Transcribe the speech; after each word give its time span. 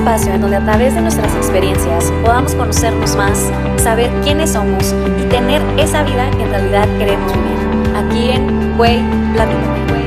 espacio 0.00 0.32
en 0.32 0.40
donde 0.40 0.56
a 0.56 0.64
través 0.64 0.94
de 0.94 1.02
nuestras 1.02 1.34
experiencias 1.36 2.10
podamos 2.24 2.54
conocernos 2.54 3.14
más, 3.16 3.38
saber 3.82 4.10
quiénes 4.22 4.54
somos 4.54 4.94
y 5.20 5.28
tener 5.28 5.60
esa 5.78 6.02
vida 6.04 6.30
que 6.30 6.42
en 6.42 6.50
realidad 6.50 6.88
queremos 6.98 7.30
vivir. 7.34 7.96
Aquí 7.96 8.30
en 8.30 8.78
Güey 8.78 8.98
Platícame. 9.34 10.00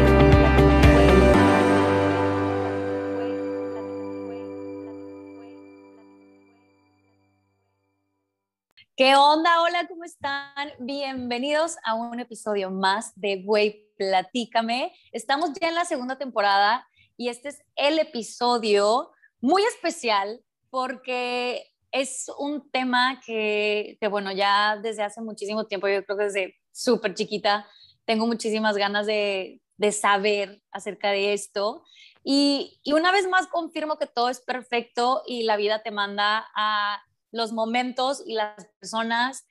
¿Qué 8.96 9.16
onda? 9.16 9.62
Hola, 9.62 9.86
¿cómo 9.88 10.06
están? 10.06 10.72
Bienvenidos 10.80 11.78
a 11.84 11.94
un 11.94 12.20
episodio 12.20 12.72
más 12.72 13.14
de 13.16 13.44
Güey 13.44 13.92
Platícame. 13.96 14.92
Estamos 15.12 15.52
ya 15.62 15.70
en 15.70 15.76
la 15.76 15.86
segunda 15.86 16.18
temporada 16.18 16.84
y 17.16 17.30
este 17.30 17.50
es 17.50 17.62
el 17.76 18.00
episodio 18.00 19.13
muy 19.44 19.62
especial 19.64 20.42
porque 20.70 21.68
es 21.92 22.32
un 22.40 22.72
tema 22.72 23.20
que, 23.26 23.98
bueno, 24.10 24.32
ya 24.32 24.78
desde 24.82 25.04
hace 25.04 25.22
muchísimo 25.22 25.66
tiempo, 25.66 25.90
yo 25.90 26.04
creo 26.06 26.18
que 26.18 26.24
desde 26.24 26.56
súper 26.72 27.14
chiquita, 27.14 27.68
tengo 28.06 28.26
muchísimas 28.26 28.78
ganas 28.78 29.06
de, 29.06 29.60
saber 29.92 30.64
acerca 30.72 31.12
de 31.12 31.34
esto. 31.34 31.84
Y, 32.24 32.80
y, 32.84 32.94
una 32.94 33.12
vez 33.12 33.28
más 33.28 33.48
confirmo 33.48 33.98
que 33.98 34.08
todo 34.08 34.30
es 34.30 34.40
perfecto 34.40 35.24
y 35.28 35.44
la 35.44 35.58
vida 35.58 35.84
te 35.84 35.92
manda 35.92 36.48
a 36.56 37.04
los 37.32 37.52
momentos 37.52 38.24
y 38.26 38.36
las 38.36 38.66
personas 38.80 39.46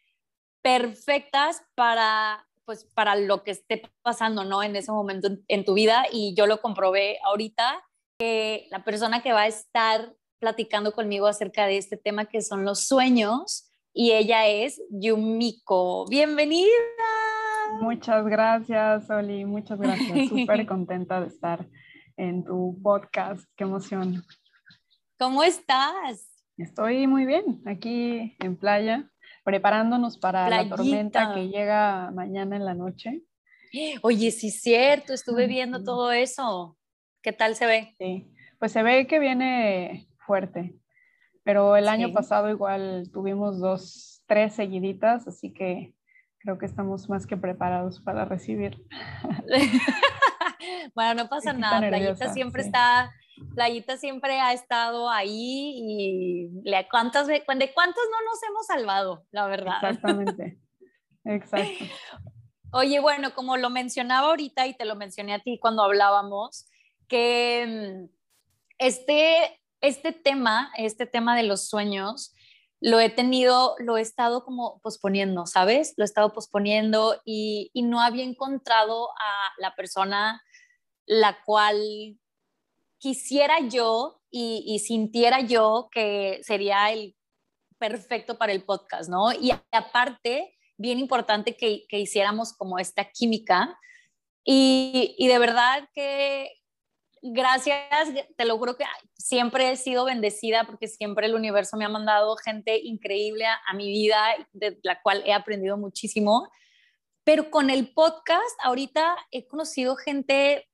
perfectas 0.63 1.63
para 1.75 2.49
pues 2.65 2.85
para 2.95 3.15
lo 3.17 3.43
que 3.43 3.51
esté 3.51 3.83
pasando, 4.01 4.45
¿no? 4.45 4.63
En 4.63 4.75
ese 4.75 4.91
momento 4.91 5.29
en 5.49 5.65
tu 5.67 5.75
vida 5.75 6.07
y 6.11 6.35
yo 6.35 6.47
lo 6.47 6.63
comprobé 6.63 7.19
ahorita 7.25 7.85
la 8.71 8.85
persona 8.85 9.23
que 9.23 9.33
va 9.33 9.43
a 9.43 9.47
estar 9.47 10.15
platicando 10.39 10.93
conmigo 10.93 11.27
acerca 11.27 11.67
de 11.67 11.77
este 11.77 11.97
tema 11.97 12.25
que 12.27 12.43
son 12.43 12.65
los 12.65 12.87
sueños 12.87 13.71
y 13.95 14.13
ella 14.13 14.47
es 14.47 14.83
Yumiko. 14.91 16.07
Bienvenida. 16.09 16.69
Muchas 17.81 18.27
gracias, 18.27 19.09
Oli, 19.11 19.45
muchas 19.45 19.79
gracias. 19.79 20.29
Súper 20.29 20.67
contenta 20.67 21.21
de 21.21 21.29
estar 21.29 21.69
en 22.17 22.45
tu 22.45 22.79
podcast. 22.83 23.45
Qué 23.57 23.65
emoción. 23.65 24.25
¿Cómo 25.19 25.45
estás? 25.45 26.29
Estoy 26.57 27.07
muy 27.07 27.25
bien, 27.25 27.63
aquí 27.67 28.37
en 28.41 28.57
playa, 28.57 29.11
preparándonos 29.45 30.19
para 30.19 30.49
la 30.49 30.69
tormenta 30.69 31.35
que 31.35 31.49
llega 31.49 32.11
mañana 32.11 32.57
en 32.57 32.65
la 32.65 32.75
noche. 32.75 33.23
Oye, 34.03 34.31
sí 34.31 34.49
es 34.49 34.61
cierto, 34.61 35.13
estuve 35.13 35.47
viendo 35.47 35.83
todo 35.83 36.13
eso. 36.13 36.77
¿Qué 37.23 37.33
tal 37.33 37.55
se 37.55 37.67
ve? 37.67 37.95
Sí, 37.99 38.29
pues 38.59 38.73
se 38.73 38.83
ve 38.83 39.07
que 39.07 39.21
viene 39.21 40.09
fuerte, 40.27 40.75
pero 41.45 41.77
el 41.77 41.87
año 41.89 42.13
pasado 42.13 42.51
igual 42.51 43.11
tuvimos 43.13 43.61
dos, 43.61 44.25
tres 44.27 44.55
seguiditas, 44.55 45.29
así 45.29 45.53
que 45.53 45.95
creo 46.39 46.59
que 46.59 46.67
estamos 46.67 47.09
más 47.09 47.27
que 47.27 47.37
preparados 47.37 48.01
para 48.01 48.25
recibir. 48.25 48.85
bueno, 50.97 51.23
no 51.23 51.29
pasa 51.29 51.53
nada, 51.53 51.87
Playita 51.89 52.33
siempre 52.33 52.63
está, 52.63 53.13
Playita 53.55 53.97
siempre 53.99 54.41
ha 54.41 54.53
estado 54.53 55.09
ahí 55.09 55.75
y 55.77 56.51
le, 56.65 56.89
¿cuántas, 56.89 57.29
¿de 57.29 57.45
cuántos 57.45 58.05
no 58.11 58.25
nos 58.25 58.43
hemos 58.49 58.67
salvado, 58.67 59.25
la 59.31 59.47
verdad? 59.47 59.77
Exactamente, 59.77 60.59
exacto. 61.25 61.85
Oye, 62.73 62.99
bueno, 62.99 63.33
como 63.35 63.57
lo 63.59 63.71
mencionaba 63.71 64.29
ahorita 64.29 64.67
y 64.67 64.75
te 64.75 64.87
lo 64.87 64.97
mencioné 64.97 65.35
a 65.35 65.41
ti 65.41 65.59
cuando 65.61 65.85
hablábamos, 65.85 66.67
que 67.13 67.67
mm, 67.69 68.09
este, 68.79 69.61
este 69.83 70.13
tema, 70.13 70.73
este 70.79 71.05
tema 71.05 71.37
de 71.37 71.43
los 71.43 71.69
sueños, 71.69 72.35
lo 72.81 72.99
he 73.01 73.11
tenido, 73.11 73.77
lo 73.79 73.99
he 73.99 74.01
estado 74.01 74.45
como 74.45 74.81
posponiendo, 74.81 75.47
¿sabes? 75.47 75.93
Lo 75.99 76.05
he 76.05 76.07
estado 76.07 76.33
posponiendo 76.33 77.21
y, 77.27 77.71
no 77.75 78.01
había 78.01 78.25
encontrado 78.25 79.11
a 79.11 79.53
la 79.59 79.75
persona 79.77 80.43
la 81.07 81.43
cual 81.45 81.77
quisiera 82.99 83.61
yo 83.69 84.21
y, 84.31 84.79
sintiera 84.79 85.41
yo 85.41 85.91
que 85.93 86.41
sería 86.43 86.93
el 86.93 87.15
perfecto 87.79 88.39
para 88.39 88.53
el 88.53 88.65
podcast, 88.65 89.11
¿no? 89.11 89.33
Y 89.33 89.53
aparte, 89.71 90.57
bien 90.79 90.99
importante 90.99 91.57
que, 91.57 91.85
hiciéramos 91.91 92.55
como 92.55 92.79
esta 92.79 93.05
química. 93.11 93.79
Y, 94.45 95.15
y, 95.19 95.29
de 95.29 95.39
verdad 95.39 95.89
que 95.95 96.62
gracias, 97.23 97.81
te 98.37 98.45
lo 98.45 98.59
juro 98.59 98.77
que 98.77 98.85
siempre 99.17 99.71
he 99.71 99.77
sido 99.77 100.05
bendecida 100.05 100.65
porque 100.65 100.89
siempre 100.89 101.27
el 101.27 101.35
universo 101.35 101.77
me 101.77 101.85
ha 101.85 101.89
mandado 101.89 102.37
gente 102.37 102.79
increíble 102.79 103.47
a, 103.47 103.75
mi 103.75 103.91
vida, 103.91 104.21
de 104.53 104.79
la 104.83 105.01
cual 105.01 105.23
he 105.25 105.33
aprendido 105.33 105.77
muchísimo. 105.77 106.51
Pero 107.25 107.51
con 107.51 107.71
el 107.71 107.93
podcast, 107.95 108.59
ahorita 108.65 109.17
he 109.31 109.47
conocido 109.47 109.95
gente 109.97 110.69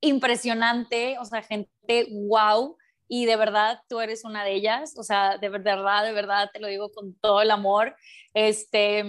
impresionante, 0.00 1.16
o 1.18 1.24
sea, 1.24 1.42
gente 1.42 1.70
wow, 2.28 2.76
y 3.06 3.24
de 3.26 3.36
verdad 3.36 3.80
tú 3.88 4.00
eres 4.00 4.24
una 4.24 4.44
de 4.44 4.54
ellas, 4.54 4.94
o 4.98 5.02
sea, 5.02 5.38
de 5.38 5.48
verdad, 5.48 6.04
de 6.04 6.12
verdad, 6.12 6.50
te 6.52 6.60
lo 6.60 6.66
digo 6.66 6.90
con 6.90 7.14
todo 7.14 7.40
el 7.40 7.50
amor. 7.50 7.96
Este, 8.34 9.04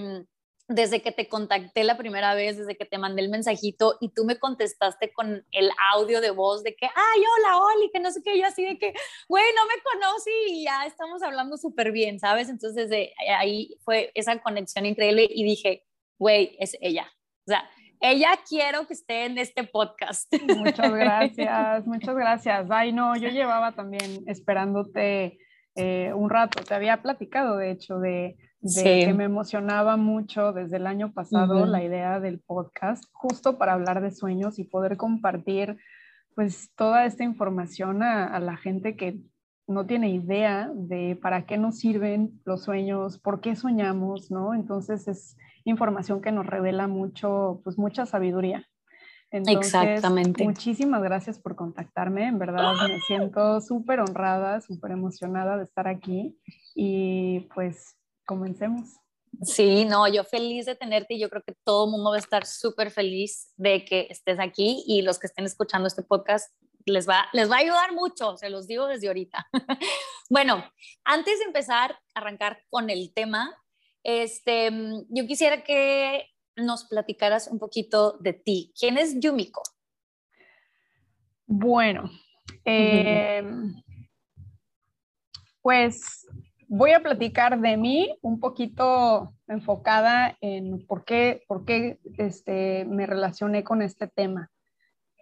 desde 0.70 1.02
que 1.02 1.12
te 1.12 1.28
contacté 1.28 1.84
la 1.84 1.98
primera 1.98 2.36
vez, 2.36 2.58
desde 2.58 2.78
que 2.78 2.86
te 2.86 3.00
mandé 3.00 3.24
el 3.24 3.30
mensajito 3.30 3.98
y 4.00 4.10
tú 4.10 4.24
me 4.24 4.38
contestaste 4.38 5.12
con 5.12 5.44
el 5.52 5.72
audio 5.92 6.22
de 6.22 6.30
voz 6.30 6.64
de 6.64 6.76
que, 6.76 6.86
ay, 6.86 7.22
hola, 7.22 7.58
Oli, 7.58 7.90
que 7.92 8.00
no 8.00 8.12
sé 8.12 8.22
qué, 8.24 8.38
yo 8.38 8.46
así 8.46 8.64
de 8.64 8.78
que, 8.78 8.94
güey, 9.28 9.44
no 9.56 9.66
me 9.66 9.82
conocí 9.82 10.32
y 10.50 10.66
ya 10.66 10.86
estamos 10.86 11.24
hablando 11.24 11.58
súper 11.58 11.92
bien, 11.92 12.20
¿sabes? 12.20 12.50
Entonces 12.50 12.88
de 12.90 13.12
ahí 13.36 13.78
fue 13.84 14.12
esa 14.14 14.40
conexión 14.42 14.86
increíble 14.86 15.28
y 15.28 15.44
dije, 15.44 15.88
güey, 16.20 16.56
es 16.60 16.78
ella. 16.82 17.12
O 17.48 17.52
sea, 17.52 17.68
ella 18.00 18.30
quiero 18.48 18.86
que 18.86 18.94
esté 18.94 19.26
en 19.26 19.40
este 19.40 19.64
podcast. 19.64 20.32
Muchas 20.56 20.94
gracias, 20.94 21.88
muchas 21.88 22.16
gracias. 22.16 22.68
Ay, 22.70 22.94
no, 22.94 23.18
yo 23.18 23.30
llevaba 23.30 23.72
también 23.72 24.24
esperándote 24.28 25.40
eh, 25.74 26.14
un 26.14 26.30
rato, 26.30 26.64
te 26.64 26.76
había 26.76 27.02
platicado, 27.02 27.58
de 27.58 27.72
hecho, 27.72 27.98
de 27.98 28.38
de 28.62 29.06
que 29.06 29.14
me 29.14 29.24
emocionaba 29.24 29.96
mucho 29.96 30.52
desde 30.52 30.78
el 30.78 30.88
año 30.88 31.14
pasado 31.14 31.66
la 31.66 31.84
idea 31.84 32.20
del 32.20 32.40
podcast, 32.40 33.06
justo 33.12 33.58
para 33.58 33.74
hablar 33.74 34.02
de 34.02 34.12
sueños 34.12 34.60
y 34.60 34.66
poder 34.66 34.98
compartir 34.98 35.78
pues 36.36 36.72
toda 36.76 37.06
esta 37.06 37.24
información 37.24 38.04
a, 38.04 38.40
la 38.40 38.58
gente 38.58 38.96
que 38.96 39.20
no 39.68 39.86
tiene 39.86 40.10
idea 40.10 40.72
de 40.74 41.18
para 41.22 41.46
qué 41.46 41.58
nos 41.58 41.78
sirven 41.78 42.42
los 42.44 42.64
sueños, 42.64 43.20
por 43.20 43.40
qué 43.40 43.56
soñamos, 43.56 44.32
¿no? 44.32 44.54
Entonces 44.54 45.08
es 45.08 45.38
información 45.64 46.22
que 46.22 46.32
nos 46.32 46.46
revela 46.46 46.88
mucho, 46.88 47.62
pues 47.64 47.78
mucha 47.78 48.06
sabiduría. 48.06 48.66
Exactamente. 49.32 50.44
Muchísimas 50.44 51.04
gracias 51.04 51.38
por 51.40 51.56
contactarme, 51.56 52.26
en 52.28 52.40
verdad 52.40 52.74
me 52.88 53.00
siento 53.02 53.62
súper 53.62 54.00
honrada, 54.00 54.60
súper 54.60 54.92
emocionada 54.92 55.58
de 55.58 55.66
estar 55.66 55.88
aquí 55.88 56.36
y 56.74 57.42
pues 57.54 57.99
comencemos. 58.30 59.00
Sí, 59.42 59.86
no, 59.86 60.08
yo 60.08 60.24
feliz 60.24 60.68
de 60.68 60.76
tenerte 60.76 61.16
y 61.16 61.20
yo 61.20 61.32
creo 61.32 61.42
que 61.42 61.56
todo 61.64 61.86
el 61.86 61.92
mundo 61.92 62.12
va 62.12 62.18
a 62.18 62.20
estar 62.20 62.46
súper 62.46 62.92
feliz 62.92 63.52
de 63.58 63.84
que 63.84 64.06
estés 64.12 64.40
aquí 64.40 64.84
y 64.86 65.02
los 65.02 65.18
que 65.18 65.26
estén 65.26 65.46
escuchando 65.46 65.88
este 65.88 66.04
podcast 66.04 66.54
les 66.86 67.10
va, 67.10 67.26
les 67.34 67.50
va 67.50 67.56
a 67.56 67.60
ayudar 67.60 67.94
mucho, 67.94 68.38
se 68.38 68.52
los 68.52 68.68
digo 68.68 68.86
desde 68.86 69.08
ahorita. 69.08 69.48
bueno, 70.30 70.64
antes 71.04 71.40
de 71.40 71.46
empezar 71.46 71.94
a 72.14 72.20
arrancar 72.20 72.62
con 72.70 72.92
el 72.92 73.12
tema, 73.16 73.56
este, 74.04 74.70
yo 75.10 75.26
quisiera 75.26 75.64
que 75.64 76.28
nos 76.56 76.86
platicaras 76.86 77.48
un 77.48 77.58
poquito 77.58 78.18
de 78.20 78.34
ti. 78.34 78.72
¿Quién 78.80 79.00
es 79.00 79.20
Yumiko? 79.20 79.64
Bueno, 81.48 82.12
eh, 82.64 83.44
pues 85.64 86.19
voy 86.70 86.92
a 86.92 87.02
platicar 87.02 87.60
de 87.60 87.78
mí 87.78 88.16
un 88.22 88.40
poquito 88.40 89.34
enfocada 89.48 90.38
en 90.40 90.86
por 90.86 91.04
qué, 91.04 91.44
por 91.48 91.66
qué 91.66 92.00
este, 92.18 92.86
me 92.86 93.08
relacioné 93.08 93.64
con 93.64 93.82
este 93.82 94.08
tema. 94.08 94.52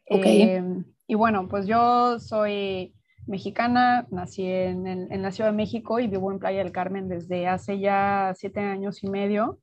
Eh, 0.09 0.61
y 1.07 1.15
bueno, 1.15 1.47
pues 1.47 1.65
yo 1.65 2.19
soy 2.19 2.93
mexicana, 3.25 4.07
nací 4.11 4.45
en, 4.45 4.87
en, 4.87 5.21
la 5.21 5.31
Ciudad 5.31 5.51
de 5.51 5.55
México 5.57 5.99
y 5.99 6.07
vivo 6.07 6.31
en 6.31 6.39
Playa 6.39 6.63
del 6.63 6.71
Carmen 6.71 7.07
desde 7.07 7.47
hace 7.47 7.79
ya 7.79 8.33
siete 8.35 8.59
años 8.59 9.03
y 9.03 9.09
medio. 9.09 9.59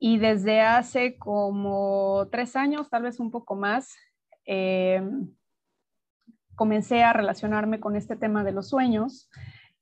Y 0.00 0.18
desde 0.18 0.60
hace 0.60 1.16
como 1.16 2.26
tres 2.32 2.56
años, 2.56 2.90
tal 2.90 3.04
vez 3.04 3.20
un 3.20 3.30
poco 3.30 3.54
más, 3.54 3.94
eh, 4.44 5.00
comencé 6.56 7.04
a 7.04 7.12
relacionarme 7.12 7.78
con 7.78 7.94
este 7.94 8.16
tema 8.16 8.42
de 8.42 8.52
los 8.52 8.68
sueños. 8.68 9.30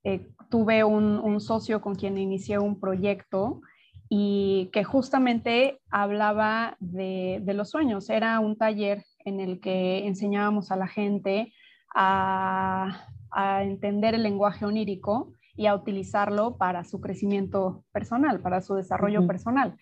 Eh, 0.05 0.29
tuve 0.50 0.85
un, 0.85 1.41
socio 1.41 1.81
con 1.81 1.94
quien 1.94 2.19
inicié 2.19 2.58
un 2.58 2.81
proyecto 2.81 3.61
y 4.08 4.70
que 4.73 4.82
justamente 4.82 5.81
hablaba 5.91 6.76
de, 6.81 7.43
los 7.55 7.70
sueños. 7.70 8.11
Era 8.11 8.41
un 8.41 8.56
taller 8.56 9.05
en 9.25 9.41
el 9.41 9.61
que 9.61 10.06
enseñábamos 10.06 10.70
a 10.70 10.76
la 10.76 10.88
gente 10.88 11.52
a 11.94 13.06
a 13.31 13.62
entender 13.62 14.14
el 14.14 14.23
lenguaje 14.23 14.64
onírico 14.64 15.32
y 15.56 15.67
a 15.67 15.75
utilizarlo 15.75 16.56
para 16.56 16.85
su 16.85 17.00
crecimiento 17.00 17.85
personal, 17.93 18.41
para 18.41 18.61
su 18.61 18.75
desarrollo 18.75 19.26
personal. 19.26 19.76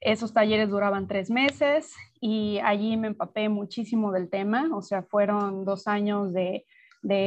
Esos 0.00 0.32
talleres 0.32 0.68
duraban 0.68 1.08
tres 1.08 1.30
meses 1.30 1.94
y 2.20 2.58
allí 2.62 2.96
me 2.96 3.08
empapé 3.08 3.48
muchísimo 3.48 4.12
del 4.12 4.28
tema, 4.28 4.68
o 4.74 4.82
sea, 4.82 5.02
fueron 5.02 5.64
dos 5.64 5.86
años 5.86 6.32
de, 6.32 6.66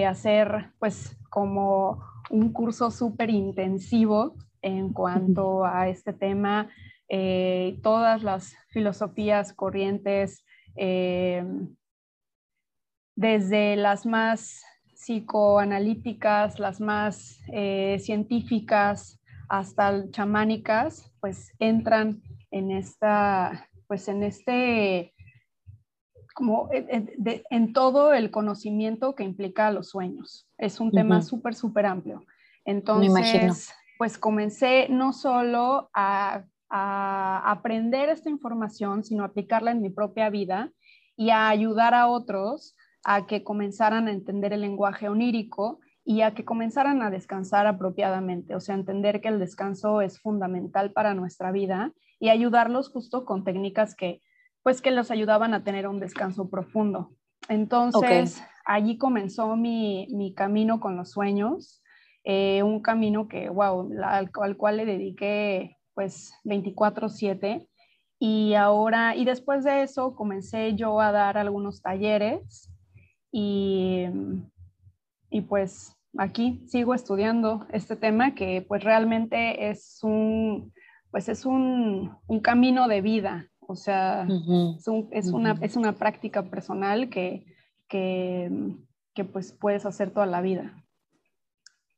hacer 0.08 0.72
pues 0.80 1.18
como 1.30 2.04
un 2.30 2.52
curso 2.52 2.92
súper 2.92 3.30
intensivo 3.30 4.36
en 4.62 4.92
cuanto 4.92 5.66
a 5.66 5.88
este 5.88 6.14
tema, 6.14 6.70
eh, 7.10 7.80
todas 7.84 8.24
las 8.24 8.56
filosofías 8.70 9.54
corrientes, 9.54 10.44
eh, 10.76 11.44
desde 13.16 13.76
las 13.76 14.06
más 14.06 14.64
psicoanalíticas, 14.94 16.60
las 16.60 16.82
más 16.82 17.40
eh, 17.54 17.98
científicas, 18.00 19.20
hasta 19.50 20.10
chamánicas, 20.12 21.12
pues 21.22 21.54
entran 21.60 22.22
en 22.52 22.72
esta, 22.72 23.70
pues 23.88 24.08
en 24.08 24.24
este, 24.24 25.14
como 26.38 26.70
en, 26.72 27.74
todo 27.74 28.14
el 28.14 28.30
conocimiento 28.30 29.16
que 29.16 29.24
implica 29.24 29.72
los 29.72 29.90
sueños. 29.90 30.48
Es 30.60 30.80
un 30.80 30.92
tema 30.92 31.24
súper, 31.24 31.56
súper 31.56 31.88
amplio. 31.88 32.24
Entonces, 32.64 33.74
pues 33.98 34.20
comencé 34.20 34.86
no 34.88 35.14
solo 35.14 35.90
a, 35.96 36.44
a 36.70 37.52
aprender 37.52 38.10
esta 38.10 38.30
información, 38.30 39.04
sino 39.04 39.24
a 39.24 39.28
aplicarla 39.28 39.72
en 39.72 39.82
mi 39.82 39.90
propia 39.90 40.30
vida 40.30 40.72
y 41.16 41.32
a 41.32 41.50
ayudar 41.50 41.96
a 41.96 42.06
otros 42.06 42.76
a 43.04 43.26
que 43.26 43.44
comenzaran 43.44 44.08
a 44.08 44.12
entender 44.12 44.54
el 44.54 44.62
lenguaje 44.62 45.10
onírico 45.10 45.80
y 46.06 46.22
a 46.22 46.36
que 46.36 46.46
comenzaran 46.46 47.02
a 47.02 47.10
descansar 47.10 47.66
apropiadamente, 47.66 48.56
o 48.56 48.60
sea, 48.60 48.76
entender 48.76 49.22
que 49.22 49.30
el 49.30 49.40
descanso 49.40 50.02
es 50.02 50.20
fundamental 50.20 50.92
para 50.92 51.16
nuestra 51.16 51.52
vida 51.52 51.94
y 52.20 52.30
ayudarlos 52.30 52.90
justo 52.90 53.26
con 53.26 53.44
técnicas 53.44 53.96
que, 53.96 54.22
pues, 54.68 54.82
que 54.82 54.92
los 54.92 55.12
ayudaban 55.12 55.54
a 55.54 55.64
tener 55.64 55.88
un 55.88 56.02
descanso 56.02 56.50
profundo. 56.50 57.14
Entonces, 57.48 58.44
allí 58.66 58.98
comenzó 58.98 59.56
mi, 59.56 60.10
mi, 60.12 60.34
camino 60.34 60.82
con 60.82 60.98
los 60.98 61.12
sueños, 61.12 61.82
eh, 62.26 62.64
un 62.64 62.82
camino 62.82 63.30
que, 63.30 63.48
wow, 63.48 63.90
al, 64.04 64.30
al 64.34 64.58
cual 64.58 64.76
le 64.76 64.86
dediqué 64.86 65.78
pues 65.94 66.34
24/7 66.44 67.66
y 68.20 68.56
ahora, 68.56 69.16
y 69.16 69.24
después 69.24 69.64
de 69.64 69.84
eso 69.84 70.14
comencé 70.18 70.76
yo 70.76 71.00
a 71.00 71.14
dar 71.14 71.38
algunos 71.38 71.82
talleres 71.82 72.70
y, 73.32 74.04
y 75.30 75.42
pues 75.44 75.96
aquí 76.18 76.62
sigo 76.68 76.94
estudiando 76.94 77.66
este 77.72 77.96
tema 77.96 78.36
que 78.36 78.66
pues 78.68 78.84
realmente 78.84 79.70
es 79.70 80.00
un, 80.04 80.74
pues 81.10 81.30
es 81.30 81.46
un, 81.46 82.18
un 82.28 82.40
camino 82.42 82.90
de 82.90 83.00
vida, 83.00 83.48
o 83.68 83.76
sea, 83.76 84.26
es, 84.26 84.88
es, 85.12 85.32
una, 85.32 85.58
es, 85.62 85.76
una, 85.76 85.94
práctica 85.94 86.50
personal 86.50 87.10
que, 87.10 87.46
que, 87.88 88.50
que, 89.14 89.26
pues 89.26 89.52
puedes 89.52 89.86
hacer 89.86 90.12
toda 90.12 90.26
la 90.26 90.42
vida. 90.42 90.84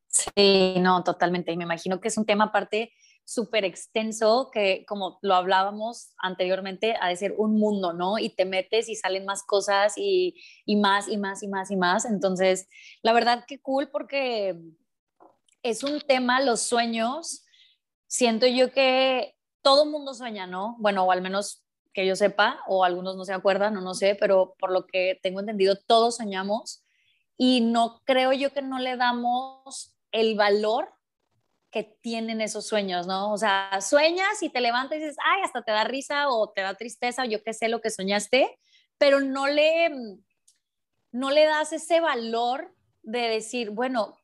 Sí, 0.07 0.75
no, 0.80 1.04
totalmente. 1.04 1.51
Y 1.51 1.57
me 1.57 1.63
imagino 1.63 2.01
que 2.01 2.07
es 2.07 2.18
un 2.18 2.25
tema 2.25 2.45
aparte 2.45 2.92
súper 3.24 3.63
extenso 3.63 4.50
que 4.51 4.86
como 4.88 5.19
lo 5.21 5.36
hablábamos 5.36 6.16
anteriormente, 6.18 6.95
ha 7.00 7.10
de 7.10 7.16
ser 7.16 7.36
un 7.38 7.60
mundo, 7.60 7.94
¿no? 7.94 8.18
Y 8.18 8.30
te 8.30 8.45
metes 8.45 8.89
y 8.89 8.95
salen 8.95 9.25
más 9.25 9.44
cosas 9.44 9.94
y, 9.98 10.36
y 10.66 10.75
más 10.77 11.07
y 11.07 11.18
más 11.18 11.44
y 11.44 11.48
más 11.48 11.69
y 11.69 11.77
más. 11.77 12.06
Entonces, 12.06 12.68
la 13.04 13.13
verdad 13.13 13.45
que 13.48 13.62
cool 13.62 13.89
porque 13.92 14.60
es 15.62 15.83
un 15.83 16.01
tema, 16.01 16.42
los 16.42 16.62
sueños, 16.62 17.45
siento 18.07 18.48
yo 18.48 18.71
que 18.71 19.36
todo 19.61 19.85
mundo 19.85 20.13
sueña, 20.13 20.47
¿no? 20.47 20.75
Bueno, 20.79 21.03
o 21.03 21.11
al 21.11 21.21
menos 21.21 21.63
que 21.94 22.06
yo 22.06 22.15
sepa, 22.15 22.61
o 22.67 22.83
algunos 22.83 23.15
no 23.15 23.25
se 23.25 23.33
acuerdan, 23.33 23.75
o 23.77 23.81
no 23.81 23.94
sé, 23.94 24.15
pero 24.15 24.56
por 24.59 24.71
lo 24.71 24.85
que 24.85 25.19
tengo 25.21 25.39
entendido, 25.39 25.75
todos 25.75 26.17
soñamos 26.17 26.83
y 27.38 27.61
no 27.61 28.01
creo 28.06 28.33
yo 28.33 28.53
que 28.53 28.61
no 28.61 28.79
le 28.79 28.97
damos 28.97 29.95
el 30.11 30.35
valor 30.35 30.94
que 31.71 31.83
tienen 31.83 32.41
esos 32.41 32.65
sueños, 32.65 33.06
¿no? 33.07 33.31
O 33.31 33.38
sea, 33.38 33.79
sueñas 33.81 34.41
y 34.41 34.50
te 34.50 34.61
levantas 34.61 34.97
y 34.97 35.01
dices, 35.01 35.17
ay, 35.23 35.41
hasta 35.44 35.61
te 35.61 35.71
da 35.71 35.83
risa 35.83 36.29
o 36.29 36.50
te 36.50 36.61
da 36.61 36.73
tristeza 36.75 37.23
o 37.23 37.25
yo 37.25 37.44
qué 37.44 37.53
sé 37.53 37.69
lo 37.69 37.81
que 37.81 37.91
soñaste, 37.91 38.59
pero 38.97 39.19
no 39.21 39.47
le, 39.47 39.89
no 41.11 41.29
le 41.29 41.45
das 41.45 41.71
ese 41.73 42.01
valor 42.01 42.73
de 43.03 43.21
decir, 43.21 43.69
bueno, 43.69 44.17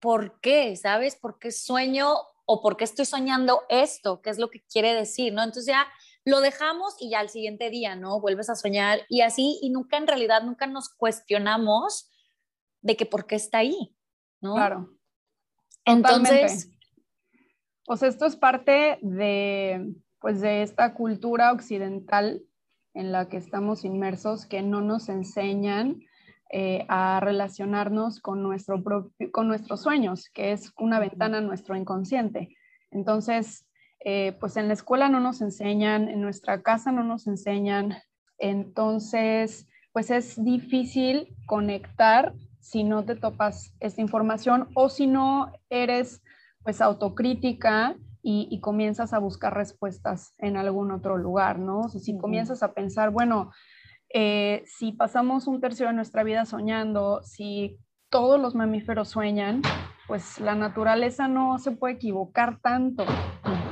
¿por 0.00 0.40
qué? 0.40 0.76
¿Sabes? 0.76 1.16
¿Por 1.16 1.38
qué 1.38 1.50
sueño 1.50 2.14
o 2.52 2.60
por 2.60 2.76
qué 2.76 2.84
estoy 2.84 3.06
soñando 3.06 3.62
esto? 3.70 4.20
¿Qué 4.20 4.28
es 4.28 4.38
lo 4.38 4.50
que 4.50 4.62
quiere 4.62 4.94
decir? 4.94 5.32
¿No? 5.32 5.42
Entonces 5.42 5.66
ya 5.66 5.86
lo 6.26 6.40
dejamos 6.40 6.96
y 7.00 7.08
ya 7.08 7.20
al 7.20 7.30
siguiente 7.30 7.70
día, 7.70 7.96
¿no? 7.96 8.20
Vuelves 8.20 8.50
a 8.50 8.56
soñar 8.56 9.00
y 9.08 9.22
así, 9.22 9.58
y 9.62 9.70
nunca 9.70 9.96
en 9.96 10.06
realidad, 10.06 10.42
nunca 10.42 10.66
nos 10.66 10.90
cuestionamos 10.90 12.10
de 12.82 12.96
que 12.96 13.06
por 13.06 13.26
qué 13.26 13.36
está 13.36 13.58
ahí, 13.58 13.96
¿no? 14.42 14.54
Claro. 14.54 14.90
Entonces, 15.86 16.70
o 17.88 17.96
sea, 17.96 18.08
esto 18.08 18.26
es 18.26 18.36
parte 18.36 18.98
de, 19.00 19.94
pues, 20.20 20.42
de 20.42 20.62
esta 20.62 20.92
cultura 20.92 21.52
occidental 21.52 22.44
en 22.92 23.12
la 23.12 23.30
que 23.30 23.38
estamos 23.38 23.84
inmersos, 23.84 24.44
que 24.44 24.60
no 24.60 24.82
nos 24.82 25.08
enseñan 25.08 26.02
eh, 26.54 26.84
a 26.88 27.18
relacionarnos 27.20 28.20
con, 28.20 28.42
nuestro 28.42 28.84
con 29.32 29.48
nuestros 29.48 29.80
sueños, 29.80 30.28
que 30.28 30.52
es 30.52 30.70
una 30.78 31.00
ventana 31.00 31.38
a 31.38 31.40
nuestro 31.40 31.76
inconsciente. 31.76 32.54
Entonces, 32.90 33.66
eh, 34.04 34.36
pues 34.38 34.56
en 34.58 34.68
la 34.68 34.74
escuela 34.74 35.08
no 35.08 35.18
nos 35.18 35.40
enseñan, 35.40 36.08
en 36.08 36.20
nuestra 36.20 36.62
casa 36.62 36.92
no 36.92 37.04
nos 37.04 37.26
enseñan, 37.26 37.94
entonces, 38.36 39.66
pues 39.92 40.10
es 40.10 40.44
difícil 40.44 41.34
conectar 41.46 42.34
si 42.60 42.84
no 42.84 43.04
te 43.04 43.16
topas 43.16 43.74
esta 43.80 44.00
información 44.00 44.68
o 44.74 44.88
si 44.88 45.06
no 45.06 45.52
eres 45.70 46.22
pues 46.62 46.80
autocrítica 46.80 47.96
y, 48.24 48.60
comienzas 48.60 49.12
a 49.12 49.18
buscar 49.18 49.54
respuestas 49.54 50.34
en 50.38 50.56
algún 50.56 50.92
otro 50.92 51.16
lugar, 51.16 51.58
¿no? 51.58 51.80
O 51.80 51.88
sea, 51.88 52.00
si 52.00 52.16
comienzas 52.16 52.62
a 52.62 52.72
pensar, 52.72 53.10
bueno, 53.10 53.50
eh, 54.12 54.62
si 54.66 54.92
pasamos 54.92 55.46
un 55.46 55.60
tercio 55.60 55.86
de 55.86 55.92
nuestra 55.92 56.22
vida 56.22 56.44
soñando, 56.44 57.22
si 57.22 57.78
todos 58.10 58.40
los 58.40 58.54
mamíferos 58.54 59.08
sueñan, 59.08 59.62
pues 60.06 60.38
la 60.40 60.54
naturaleza 60.54 61.28
no 61.28 61.58
se 61.58 61.72
puede 61.72 61.94
equivocar 61.94 62.58
tanto. 62.60 63.04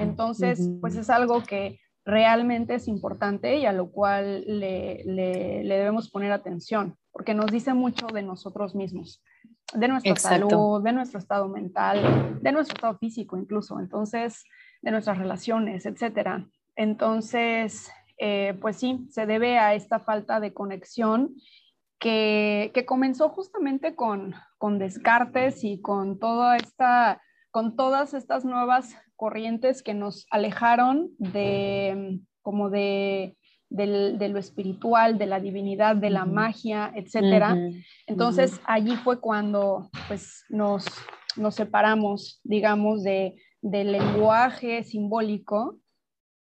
Entonces, 0.00 0.70
pues 0.80 0.96
es 0.96 1.10
algo 1.10 1.42
que 1.42 1.78
realmente 2.04 2.74
es 2.74 2.88
importante 2.88 3.58
y 3.58 3.66
a 3.66 3.72
lo 3.72 3.90
cual 3.90 4.44
le, 4.46 5.02
le 5.04 5.76
debemos 5.76 6.10
poner 6.10 6.32
atención, 6.32 6.96
porque 7.12 7.34
nos 7.34 7.50
dice 7.50 7.74
mucho 7.74 8.06
de 8.06 8.22
nosotros 8.22 8.74
mismos 8.74 9.22
de 9.74 9.88
nuestra 9.88 10.16
salud, 10.16 10.82
de 10.82 10.92
nuestro 10.92 11.18
estado 11.18 11.48
mental, 11.48 12.38
de 12.40 12.52
nuestro 12.52 12.74
estado 12.74 12.98
físico 12.98 13.36
incluso, 13.36 13.78
entonces, 13.80 14.44
de 14.82 14.90
nuestras 14.90 15.18
relaciones, 15.18 15.86
etcétera. 15.86 16.46
Entonces, 16.76 17.90
eh, 18.20 18.56
pues 18.60 18.76
sí, 18.76 19.06
se 19.10 19.26
debe 19.26 19.58
a 19.58 19.74
esta 19.74 20.00
falta 20.00 20.40
de 20.40 20.52
conexión 20.52 21.34
que, 21.98 22.70
que 22.74 22.86
comenzó 22.86 23.28
justamente 23.30 23.94
con, 23.94 24.34
con, 24.58 24.78
Descartes 24.78 25.64
y 25.64 25.80
con 25.80 26.18
toda 26.18 26.56
esta, 26.56 27.20
con 27.50 27.76
todas 27.76 28.14
estas 28.14 28.44
nuevas 28.44 28.94
corrientes 29.16 29.82
que 29.82 29.94
nos 29.94 30.26
alejaron 30.30 31.10
de 31.18 32.20
como 32.42 32.70
de 32.70 33.36
de 33.70 34.28
lo 34.28 34.38
espiritual, 34.38 35.16
de 35.16 35.26
la 35.26 35.38
divinidad, 35.38 35.94
de 35.94 36.10
la 36.10 36.24
magia, 36.24 36.92
etcétera. 36.94 37.56
Entonces 38.06 38.60
allí 38.64 38.96
fue 38.96 39.20
cuando 39.20 39.88
pues 40.08 40.44
nos, 40.48 40.84
nos 41.36 41.54
separamos, 41.54 42.40
digamos, 42.42 43.04
de, 43.04 43.36
del 43.62 43.92
lenguaje 43.92 44.82
simbólico 44.82 45.78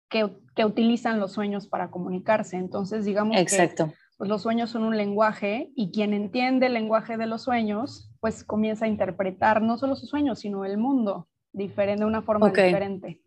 que, 0.09 0.31
que, 0.55 0.65
utilizan 0.65 1.21
los 1.21 1.33
sueños 1.33 1.67
para 1.67 1.91
comunicarse. 1.91 2.57
Entonces, 2.57 3.05
digamos 3.05 3.37
Exacto. 3.37 3.89
que 3.89 3.95
pues, 4.19 4.31
los 4.31 4.43
sueños 4.43 4.71
son 4.71 4.85
un 4.85 4.97
lenguaje 4.97 5.73
y 5.75 5.91
quien 5.91 6.15
entiende 6.15 6.67
el 6.67 6.75
lenguaje 6.75 7.17
de 7.17 7.27
los 7.27 7.43
sueños, 7.43 8.11
pues 8.21 8.45
comienza 8.45 8.87
a 8.87 8.89
interpretar 8.89 9.63
no 9.63 9.79
solo 9.79 9.97
sus 9.97 10.09
sueños, 10.09 10.41
sino 10.41 10.65
el 10.65 10.79
mundo 10.79 11.29
diferente, 11.53 12.01
de 12.01 12.07
una 12.07 12.23
forma 12.23 12.49
diferente. 12.49 13.23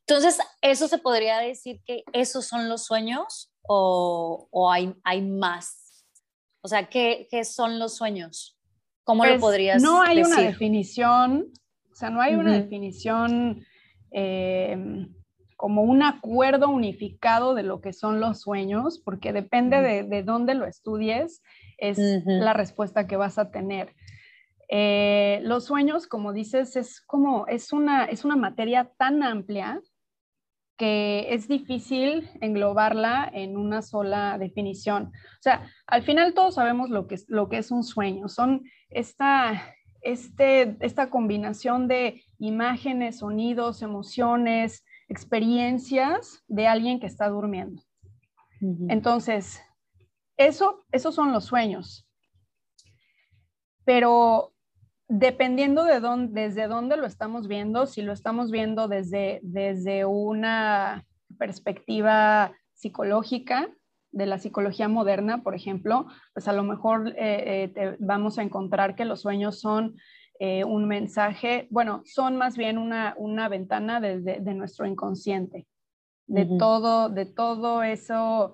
Entonces, 0.00 0.38
¿eso 0.62 0.88
se 0.88 0.98
podría 0.98 1.38
decir 1.38 1.80
que 1.84 2.04
esos 2.12 2.46
son 2.46 2.68
los 2.68 2.84
sueños 2.84 3.52
o, 3.62 4.48
o 4.50 4.70
hay, 4.70 4.94
hay, 5.04 5.22
más? 5.22 6.06
O 6.62 6.68
sea, 6.68 6.88
¿qué, 6.88 7.28
¿qué, 7.30 7.44
son 7.44 7.78
los 7.78 7.96
sueños? 7.96 8.58
¿Cómo 9.04 9.24
lo 9.24 9.32
pues, 9.32 9.40
podrías 9.40 9.82
No 9.82 10.02
hay 10.02 10.22
una 10.22 10.40
definición, 10.40 11.52
o 11.92 11.94
sea, 11.94 12.10
no 12.10 12.22
hay 12.22 12.34
una 12.34 12.52
definición 12.54 13.64
eh, 14.10 15.06
como 15.64 15.80
un 15.80 16.02
acuerdo 16.02 16.68
unificado 16.68 17.54
de 17.54 17.62
lo 17.62 17.80
que 17.80 17.94
son 17.94 18.20
los 18.20 18.42
sueños, 18.42 19.00
porque 19.02 19.32
depende 19.32 19.80
de, 19.80 20.02
de, 20.02 20.22
dónde 20.22 20.54
lo 20.54 20.66
estudies, 20.66 21.42
es 21.78 21.96
la 22.26 22.52
respuesta 22.52 23.06
que 23.06 23.16
vas 23.16 23.38
a 23.38 23.50
tener. 23.50 23.94
Eh, 24.68 25.40
los 25.42 25.64
sueños, 25.64 26.06
como 26.06 26.34
dices, 26.34 26.76
es 26.76 27.00
como, 27.00 27.46
es 27.46 27.72
una, 27.72 28.04
es 28.04 28.26
una 28.26 28.36
materia 28.36 28.92
tan 28.98 29.22
amplia 29.22 29.80
que 30.76 31.28
es 31.30 31.48
difícil 31.48 32.28
englobarla 32.42 33.30
en 33.32 33.56
una 33.56 33.80
sola 33.80 34.36
definición. 34.36 35.04
O 35.14 35.40
sea, 35.40 35.66
al 35.86 36.02
final 36.02 36.34
todos 36.34 36.56
sabemos 36.56 36.90
lo 36.90 37.06
que 37.06 37.14
es, 37.14 37.24
lo 37.28 37.48
que 37.48 37.56
es 37.56 37.70
un 37.70 37.84
sueño. 37.84 38.28
Son 38.28 38.64
esta, 38.90 39.64
este, 40.02 40.76
esta 40.80 41.08
combinación 41.08 41.88
de 41.88 42.22
imágenes, 42.38 43.20
sonidos, 43.20 43.80
emociones, 43.80 44.84
experiencias 45.08 46.42
de 46.48 46.66
alguien 46.66 47.00
que 47.00 47.06
está 47.06 47.28
durmiendo. 47.28 47.82
Entonces, 48.88 49.60
eso, 50.36 50.84
esos 50.90 51.14
son 51.14 51.32
los 51.32 51.44
sueños. 51.44 52.08
Pero 53.84 54.52
dependiendo 55.08 55.84
de 55.84 56.00
dónde, 56.00 56.42
desde 56.42 56.66
dónde 56.66 56.96
lo 56.96 57.06
estamos 57.06 57.46
viendo, 57.46 57.86
si 57.86 58.00
lo 58.02 58.12
estamos 58.12 58.50
viendo 58.50 58.88
desde, 58.88 59.40
desde 59.42 60.06
una 60.06 61.04
perspectiva 61.36 62.52
psicológica, 62.72 63.68
de 64.14 64.26
la 64.26 64.38
psicología 64.38 64.88
moderna, 64.88 65.42
por 65.42 65.56
ejemplo, 65.56 66.06
pues 66.32 66.46
a 66.46 66.52
lo 66.52 66.62
mejor 66.62 67.08
eh, 67.16 67.72
eh, 67.74 67.96
vamos 67.98 68.38
a 68.38 68.42
encontrar 68.42 68.94
que 68.94 69.04
los 69.04 69.22
sueños 69.22 69.60
son 69.60 69.96
eh, 70.38 70.64
un 70.64 70.86
mensaje, 70.88 71.68
bueno, 71.70 72.02
son 72.04 72.36
más 72.36 72.56
bien 72.56 72.78
una, 72.78 73.14
una 73.16 73.48
ventana 73.48 74.00
de, 74.00 74.20
de, 74.20 74.54
nuestro 74.54 74.86
inconsciente, 74.86 75.66
de, 76.26 76.46
todo, 76.58 77.08
de 77.08 77.26
todo 77.26 77.82
eso, 77.82 78.52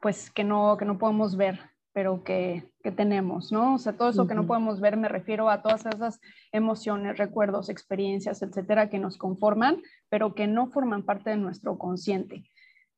pues 0.00 0.30
que 0.30 0.44
no, 0.44 0.76
que 0.78 0.84
no 0.84 0.98
podemos 0.98 1.36
ver, 1.36 1.60
pero 1.92 2.22
que, 2.22 2.70
que, 2.82 2.92
tenemos, 2.92 3.50
¿no? 3.52 3.74
O 3.74 3.78
sea, 3.78 3.92
todo 3.92 4.10
eso 4.10 4.26
que 4.26 4.34
no 4.34 4.46
podemos 4.46 4.80
ver, 4.80 4.96
me 4.96 5.08
refiero 5.08 5.50
a 5.50 5.62
todas 5.62 5.84
esas 5.86 6.20
emociones, 6.52 7.18
recuerdos, 7.18 7.68
experiencias, 7.68 8.40
etcétera, 8.42 8.88
que 8.88 8.98
nos 8.98 9.16
conforman, 9.16 9.82
pero 10.08 10.34
que 10.34 10.46
no 10.46 10.68
forman 10.68 11.02
parte 11.02 11.30
de 11.30 11.36
nuestro 11.36 11.76
consciente. 11.76 12.50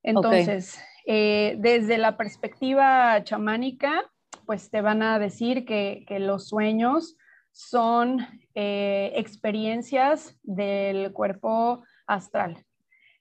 Entonces, 0.02 0.80
eh, 1.06 1.56
desde 1.58 1.98
la 1.98 2.16
perspectiva 2.16 3.22
chamánica, 3.24 4.10
pues 4.46 4.70
te 4.70 4.80
van 4.80 5.02
a 5.02 5.18
decir 5.18 5.64
que, 5.64 6.04
que 6.06 6.18
los 6.18 6.48
sueños 6.48 7.16
son 7.52 8.20
eh, 8.54 9.12
experiencias 9.16 10.38
del 10.42 11.12
cuerpo 11.12 11.84
astral 12.06 12.64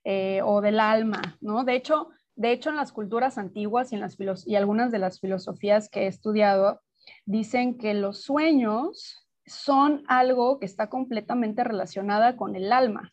eh, 0.04 0.40
o 0.44 0.60
del 0.60 0.80
alma, 0.80 1.38
¿no? 1.40 1.64
De 1.64 1.74
hecho, 1.74 2.10
de 2.36 2.52
hecho, 2.52 2.70
en 2.70 2.76
las 2.76 2.92
culturas 2.92 3.36
antiguas 3.36 3.92
y, 3.92 3.96
en 3.96 4.00
las 4.00 4.16
y 4.46 4.56
algunas 4.56 4.90
de 4.90 4.98
las 4.98 5.20
filosofías 5.20 5.90
que 5.90 6.04
he 6.04 6.06
estudiado, 6.06 6.80
dicen 7.26 7.76
que 7.76 7.92
los 7.92 8.22
sueños 8.22 9.26
son 9.44 10.04
algo 10.06 10.58
que 10.58 10.66
está 10.66 10.88
completamente 10.88 11.64
relacionada 11.64 12.36
con 12.36 12.56
el 12.56 12.72
alma. 12.72 13.12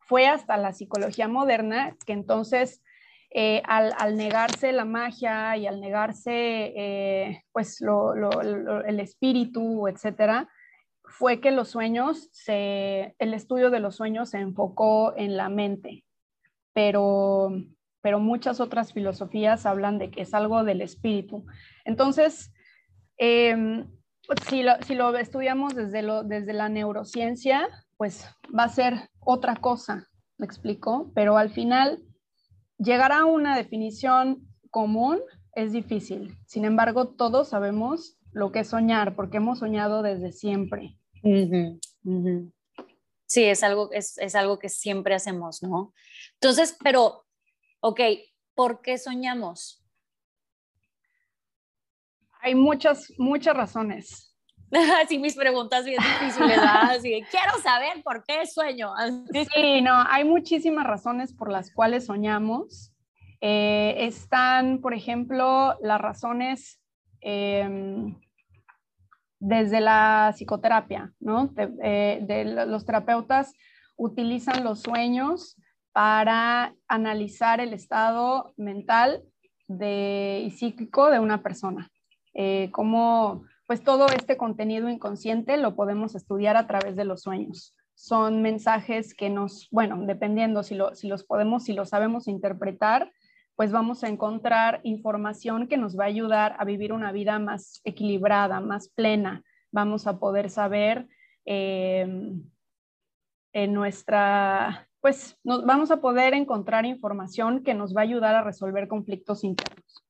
Fue 0.00 0.26
hasta 0.26 0.56
la 0.56 0.72
psicología 0.72 1.28
moderna 1.28 1.96
que 2.04 2.12
entonces 2.12 2.82
eh, 3.30 3.62
al, 3.66 4.16
negarse 4.16 4.72
la 4.72 4.84
magia 4.84 5.56
y 5.56 5.66
al 5.66 5.80
negarse 5.80 6.72
eh, 6.76 7.42
pues 7.52 7.80
el 7.80 9.00
espíritu, 9.00 9.88
etcétera, 9.88 10.48
fue 11.04 11.40
que 11.40 11.50
los 11.50 11.68
sueños, 11.68 12.30
el 12.46 13.34
estudio 13.34 13.70
de 13.70 13.80
los 13.80 13.96
sueños 13.96 14.30
se 14.30 14.38
enfocó 14.38 15.14
en 15.16 15.36
la 15.36 15.48
mente, 15.48 16.04
pero 16.72 17.50
pero 18.00 18.20
muchas 18.20 18.60
otras 18.60 18.92
filosofías 18.92 19.66
hablan 19.66 19.98
de 19.98 20.10
que 20.10 20.22
es 20.22 20.34
algo 20.34 20.64
del 20.64 20.80
espíritu. 20.80 21.44
Entonces, 21.84 22.52
em, 23.16 23.86
si, 24.48 24.62
lo, 24.62 25.16
estudiamos 25.16 25.74
desde, 25.74 26.02
lo, 26.02 26.22
desde 26.22 26.52
la 26.52 26.68
neurociencia, 26.68 27.68
pues 27.96 28.26
va 28.56 28.64
a 28.64 28.68
ser 28.68 29.10
otra 29.20 29.56
cosa, 29.56 30.08
me 30.38 30.46
explico, 30.46 31.10
pero 31.14 31.36
al 31.36 31.50
final 31.50 32.02
llegar 32.78 33.12
a 33.12 33.24
una 33.24 33.56
definición 33.56 34.46
común 34.70 35.20
es 35.54 35.72
difícil. 35.72 36.36
Sin 36.46 36.64
embargo, 36.64 37.08
todos 37.08 37.48
sabemos 37.48 38.18
lo 38.32 38.52
que 38.52 38.60
es 38.60 38.68
soñar, 38.68 39.16
porque 39.16 39.38
hemos 39.38 39.58
soñado 39.58 40.02
desde 40.02 40.32
siempre. 40.32 40.96
Sí, 43.26 43.44
es 43.44 43.62
algo, 43.62 43.90
es, 43.92 44.16
es 44.18 44.34
algo 44.34 44.58
que 44.58 44.68
siempre 44.68 45.14
hacemos, 45.14 45.62
¿no? 45.62 45.92
Entonces, 46.40 46.76
pero 46.82 47.26
Ok, 47.80 48.00
¿por 48.54 48.82
qué 48.82 48.98
soñamos? 48.98 49.84
Hay 52.40 52.56
muchas, 52.56 53.12
muchas 53.18 53.56
razones. 53.56 54.27
Así 55.04 55.18
mis 55.18 55.36
preguntas 55.36 55.84
bien 55.84 55.98
difíciles, 55.98 56.58
Así 56.62 57.24
quiero 57.30 57.58
saber 57.62 58.02
por 58.02 58.24
qué 58.24 58.46
sueño. 58.46 58.92
Sí, 59.54 59.80
no, 59.82 59.94
hay 60.08 60.24
muchísimas 60.24 60.86
razones 60.86 61.32
por 61.32 61.50
las 61.50 61.72
cuales 61.72 62.06
soñamos. 62.06 62.92
Eh, 63.40 63.94
están, 63.98 64.80
por 64.80 64.94
ejemplo, 64.94 65.76
las 65.80 66.00
razones 66.00 66.80
em, 67.20 68.16
desde 69.38 69.80
la 69.80 70.32
psicoterapia, 70.34 71.12
¿no? 71.20 71.52
Eh, 71.82 72.44
los 72.66 72.84
terapeutas 72.84 73.54
utilizan 73.96 74.64
los 74.64 74.80
sueños 74.80 75.56
para 75.92 76.74
analizar 76.86 77.60
el 77.60 77.72
estado 77.72 78.54
mental 78.56 79.22
de, 79.66 80.42
y 80.46 80.50
psíquico 80.50 81.10
de 81.10 81.20
una 81.20 81.42
persona. 81.42 81.90
Eh, 82.34 82.70
cómo, 82.72 83.44
pues 83.68 83.84
todo 83.84 84.06
este 84.06 84.38
contenido 84.38 84.88
inconsciente 84.88 85.58
lo 85.58 85.76
podemos 85.76 86.14
estudiar 86.14 86.56
a 86.56 86.66
través 86.66 86.96
de 86.96 87.04
los 87.04 87.20
sueños. 87.20 87.76
Son 87.94 88.40
mensajes 88.40 89.12
que 89.12 89.28
nos, 89.28 89.68
bueno, 89.70 89.98
dependiendo 90.06 90.62
si, 90.62 90.74
los 90.74 91.24
podemos, 91.24 91.64
si 91.64 91.74
los 91.74 91.90
sabemos 91.90 92.28
interpretar, 92.28 93.12
pues 93.56 93.70
vamos 93.70 94.04
a 94.04 94.08
encontrar 94.08 94.80
información 94.84 95.68
que 95.68 95.76
nos 95.76 95.98
va 95.98 96.04
a 96.04 96.06
ayudar 96.06 96.56
a 96.58 96.64
vivir 96.64 96.94
una 96.94 97.12
vida 97.12 97.38
más 97.38 97.82
equilibrada, 97.84 98.60
más 98.60 98.88
plena. 98.88 99.44
Vamos 99.70 100.06
a 100.06 100.18
poder 100.18 100.48
saber 100.48 101.06
eh, 101.44 102.08
en 103.52 103.72
nuestra 103.74 104.88
pues 105.02 105.38
nos 105.44 105.64
vamos 105.66 105.90
a 105.90 106.00
poder 106.00 106.32
encontrar 106.32 106.86
información 106.86 107.62
que 107.62 107.74
nos 107.74 107.94
va 107.94 108.00
a 108.00 108.04
ayudar 108.04 108.34
a 108.34 108.42
resolver 108.42 108.88
conflictos 108.88 109.44
internos. 109.44 110.07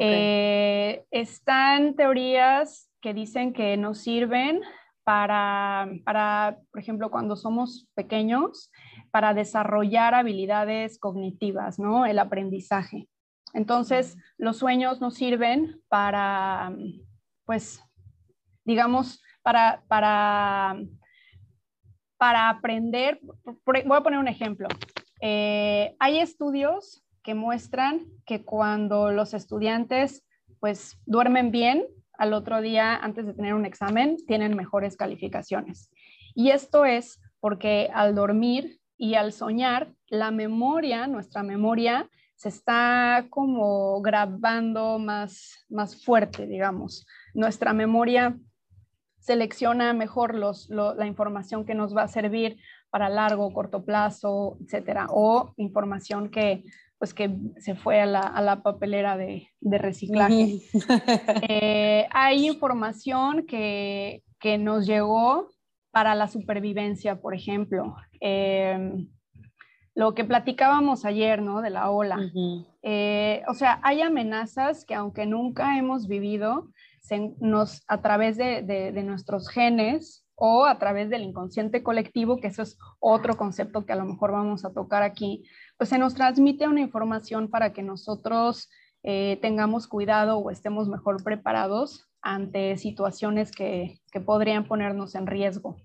Eh, 0.00 1.04
están 1.10 1.94
teorías 1.94 2.90
que 3.00 3.14
dicen 3.14 3.52
que 3.52 3.76
nos 3.76 3.98
sirven 3.98 4.60
para, 5.04 5.88
para, 6.04 6.58
por 6.70 6.80
ejemplo, 6.80 7.10
cuando 7.10 7.36
somos 7.36 7.88
pequeños, 7.94 8.70
para 9.10 9.34
desarrollar 9.34 10.14
habilidades 10.14 10.98
cognitivas, 10.98 11.78
¿no? 11.78 12.06
El 12.06 12.18
aprendizaje. 12.18 13.08
Entonces, 13.54 14.16
los 14.36 14.58
sueños 14.58 15.00
nos 15.00 15.14
sirven 15.14 15.80
para, 15.88 16.72
pues, 17.46 17.82
digamos, 18.64 19.22
para, 19.42 19.82
para 19.88 20.76
para 22.18 22.50
aprender, 22.50 23.20
voy 23.64 23.96
a 23.96 24.02
poner 24.02 24.18
un 24.18 24.28
ejemplo. 24.28 24.68
Eh, 25.20 25.96
hay 25.98 26.18
estudios 26.18 27.02
que 27.22 27.34
muestran 27.34 28.00
que 28.24 28.44
cuando 28.44 29.10
los 29.10 29.34
estudiantes 29.34 30.24
pues 30.60 31.00
duermen 31.06 31.50
bien, 31.50 31.86
al 32.18 32.32
otro 32.32 32.60
día 32.60 32.96
antes 32.96 33.26
de 33.26 33.34
tener 33.34 33.54
un 33.54 33.64
examen 33.64 34.16
tienen 34.26 34.56
mejores 34.56 34.96
calificaciones. 34.96 35.90
Y 36.34 36.50
esto 36.50 36.84
es 36.84 37.20
porque 37.40 37.90
al 37.94 38.14
dormir 38.14 38.80
y 38.96 39.14
al 39.14 39.32
soñar, 39.32 39.94
la 40.08 40.32
memoria, 40.32 41.06
nuestra 41.06 41.44
memoria, 41.44 42.10
se 42.34 42.48
está 42.48 43.26
como 43.30 44.00
grabando 44.02 44.98
más, 44.98 45.64
más 45.68 46.04
fuerte, 46.04 46.46
digamos. 46.46 47.06
Nuestra 47.34 47.72
memoria 47.72 48.36
selecciona 49.18 49.92
mejor 49.92 50.34
los, 50.34 50.68
la 50.70 51.06
información 51.06 51.64
que 51.64 51.74
nos 51.74 51.96
va 51.96 52.02
a 52.02 52.08
servir 52.08 52.58
para 52.90 53.08
largo 53.08 53.52
corto 53.52 53.84
plazo, 53.84 54.56
etcétera, 54.60 55.06
o 55.10 55.52
información 55.56 56.30
que, 56.30 56.64
pues, 56.98 57.14
que 57.14 57.36
se 57.58 57.74
fue 57.74 58.00
a 58.00 58.06
la, 58.06 58.20
a 58.20 58.42
la 58.42 58.62
papelera 58.62 59.16
de, 59.16 59.48
de 59.60 59.78
reciclaje. 59.78 60.60
Eh, 61.48 62.06
hay 62.10 62.46
información 62.46 63.46
que, 63.46 64.22
que, 64.40 64.58
nos 64.58 64.86
llegó 64.86 65.48
para 65.90 66.14
la 66.14 66.28
supervivencia, 66.28 67.20
por 67.20 67.34
ejemplo. 67.34 67.96
Em, 68.20 69.08
lo 69.94 70.14
que 70.14 70.24
platicábamos 70.24 71.04
ayer, 71.04 71.42
¿no? 71.42 71.60
De 71.60 71.70
la 71.70 71.90
ola. 71.90 72.18
Eh, 72.82 73.42
o 73.48 73.54
sea, 73.54 73.80
hay 73.82 74.02
amenazas 74.02 74.84
que 74.84 74.94
aunque 74.94 75.26
nunca 75.26 75.76
hemos 75.76 76.06
vivido, 76.06 76.68
nos, 77.40 77.82
a 77.88 78.00
través 78.00 78.36
de, 78.36 78.92
nuestros 79.04 79.48
genes 79.48 80.24
o 80.34 80.66
a 80.66 80.78
través 80.78 81.10
del 81.10 81.22
inconsciente 81.22 81.82
colectivo, 81.82 82.36
que 82.36 82.48
eso 82.48 82.62
es 82.62 82.78
otro 83.00 83.36
concepto 83.36 83.84
que 83.84 83.92
a 83.92 83.96
lo 83.96 84.04
mejor 84.04 84.32
vamos 84.32 84.64
a 84.64 84.72
tocar 84.72 85.02
aquí, 85.02 85.42
pues 85.78 85.90
se 85.90 85.98
nos 85.98 86.14
transmite 86.14 86.68
una 86.68 86.80
información 86.80 87.48
para 87.48 87.72
que 87.72 87.82
nosotros 87.82 88.68
eh, 89.02 89.38
tengamos 89.40 89.86
cuidado 89.86 90.38
o 90.38 90.50
estemos 90.50 90.88
mejor 90.88 91.22
preparados 91.22 92.08
ante 92.20 92.76
situaciones 92.76 93.52
que, 93.52 94.00
que 94.12 94.20
podrían 94.20 94.66
ponernos 94.66 95.14
en 95.14 95.26
riesgo. 95.26 95.76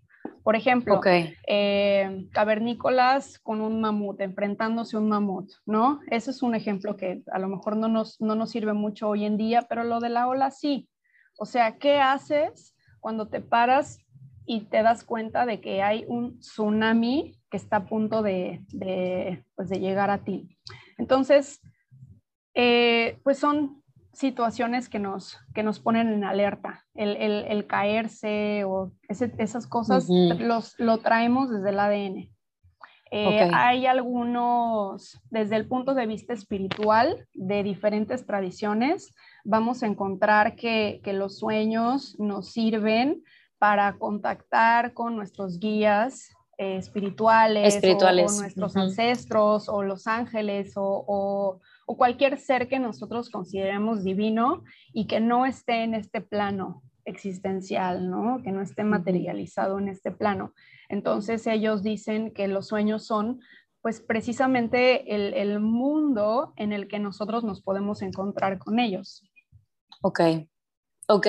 Por 0.43 0.57
ejemplo, 0.57 0.99
eh, 1.47 2.27
cavernícolas 2.31 3.39
con 3.39 3.61
un 3.61 3.79
mamut, 3.79 4.19
enfrentándose 4.19 4.97
a 4.97 4.99
un 4.99 5.07
mamut, 5.07 5.49
¿no? 5.65 6.01
Ese 6.07 6.31
es 6.31 6.43
un 6.43 6.53
ejemplo 6.53 6.97
que 6.97 7.23
a 7.31 7.39
lo 7.39 7.47
mejor 7.47 7.77
no 7.77 7.87
nos, 7.87 8.19
no 8.19 8.35
nos 8.35 8.51
sirve 8.51 8.73
mucho 8.73 9.07
hoy 9.07 9.23
en 9.23 9.37
día, 9.37 9.61
pero 9.69 9.85
lo 9.85 10.01
de 10.01 10.09
la 10.09 10.27
ola 10.27 10.51
sí. 10.51 10.89
O 11.37 11.45
sea, 11.45 11.77
¿qué 11.77 11.99
haces 11.99 12.75
cuando 12.99 13.29
te 13.29 13.39
paras 13.39 14.02
y 14.45 14.61
te 14.61 14.83
das 14.83 15.03
cuenta 15.03 15.45
de 15.45 15.61
que 15.61 15.81
hay 15.81 16.05
un 16.07 16.39
tsunami 16.39 17.37
que 17.49 17.57
está 17.57 17.77
a 17.77 17.85
punto 17.85 18.21
de, 18.21 18.61
de, 18.69 19.43
pues 19.55 19.69
de 19.69 19.79
llegar 19.79 20.09
a 20.09 20.23
ti? 20.23 20.57
Entonces, 20.97 21.61
eh, 22.53 23.19
pues 23.23 23.39
son 23.39 23.83
situaciones 24.13 24.89
que 24.89 24.99
nos, 24.99 25.39
que 25.53 25.63
nos 25.63 25.79
ponen 25.79 26.13
en 26.13 26.23
alerta. 26.23 26.85
El, 26.93 27.17
el, 27.17 27.65
caerse 27.67 28.63
o 28.63 28.91
esas 29.09 29.67
cosas 29.67 30.07
los, 30.07 30.75
lo 30.77 30.99
traemos 30.99 31.49
desde 31.49 31.69
el 31.69 31.79
ADN. 31.79 32.29
Eh, 33.15 33.47
hay 33.53 33.85
algunos, 33.85 35.21
desde 35.29 35.55
el 35.55 35.67
punto 35.67 35.93
de 35.93 36.07
vista 36.07 36.33
espiritual, 36.33 37.27
de 37.33 37.61
diferentes 37.61 38.25
tradiciones, 38.25 39.13
vamos 39.43 39.83
a 39.83 39.87
encontrar 39.87 40.55
que, 40.55 40.99
que 41.03 41.13
los 41.13 41.37
sueños 41.37 42.19
nos 42.19 42.51
sirven 42.51 43.21
para 43.63 43.97
contactar 43.97 44.93
con 44.93 45.15
nuestros 45.15 45.57
guías 45.57 46.29
eh, 46.57 46.75
espirituales, 46.75 47.81
O, 47.81 48.41
nuestros 48.41 48.75
ancestros 48.75 49.69
o 49.69 49.83
los 49.83 50.05
ángeles 50.05 50.73
o 50.75 51.61
o 51.85 51.97
cualquier 51.97 52.37
ser 52.37 52.67
que 52.67 52.79
nosotros 52.79 53.29
consideremos 53.29 54.03
divino 54.03 54.65
y 54.91 55.07
que 55.07 55.21
no 55.21 55.45
esté 55.45 55.83
en 55.83 55.93
este 55.93 56.19
plano 56.19 56.83
existencial, 57.05 58.09
¿no? 58.09 58.41
Que 58.43 58.51
no 58.51 58.61
esté 58.61 58.83
materializado 58.83 59.79
en 59.79 59.87
este 59.87 60.11
plano. 60.11 60.53
Entonces 60.89 61.47
ellos 61.47 61.83
dicen 61.83 62.33
que 62.33 62.49
los 62.49 62.67
sueños 62.67 63.05
son 63.05 63.39
pues 63.81 64.01
precisamente 64.01 65.15
el, 65.15 65.33
el 65.33 65.61
mundo 65.61 66.53
en 66.55 66.73
el 66.73 66.89
que 66.89 66.99
nosotros 66.99 67.45
nos 67.45 67.61
podemos 67.61 68.01
encontrar 68.01 68.57
con 68.57 68.79
ellos. 68.79 69.23
Ok, 70.01 70.19
ok. 71.07 71.27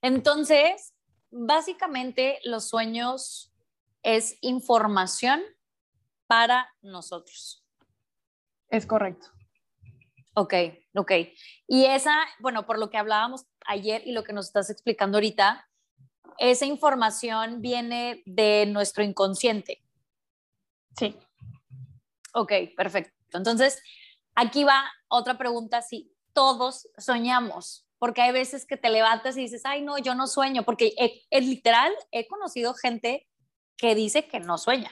Entonces, 0.00 0.94
básicamente 1.32 2.38
los 2.44 2.68
sueños 2.68 3.52
es 4.02 4.36
información 4.40 5.42
para 6.26 6.72
nosotros. 6.82 7.64
Es 8.68 8.86
correcto. 8.86 9.28
Ok, 10.34 10.54
ok. 10.94 11.12
Y 11.66 11.86
esa, 11.86 12.16
bueno, 12.38 12.64
por 12.64 12.78
lo 12.78 12.88
que 12.90 12.96
hablábamos 12.96 13.44
ayer 13.66 14.02
y 14.06 14.12
lo 14.12 14.24
que 14.24 14.32
nos 14.32 14.46
estás 14.46 14.70
explicando 14.70 15.18
ahorita, 15.18 15.68
esa 16.38 16.64
información 16.64 17.60
viene 17.60 18.22
de 18.24 18.66
nuestro 18.66 19.04
inconsciente. 19.04 19.82
Sí. 20.96 21.16
Ok, 22.34 22.52
perfecto. 22.76 23.12
Entonces, 23.32 23.82
aquí 24.34 24.64
va 24.64 24.90
otra 25.08 25.36
pregunta, 25.36 25.82
si 25.82 26.14
todos 26.32 26.88
soñamos, 26.96 27.86
porque 28.02 28.20
hay 28.20 28.32
veces 28.32 28.66
que 28.66 28.76
te 28.76 28.90
levantas 28.90 29.36
y 29.36 29.42
dices, 29.42 29.62
ay, 29.64 29.80
no, 29.80 29.96
yo 29.96 30.16
no 30.16 30.26
sueño, 30.26 30.64
porque 30.64 30.92
es 31.30 31.46
literal, 31.46 31.92
he 32.10 32.26
conocido 32.26 32.74
gente 32.74 33.28
que 33.76 33.94
dice 33.94 34.26
que 34.26 34.40
no 34.40 34.58
sueña, 34.58 34.90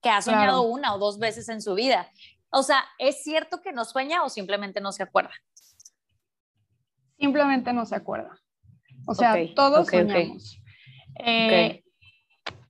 que 0.00 0.08
ha 0.08 0.22
soñado 0.22 0.62
una 0.62 0.94
o 0.94 0.98
dos 1.00 1.18
veces 1.18 1.48
en 1.48 1.60
su 1.60 1.74
vida. 1.74 2.08
O 2.50 2.62
sea, 2.62 2.84
¿es 3.00 3.24
cierto 3.24 3.62
que 3.62 3.72
no 3.72 3.84
sueña 3.84 4.22
o 4.22 4.28
simplemente 4.28 4.80
no 4.80 4.92
se 4.92 5.02
acuerda? 5.02 5.32
Simplemente 7.18 7.72
no 7.72 7.84
se 7.84 7.96
acuerda. 7.96 8.38
O 9.08 9.16
sea, 9.16 9.34
todos 9.56 9.88
soñamos. 9.88 10.62
Eh, 11.18 11.82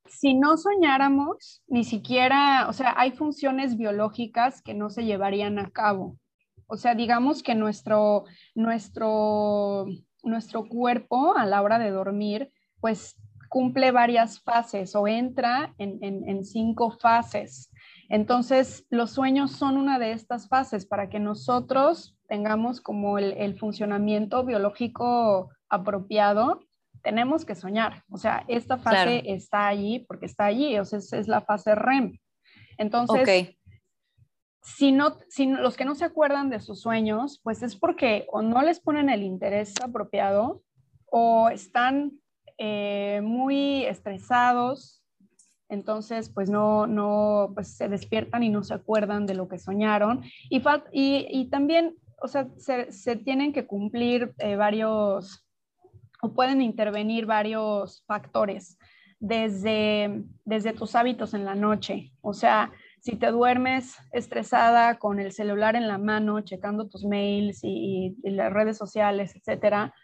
si 0.06 0.32
no 0.32 0.56
soñáramos, 0.56 1.62
ni 1.66 1.84
siquiera, 1.84 2.66
o 2.66 2.72
sea, 2.72 2.94
hay 2.96 3.12
funciones 3.12 3.76
biológicas 3.76 4.62
que 4.62 4.72
no 4.72 4.88
se 4.88 5.04
llevarían 5.04 5.58
a 5.58 5.68
cabo. 5.68 6.16
O 6.68 6.76
sea, 6.76 6.94
digamos 6.94 7.42
que 7.42 7.54
nuestro, 7.54 8.24
nuestro, 8.54 9.86
nuestro 10.22 10.68
cuerpo 10.68 11.36
a 11.36 11.46
la 11.46 11.62
hora 11.62 11.78
de 11.78 11.90
dormir, 11.90 12.52
pues 12.80 13.16
cumple 13.48 13.90
varias 13.90 14.40
fases 14.40 14.94
o 14.94 15.08
entra 15.08 15.74
en, 15.78 15.98
en 16.02 16.44
cinco 16.44 16.90
fases. 16.90 17.70
Entonces, 18.08 18.86
los 18.90 19.10
sueños 19.10 19.52
son 19.52 19.76
una 19.76 19.98
de 19.98 20.12
estas 20.12 20.48
fases 20.48 20.86
para 20.86 21.08
que 21.08 21.18
nosotros 21.18 22.18
tengamos 22.28 22.80
como 22.80 23.18
el, 23.18 23.58
funcionamiento 23.58 24.44
biológico 24.44 25.50
apropiado, 25.68 26.60
tenemos 27.02 27.44
que 27.44 27.54
soñar. 27.54 28.04
O 28.10 28.18
sea, 28.18 28.44
esta 28.48 28.78
fase 28.78 29.22
está 29.26 29.66
allí 29.66 30.00
porque 30.00 30.26
está 30.26 30.44
allí, 30.44 30.78
o 30.78 30.84
sea, 30.84 30.98
es, 30.98 31.26
la 31.26 31.40
fase 31.40 31.74
REM. 31.74 32.18
Entonces, 32.76 33.56
si, 34.76 34.92
no, 34.92 35.18
si 35.28 35.46
los 35.46 35.76
que 35.76 35.84
no 35.84 35.94
se 35.94 36.04
acuerdan 36.04 36.50
de 36.50 36.60
sus 36.60 36.80
sueños, 36.80 37.40
pues 37.42 37.62
es 37.62 37.76
porque 37.76 38.26
o 38.30 38.42
no 38.42 38.62
les 38.62 38.80
ponen 38.80 39.08
el 39.08 39.22
interés 39.22 39.74
apropiado 39.82 40.62
o 41.06 41.48
están 41.48 42.12
eh, 42.58 43.20
muy 43.22 43.84
estresados, 43.84 45.02
entonces 45.68 46.30
pues 46.30 46.50
no, 46.50 46.86
no, 46.86 47.52
pues 47.54 47.76
se 47.76 47.88
despiertan 47.88 48.42
y 48.42 48.50
no 48.50 48.62
se 48.62 48.74
acuerdan 48.74 49.26
de 49.26 49.34
lo 49.34 49.48
que 49.48 49.58
soñaron. 49.58 50.22
Y, 50.50 50.62
y, 50.92 51.48
también, 51.50 51.96
o 52.22 52.28
sea, 52.28 52.48
se, 52.56 53.16
tienen 53.16 53.52
que 53.52 53.66
cumplir 53.66 54.34
eh, 54.38 54.56
varios, 54.56 55.46
o 56.20 56.32
pueden 56.32 56.60
intervenir 56.60 57.26
varios 57.26 58.04
factores 58.06 58.78
desde, 59.18 60.24
desde 60.44 60.72
tus 60.72 60.94
hábitos 60.94 61.34
en 61.34 61.44
la 61.44 61.54
noche. 61.54 62.12
O 62.20 62.32
sea, 62.32 62.72
si 63.00 63.16
te 63.16 63.28
duermes 63.30 63.96
estresada 64.12 64.98
con 64.98 65.20
el 65.20 65.32
celular 65.32 65.76
en 65.76 65.88
la 65.88 65.98
mano, 65.98 66.40
checando 66.40 66.88
tus 66.88 67.04
mails 67.04 67.60
y, 67.62 68.16
y 68.22 68.30
las 68.30 68.52
redes 68.52 68.76
sociales, 68.76 69.34
etcétera, 69.34 69.94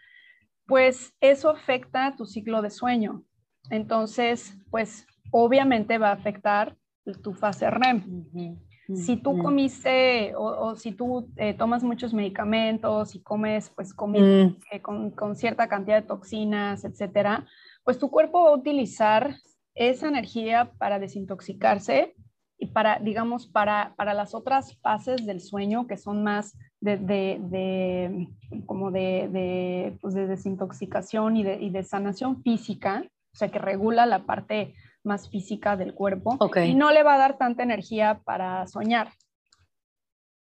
pues 0.67 1.13
eso 1.19 1.49
afecta 1.49 2.15
tu 2.15 2.25
ciclo 2.25 2.61
de 2.61 2.69
sueño. 2.69 3.23
Entonces, 3.69 4.57
pues 4.69 5.05
obviamente 5.31 5.97
va 5.97 6.09
a 6.09 6.13
afectar 6.13 6.75
tu 7.21 7.33
fase 7.33 7.69
REM. 7.69 8.57
Si 8.93 9.17
tú 9.17 9.39
comiste 9.39 10.33
o, 10.35 10.75
si 10.75 10.91
tú 10.91 11.31
eh, 11.37 11.55
tomas 11.55 11.83
muchos 11.83 12.13
medicamentos 12.13 13.15
y 13.15 13.21
comes 13.21 13.71
pues 13.71 13.95
comida 13.95 14.45
mm. 14.45 14.57
eh, 14.71 14.81
con, 14.81 15.09
con, 15.09 15.35
cierta 15.35 15.67
cantidad 15.67 16.01
de 16.01 16.07
toxinas, 16.07 16.85
etcétera, 16.85 17.47
pues 17.83 17.97
tu 17.97 18.11
cuerpo 18.11 18.43
va 18.43 18.51
a 18.51 18.55
utilizar 18.55 19.37
esa 19.73 20.07
energía 20.07 20.71
para 20.77 20.99
desintoxicarse 20.99 22.15
y 22.57 22.67
para, 22.67 22.99
digamos, 22.99 23.47
para, 23.47 23.93
para 23.95 24.13
las 24.13 24.33
otras 24.33 24.77
fases 24.77 25.25
del 25.25 25.41
sueño 25.41 25.87
que 25.87 25.97
son 25.97 26.23
más 26.23 26.57
de, 26.79 26.97
de, 26.97 27.39
de 27.41 28.29
como 28.65 28.91
de, 28.91 29.27
de, 29.29 29.97
pues 30.01 30.13
de 30.13 30.27
desintoxicación 30.27 31.37
y 31.37 31.43
de, 31.43 31.61
y 31.61 31.69
de 31.69 31.83
sanación 31.83 32.41
física, 32.43 33.03
o 33.33 33.37
sea, 33.37 33.49
que 33.49 33.59
regula 33.59 34.05
la 34.05 34.25
parte 34.25 34.73
más 35.03 35.29
física 35.29 35.75
del 35.75 35.93
cuerpo 35.93 36.37
y 36.65 36.73
no 36.73 36.91
le 36.91 37.03
va 37.03 37.15
a 37.15 37.19
dar 37.19 37.37
tanta 37.37 37.63
energía 37.63 38.21
para 38.23 38.65
soñar. 38.67 39.11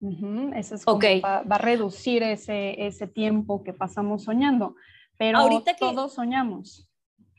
Eso 0.00 0.74
es 0.74 0.84
como 0.84 0.98
va, 0.98 1.44
a 1.48 1.58
reducir 1.58 2.24
ese, 2.24 2.86
ese 2.86 3.06
tiempo 3.06 3.62
que 3.62 3.72
pasamos 3.72 4.24
soñando, 4.24 4.74
pero 5.16 5.38
ahorita 5.38 5.76
todos 5.76 6.14
soñamos. 6.14 6.88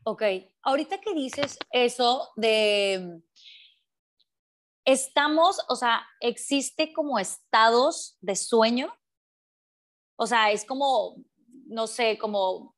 Ok, 0.06 0.24
ahorita 0.64 1.00
que 1.00 1.14
dices 1.14 1.60
eso 1.72 2.30
de 2.38 3.22
estamos, 4.86 5.60
o 5.70 5.76
sea, 5.76 6.06
existe 6.20 6.94
como 6.94 7.20
estados 7.20 8.18
de 8.22 8.36
sueño, 8.36 8.94
o 10.16 10.28
sea, 10.28 10.52
es 10.52 10.66
como, 10.66 11.16
no 11.68 11.88
sé, 11.88 12.18
como 12.18 12.76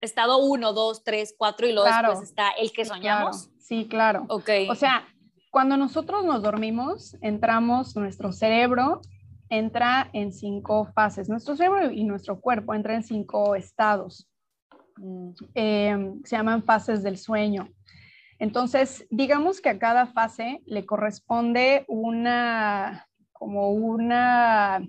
estado 0.00 0.38
1, 0.38 0.72
2, 0.72 1.04
3, 1.04 1.34
4 1.36 1.66
y 1.66 1.72
luego 1.72 1.88
después 1.88 2.22
está 2.22 2.50
el 2.50 2.72
que 2.72 2.84
soñamos. 2.84 3.50
Sí, 3.58 3.88
claro. 3.88 4.26
Ok. 4.28 4.50
O 4.70 4.74
sea, 4.74 5.06
cuando 5.50 5.76
nosotros 5.76 6.24
nos 6.24 6.42
dormimos, 6.42 7.16
entramos, 7.22 7.96
nuestro 7.96 8.32
cerebro 8.32 9.00
entra 9.48 10.10
en 10.12 10.32
cinco 10.32 10.86
fases. 10.94 11.28
Nuestro 11.28 11.56
cerebro 11.56 11.90
y 11.90 12.04
nuestro 12.04 12.40
cuerpo 12.40 12.74
entra 12.74 12.94
en 12.94 13.02
cinco 13.02 13.54
estados. 13.54 14.28
Mm. 14.96 15.30
Em, 15.54 16.22
se 16.24 16.36
llaman 16.36 16.62
fases 16.62 17.02
del 17.02 17.18
sueño. 17.18 17.68
Entonces, 18.38 19.06
digamos 19.10 19.60
que 19.60 19.70
a 19.70 19.78
cada 19.78 20.06
fase 20.06 20.62
le 20.66 20.84
corresponde 20.84 21.84
una, 21.88 23.08
como 23.32 23.70
una, 23.70 24.86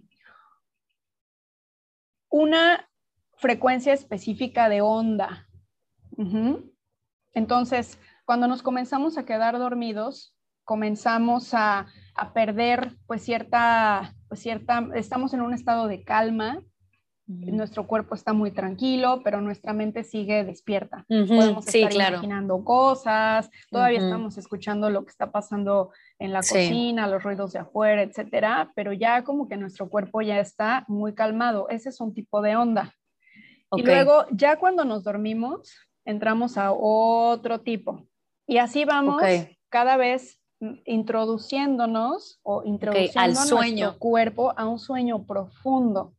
una 2.29 2.89
frecuencia 3.35 3.93
específica 3.93 4.69
de 4.69 4.81
onda. 4.81 5.47
Entonces, 7.33 7.99
cuando 8.25 8.47
nos 8.47 8.63
comenzamos 8.63 9.17
a 9.17 9.25
quedar 9.25 9.57
dormidos, 9.57 10.35
comenzamos 10.63 11.53
a, 11.53 11.87
perder 12.33 12.97
pues 13.05 13.23
cierta, 13.23 14.15
pues 14.27 14.41
cierta, 14.41 14.89
estamos 14.95 15.33
en 15.33 15.41
un 15.41 15.53
estado 15.53 15.87
de 15.87 16.03
calma, 16.03 16.63
nuestro 17.27 17.87
cuerpo 17.87 18.15
está 18.15 18.31
muy 18.31 18.51
tranquilo, 18.51 19.21
pero 19.23 19.41
nuestra 19.41 19.73
mente 19.73 20.03
sigue 20.03 20.45
despierta. 20.45 21.05
Podemos 21.07 21.67
estar 21.67 21.93
imaginando 21.93 22.63
cosas, 22.63 23.49
todavía 23.69 23.99
estamos 23.99 24.37
escuchando 24.37 24.89
lo 24.89 25.03
que 25.03 25.11
está 25.11 25.31
pasando 25.31 25.91
en 26.19 26.31
la 26.31 26.39
cocina, 26.39 27.07
los 27.07 27.21
ruidos 27.23 27.51
de 27.51 27.59
afuera, 27.59 28.01
etcétera, 28.01 28.71
pero 28.75 28.93
ya 28.93 29.23
como 29.23 29.47
que 29.47 29.57
nuestro 29.57 29.89
cuerpo 29.89 30.21
ya 30.21 30.39
está 30.39 30.85
muy 30.87 31.13
calmado. 31.13 31.67
Ese 31.69 31.89
es 31.89 31.99
un 31.99 32.13
tipo 32.13 32.41
de 32.41 32.55
onda. 32.55 32.93
Y 33.73 33.83
luego, 33.83 34.25
ya 34.31 34.57
cuando 34.57 34.85
nos 34.85 35.03
dormimos, 35.03 35.75
entramos 36.05 36.57
a 36.57 36.71
otro 36.71 37.59
tipo. 37.59 38.07
Y 38.47 38.59
así 38.59 38.85
vamos 38.85 39.21
cada 39.69 39.97
vez 39.97 40.39
introduciéndonos 40.85 42.39
o 42.41 42.63
introduciendo 42.63 43.19
al 43.19 43.35
sueño. 43.35 43.85
nuestro 43.85 43.99
cuerpo 43.99 44.53
a 44.57 44.67
un 44.67 44.79
sueño 44.79 45.25
profundo. 45.25 46.13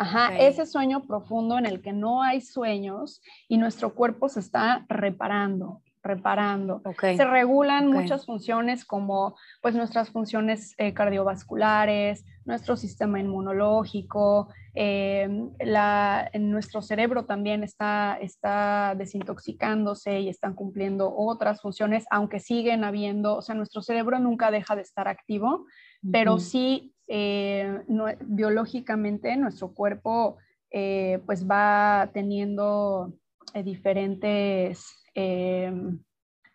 Ajá, 0.00 0.34
ese 0.38 0.64
sueño 0.64 1.02
profundo 1.02 1.58
en 1.58 1.66
el 1.66 1.82
que 1.82 1.92
no 1.92 2.22
hay 2.22 2.40
sueños 2.40 3.20
y 3.48 3.58
nuestro 3.58 3.94
cuerpo 3.94 4.30
se 4.30 4.40
está 4.40 4.86
reparando, 4.88 5.82
reparando. 6.02 6.80
Se 6.98 7.22
regulan 7.26 7.88
muchas 7.88 8.24
funciones 8.24 8.86
como 8.86 9.36
pues 9.60 9.74
nuestras 9.74 10.08
funciones 10.08 10.74
eh, 10.78 10.94
cardiovasculares, 10.94 12.24
nuestro 12.46 12.78
sistema 12.78 13.20
inmunológico, 13.20 14.48
eh, 14.74 15.28
en 15.58 16.50
nuestro 16.50 16.80
cerebro 16.80 17.26
también 17.26 17.62
está, 17.62 18.16
está 18.22 18.94
desintoxicándose 18.96 20.20
y 20.20 20.30
están 20.30 20.54
cumpliendo 20.54 21.14
otras 21.14 21.60
funciones, 21.60 22.06
aunque 22.10 22.40
siguen 22.40 22.84
habiendo, 22.84 23.36
o 23.36 23.42
sea, 23.42 23.54
nuestro 23.54 23.82
cerebro 23.82 24.18
nunca 24.18 24.50
deja 24.50 24.76
de 24.76 24.82
estar 24.82 25.08
activo, 25.08 25.66
pero 26.10 26.38
sí 26.38 26.94
eh, 27.12 27.82
biológicamente 28.20 29.36
nuestro 29.36 29.74
cuerpo 29.74 30.36
eh, 30.70 31.20
pues 31.26 31.44
va 31.44 32.08
teniendo 32.14 33.12
eh, 33.52 33.64
diferentes 33.64 34.96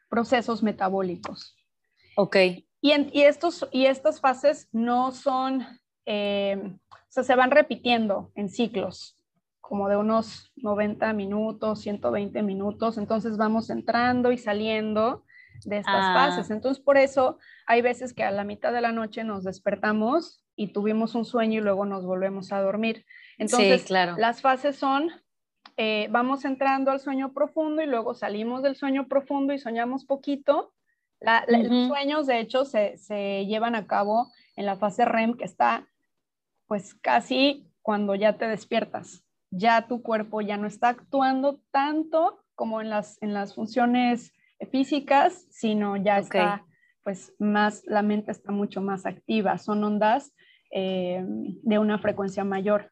procesos 0.07 0.63
metabólicos. 0.63 1.57
Ok. 2.15 2.37
Y, 2.79 2.93
y, 3.11 3.23
estos, 3.23 3.67
y 3.73 3.87
estas 3.87 4.21
fases 4.21 4.69
no 4.71 5.11
son, 5.11 5.61
o 5.61 5.65
sea, 6.05 7.23
se 7.23 7.35
van 7.35 7.51
repitiendo 7.51 8.31
en 8.33 8.47
ciclos, 8.47 9.21
como 9.59 9.89
de 9.89 9.97
unos 9.97 10.53
90 10.55 11.11
minutos, 11.11 11.81
120 11.81 12.41
minutos, 12.43 12.97
entonces 12.97 13.35
vamos 13.35 13.69
entrando 13.69 14.31
y 14.31 14.37
saliendo 14.37 15.25
de 15.65 15.79
estas 15.79 15.95
ah. 15.97 16.13
fases. 16.13 16.49
Entonces, 16.49 16.81
por 16.81 16.97
eso 16.97 17.39
hay 17.67 17.81
veces 17.81 18.13
que 18.13 18.23
a 18.23 18.31
la 18.31 18.45
mitad 18.45 18.71
de 18.71 18.81
la 18.81 18.93
noche 18.93 19.25
nos 19.25 19.43
despertamos 19.43 20.44
y 20.55 20.67
tuvimos 20.67 21.15
un 21.15 21.25
sueño 21.25 21.59
y 21.59 21.63
luego 21.63 21.85
nos 21.85 22.05
volvemos 22.05 22.51
a 22.51 22.61
dormir. 22.61 23.05
Entonces, 23.37 23.83
claro. 23.83 24.15
las 24.17 24.41
fases 24.41 24.75
son, 24.75 25.11
eh, 25.77 26.07
vamos 26.11 26.45
entrando 26.45 26.91
al 26.91 26.99
sueño 26.99 27.33
profundo 27.33 27.81
y 27.81 27.87
luego 27.87 28.13
salimos 28.13 28.63
del 28.63 28.75
sueño 28.75 29.07
profundo 29.07 29.53
y 29.53 29.59
soñamos 29.59 30.05
poquito. 30.05 30.73
Los 31.47 31.87
sueños, 31.87 32.27
de 32.27 32.39
hecho, 32.39 32.65
se, 32.65 32.97
se, 32.97 33.45
llevan 33.45 33.75
a 33.75 33.87
cabo 33.87 34.31
en 34.55 34.65
la 34.65 34.77
fase 34.77 35.05
REM, 35.05 35.35
que 35.37 35.45
está 35.45 35.87
pues 36.67 36.93
casi 36.95 37.67
cuando 37.81 38.15
ya 38.15 38.37
te 38.37 38.47
despiertas. 38.47 39.23
Ya 39.51 39.87
tu 39.87 40.01
cuerpo 40.01 40.41
ya 40.41 40.57
no 40.57 40.67
está 40.67 40.89
actuando 40.89 41.61
tanto 41.71 42.43
como 42.55 42.81
en 42.81 42.89
las, 42.89 43.21
en 43.21 43.33
las 43.33 43.53
funciones 43.53 44.33
físicas, 44.71 45.45
sino 45.49 45.97
ya 45.97 46.19
está 46.19 46.65
pues 47.03 47.33
más, 47.37 47.83
la 47.85 48.01
mente 48.01 48.31
está 48.31 48.51
mucho 48.51 48.81
más 48.81 49.05
activa. 49.05 49.57
Son 49.59 49.83
ondas 49.83 50.33
eh, 50.71 51.23
de 51.25 51.79
una 51.79 51.97
frecuencia 51.99 52.43
mayor. 52.43 52.91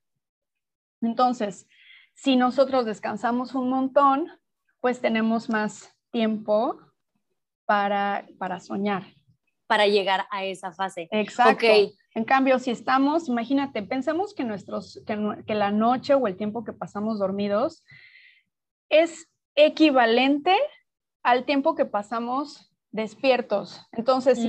Entonces, 1.01 1.67
si 2.13 2.35
nosotros 2.35 2.85
descansamos 2.85 3.55
un 3.55 3.69
montón, 3.69 4.27
pues 4.79 5.01
tenemos 5.01 5.49
más 5.49 5.93
tiempo 6.11 6.79
para, 7.65 8.27
para 8.37 8.59
soñar. 8.59 9.03
Para 9.67 9.87
llegar 9.87 10.25
a 10.31 10.43
esa 10.43 10.71
fase. 10.71 11.07
Exacto. 11.11 11.65
En 12.15 12.25
cambio, 12.25 12.59
si 12.59 12.69
estamos, 12.69 13.27
imagínate, 13.27 13.81
pensamos 13.81 14.35
que, 14.35 14.43
nuestros, 14.43 15.01
que, 15.07 15.43
que 15.47 15.55
la 15.55 15.71
noche 15.71 16.13
o 16.13 16.27
el 16.27 16.37
tiempo 16.37 16.63
que 16.63 16.73
pasamos 16.73 17.17
dormidos 17.17 17.83
es 18.89 19.27
equivalente 19.55 20.55
al 21.23 21.45
tiempo 21.45 21.73
que 21.73 21.85
pasamos 21.85 22.72
despiertos. 22.93 23.81
Entonces, 23.91 24.39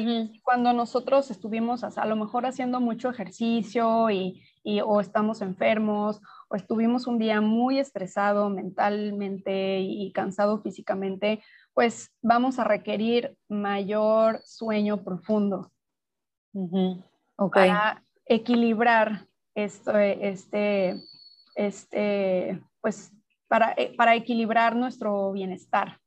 cuando 0.43 0.75
nosotros 0.75 1.31
estuvimos 1.31 1.83
a, 1.83 2.05
lo 2.05 2.15
mejor 2.15 2.45
haciendo 2.45 2.79
mucho 2.79 3.09
ejercicio 3.09 4.11
y, 4.11 4.43
o 4.85 5.01
estamos 5.01 5.41
enfermos 5.41 6.21
o 6.49 6.55
estuvimos 6.55 7.07
un 7.07 7.19
día 7.19 7.41
muy 7.41 7.79
estresado 7.79 8.51
mentalmente 8.51 9.81
y, 9.81 10.13
cansado 10.13 10.61
físicamente, 10.61 11.43
pues 11.73 12.13
vamos 12.21 12.59
a 12.59 12.65
requerir 12.65 13.35
mayor 13.49 14.41
sueño 14.45 15.03
profundo 15.03 15.73
para 17.51 18.05
equilibrar 18.27 19.27
este, 19.55 20.29
este, 20.29 21.03
este 21.55 22.63
pues 22.83 23.11
para, 23.49 23.73
eh, 23.77 23.95
para 23.97 24.15
equilibrar 24.15 24.77
nuestro 24.77 25.33
bienestar. 25.33 25.99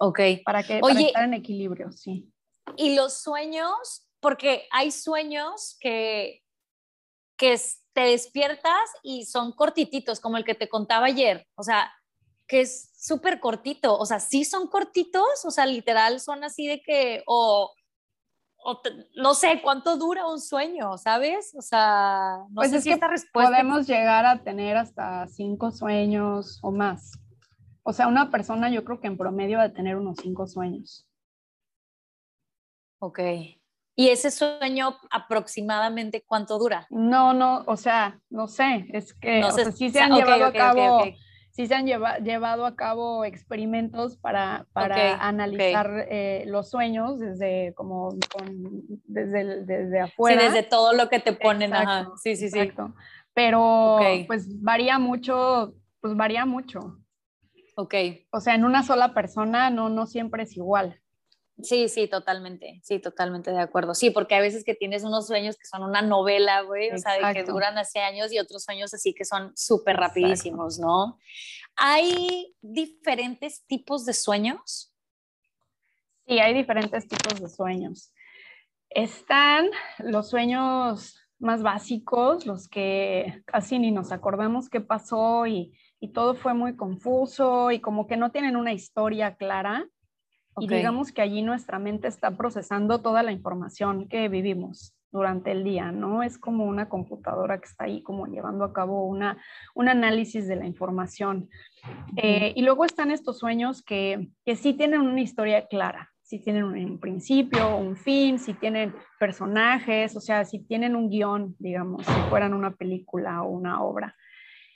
Ok. 0.00 0.20
Para 0.44 0.62
que 0.62 0.80
Oye, 0.82 1.08
estar 1.08 1.24
en 1.24 1.34
equilibrio, 1.34 1.92
sí. 1.92 2.32
Y 2.76 2.94
los 2.94 3.18
sueños, 3.18 4.06
porque 4.20 4.66
hay 4.70 4.90
sueños 4.90 5.76
que, 5.78 6.42
que 7.36 7.60
te 7.92 8.00
despiertas 8.00 8.90
y 9.02 9.26
son 9.26 9.52
cortititos, 9.52 10.18
como 10.18 10.38
el 10.38 10.44
que 10.44 10.54
te 10.54 10.70
contaba 10.70 11.06
ayer. 11.06 11.46
O 11.54 11.62
sea, 11.62 11.92
que 12.46 12.62
es 12.62 12.90
súper 12.96 13.40
cortito. 13.40 13.98
O 13.98 14.06
sea, 14.06 14.20
sí 14.20 14.44
son 14.44 14.68
cortitos, 14.68 15.44
o 15.44 15.50
sea, 15.50 15.66
literal 15.66 16.18
son 16.18 16.44
así 16.44 16.66
de 16.66 16.80
que, 16.80 17.22
o, 17.26 17.74
no 19.16 19.34
sé 19.34 19.60
cuánto 19.62 19.98
dura 19.98 20.26
un 20.26 20.40
sueño, 20.40 20.96
¿sabes? 20.96 21.54
O 21.56 21.62
sea, 21.62 22.38
no 22.48 22.56
pues 22.56 22.70
sé 22.70 22.80
si 22.80 22.90
esta 22.90 23.08
respuesta. 23.08 23.50
Podemos 23.50 23.86
llegar 23.86 24.24
a 24.24 24.42
tener 24.42 24.78
hasta 24.78 25.26
cinco 25.28 25.70
sueños 25.70 26.58
o 26.62 26.70
más. 26.70 27.18
O 27.82 27.92
sea, 27.92 28.08
una 28.08 28.30
persona 28.30 28.70
yo 28.70 28.84
creo 28.84 29.00
que 29.00 29.06
en 29.06 29.16
promedio 29.16 29.58
va 29.58 29.64
a 29.64 29.72
tener 29.72 29.96
unos 29.96 30.18
cinco 30.22 30.46
sueños. 30.46 31.06
Ok. 33.00 33.20
¿Y 33.96 34.08
ese 34.08 34.30
sueño 34.30 34.96
aproximadamente 35.10 36.22
cuánto 36.26 36.58
dura? 36.58 36.86
No, 36.90 37.34
no, 37.34 37.64
o 37.66 37.76
sea, 37.76 38.20
no 38.30 38.46
sé, 38.46 38.86
es 38.92 39.14
que 39.14 39.40
no 39.40 39.50
sé, 39.50 39.72
sí 39.72 39.90
se 39.90 40.00
han 40.00 40.12
llevado 40.12 40.46
a 40.46 40.52
cabo, 40.52 41.04
sí 41.50 41.66
se 41.66 41.74
han 41.74 41.86
llevado 41.86 42.64
a 42.64 42.76
cabo 42.76 43.24
experimentos 43.24 44.16
para, 44.16 44.66
para 44.72 45.16
analizar 45.16 46.06
eh, 46.10 46.44
los 46.46 46.70
sueños 46.70 47.18
desde 47.18 47.74
como 47.74 48.14
desde, 49.04 49.64
desde 49.64 50.00
afuera. 50.00 50.40
Sí, 50.40 50.46
desde 50.46 50.62
todo 50.62 50.92
lo 50.92 51.08
que 51.08 51.20
te 51.20 51.32
ponen, 51.32 51.74
ajá. 51.74 52.08
Sí, 52.22 52.36
sí, 52.36 52.48
sí. 52.48 52.72
Pero 53.34 53.98
pues 54.26 54.62
varía 54.62 54.98
mucho, 54.98 55.74
pues 56.00 56.16
varía 56.16 56.46
mucho. 56.46 56.98
Ok. 57.80 57.94
O 58.30 58.40
sea, 58.40 58.54
en 58.54 58.64
una 58.64 58.82
sola 58.82 59.14
persona 59.14 59.70
no, 59.70 59.88
no 59.88 60.06
siempre 60.06 60.42
es 60.42 60.54
igual. 60.54 61.00
Sí, 61.62 61.88
sí, 61.88 62.08
totalmente, 62.08 62.80
sí, 62.84 62.98
totalmente 62.98 63.50
de 63.50 63.60
acuerdo. 63.60 63.94
Sí, 63.94 64.10
porque 64.10 64.34
hay 64.34 64.42
veces 64.42 64.64
que 64.64 64.74
tienes 64.74 65.02
unos 65.02 65.26
sueños 65.26 65.56
que 65.56 65.66
son 65.66 65.82
una 65.82 66.02
novela, 66.02 66.60
güey, 66.60 66.90
o 66.90 66.98
sea, 66.98 67.14
de 67.14 67.34
que 67.34 67.44
duran 67.44 67.78
hace 67.78 68.00
años 68.00 68.32
y 68.32 68.38
otros 68.38 68.64
sueños 68.64 68.92
así 68.92 69.14
que 69.14 69.24
son 69.24 69.56
súper 69.56 69.96
rapidísimos, 69.96 70.78
¿no? 70.78 71.18
¿Hay 71.76 72.54
diferentes 72.60 73.64
tipos 73.66 74.04
de 74.04 74.12
sueños? 74.12 74.94
Sí, 76.26 76.38
hay 76.38 76.52
diferentes 76.52 77.08
tipos 77.08 77.40
de 77.40 77.48
sueños. 77.48 78.12
Están 78.90 79.70
los 80.00 80.28
sueños 80.28 81.18
más 81.38 81.62
básicos, 81.62 82.44
los 82.44 82.68
que 82.68 83.42
casi 83.46 83.78
ni 83.78 83.90
nos 83.90 84.12
acordamos 84.12 84.68
qué 84.68 84.82
pasó 84.82 85.46
y 85.46 85.72
y 86.00 86.08
todo 86.08 86.34
fue 86.34 86.54
muy 86.54 86.76
confuso 86.76 87.70
y 87.70 87.80
como 87.80 88.06
que 88.06 88.16
no 88.16 88.30
tienen 88.30 88.56
una 88.56 88.72
historia 88.72 89.36
clara. 89.36 89.86
Y 90.58 90.66
digamos 90.66 91.12
que 91.12 91.22
allí 91.22 91.42
nuestra 91.42 91.78
mente 91.78 92.08
está 92.08 92.36
procesando 92.36 93.00
toda 93.00 93.22
la 93.22 93.32
información 93.32 94.08
que 94.08 94.28
vivimos 94.28 94.94
durante 95.12 95.52
el 95.52 95.64
día, 95.64 95.92
¿no? 95.92 96.22
Es 96.22 96.38
como 96.38 96.64
una 96.64 96.88
computadora 96.88 97.58
que 97.60 97.66
está 97.66 97.84
ahí 97.84 98.02
como 98.02 98.26
llevando 98.26 98.64
a 98.64 98.72
cabo 98.72 99.06
una, 99.06 99.38
un 99.74 99.88
análisis 99.88 100.46
de 100.48 100.56
la 100.56 100.66
información. 100.66 101.48
Eh, 102.16 102.52
y 102.56 102.62
luego 102.62 102.84
están 102.84 103.10
estos 103.10 103.38
sueños 103.38 103.82
que, 103.82 104.28
que 104.44 104.56
sí 104.56 104.74
tienen 104.74 105.00
una 105.00 105.20
historia 105.20 105.66
clara, 105.66 106.10
si 106.22 106.38
tienen 106.38 106.64
un, 106.64 107.00
principio, 107.00 107.76
un 107.76 107.96
fin, 107.96 108.38
si 108.38 108.54
tienen 108.54 108.94
personajes, 109.18 110.14
o 110.16 110.20
sea, 110.20 110.44
si 110.44 110.60
tienen 110.60 110.94
un 110.94 111.10
guion, 111.10 111.56
digamos, 111.58 112.06
si 112.06 112.20
fueran 112.28 112.54
una 112.54 112.72
película 112.72 113.42
o 113.42 113.48
una 113.48 113.82
obra. 113.82 114.14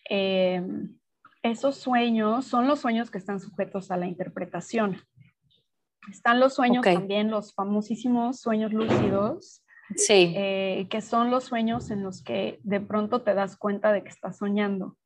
Eh, 0.08 0.62
esos 1.44 1.76
sueños 1.76 2.46
son 2.46 2.66
los 2.66 2.80
sueños 2.80 3.10
que 3.10 3.18
están 3.18 3.38
sujetos 3.38 3.90
a 3.90 3.96
la 3.96 4.06
interpretación. 4.06 5.00
Están 6.10 6.40
los 6.40 6.54
sueños 6.54 6.84
también, 6.84 7.30
los 7.30 7.54
famosísimos 7.54 8.40
sueños 8.40 8.72
lúcidos, 8.72 9.64
Sí. 9.96 10.32
Eh, 10.36 10.86
que 10.90 11.00
son 11.00 11.30
los 11.30 11.44
sueños 11.44 11.90
en 11.90 12.02
los 12.02 12.22
que 12.22 12.58
de 12.62 12.80
pronto 12.80 13.22
te 13.22 13.34
das 13.34 13.56
cuenta 13.56 13.92
de 13.92 14.02
que 14.02 14.08
estás 14.08 14.38
soñando. 14.38 14.96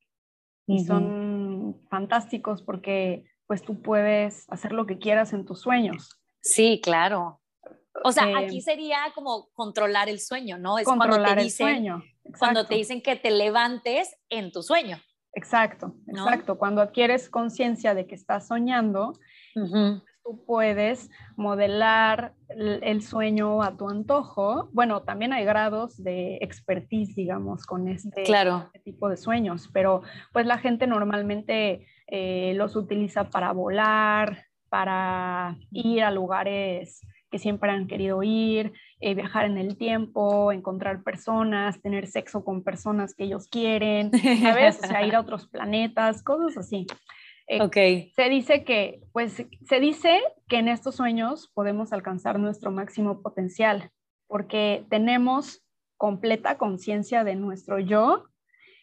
Y 0.66 0.85
son 0.85 1.81
fantásticos 1.88 2.62
porque 2.62 3.24
pues 3.46 3.62
tú 3.62 3.81
puedes 3.81 4.44
hacer 4.51 4.72
lo 4.72 4.87
que 4.87 4.98
quieras 4.98 5.33
en 5.33 5.46
tus 5.46 5.62
sueños. 5.62 6.20
Sí, 6.42 6.81
claro. 6.83 7.40
O 8.05 8.12
sea, 8.12 8.38
aquí 8.38 8.61
sería 8.61 8.98
como 9.14 9.48
controlar 9.55 10.11
el 10.11 10.20
sueño, 10.20 10.59
¿no? 10.59 10.79
Es 10.79 10.85
controlar 10.85 11.20
cuando 11.20 11.35
te 11.37 11.42
dicen, 11.42 11.68
el 11.68 11.74
sueño. 11.74 12.03
Cuando 12.38 12.66
te 12.66 12.74
dicen 12.74 13.03
que 13.03 13.16
te 13.16 13.31
levantes 13.31 14.14
en 14.29 14.53
tu 14.53 14.62
sueño. 14.62 15.01
Exacto, 15.38 15.94
exacto. 16.09 16.59
Cuando 16.59 16.83
adquieres 16.83 17.31
conciencia 17.31 17.94
de 17.94 18.09
que 18.09 18.16
estás 18.16 18.48
soñando, 18.48 19.12
tú 19.55 20.44
puedes 20.44 21.11
modelar 21.37 22.35
el, 22.48 23.03
sueño 23.03 23.62
a 23.62 23.77
tu 23.77 23.88
antojo. 23.88 24.68
Bueno, 24.72 25.03
también 25.03 25.33
hay 25.33 25.44
grados 25.44 25.96
de 26.03 26.38
expertise, 26.40 27.14
digamos, 27.14 27.66
con 27.66 27.87
este, 27.87 28.22
este 28.22 28.81
tipo 28.85 29.09
de 29.09 29.16
sueños, 29.16 29.70
pero 29.72 30.03
pues 30.33 30.44
la 30.44 30.59
gente 30.59 30.88
normalmente 30.88 31.87
eh, 32.09 32.55
los 32.57 32.74
utiliza 32.74 33.31
para 33.31 33.53
volar, 33.53 34.44
para 34.68 35.57
ir 35.70 36.03
a 36.03 36.11
lugares 36.11 37.01
que 37.31 37.38
siempre 37.38 37.70
han 37.70 37.87
querido 37.87 38.24
ir, 38.24 38.72
eh, 39.00 39.14
viajar 39.14 39.46
en 39.46 39.58
el 39.58 39.76
tiempo, 39.76 40.52
encontrar 40.52 41.02
personas, 41.02 41.80
tener 41.80 42.06
sexo 42.06 42.44
con 42.44 42.62
personas 42.62 43.14
que 43.14 43.24
ellos 43.24 43.48
quieren, 43.48 44.11
¿sabes? 44.42 44.80
O 44.82 44.87
sea, 44.87 45.06
ir 45.06 45.14
a 45.14 45.20
otros 45.20 45.46
planetas, 45.48 46.22
cosas 46.22 46.56
así. 46.56 46.87
Eh, 47.46 48.11
se 48.14 48.28
dice 48.28 48.62
que, 48.64 49.00
pues, 49.12 49.46
se 49.64 49.80
dice 49.80 50.20
que 50.48 50.58
en 50.58 50.68
estos 50.68 50.96
sueños 50.96 51.50
podemos 51.54 51.92
alcanzar 51.92 52.38
nuestro 52.38 52.70
máximo 52.70 53.22
potencial, 53.22 53.90
porque 54.26 54.84
tenemos 54.90 55.64
completa 55.96 56.58
conciencia 56.58 57.24
de 57.24 57.37
nuestro 57.37 57.78
yo 57.78 58.24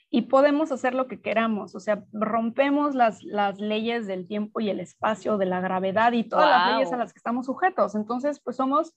y 0.09 0.23
podemos 0.23 0.71
hacer 0.71 0.93
lo 0.93 1.07
que 1.07 1.21
queramos, 1.21 1.75
o 1.75 1.79
sea, 1.79 2.05
rompemos 2.13 2.95
las, 2.95 3.21
las 3.23 3.59
leyes 3.59 4.07
del 4.07 4.27
tiempo 4.27 4.59
y 4.61 4.69
el 4.69 4.79
espacio, 4.79 5.37
de 5.37 5.45
la 5.45 5.61
gravedad 5.61 6.13
y 6.13 6.23
todas 6.23 6.49
las 6.49 6.73
leyes 6.73 6.93
a 6.93 6.97
las 6.97 7.11
que 7.11 7.17
estamos 7.17 7.47
sujetos. 7.47 7.95
Entonces, 7.95 8.39
pues 8.39 8.55
somos, 8.55 8.95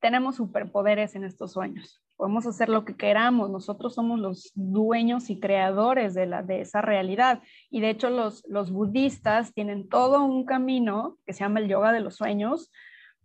tenemos 0.00 0.36
superpoderes 0.36 1.14
en 1.14 1.24
estos 1.24 1.52
sueños 1.52 2.02
podemos 2.22 2.46
hacer 2.46 2.68
lo 2.68 2.84
que 2.84 2.94
queramos, 2.94 3.50
nosotros 3.50 3.96
somos 3.96 4.20
los 4.20 4.52
dueños 4.54 5.28
y 5.28 5.40
creadores 5.40 6.14
de, 6.14 6.26
la, 6.26 6.44
de 6.44 6.60
esa 6.60 6.80
realidad. 6.80 7.42
Y 7.68 7.80
de 7.80 7.90
hecho 7.90 8.10
los, 8.10 8.44
los 8.46 8.70
budistas 8.70 9.52
tienen 9.52 9.88
todo 9.88 10.22
un 10.22 10.44
camino 10.44 11.18
que 11.26 11.32
se 11.32 11.40
llama 11.40 11.58
el 11.58 11.66
yoga 11.66 11.90
de 11.90 11.98
los 11.98 12.14
sueños 12.14 12.70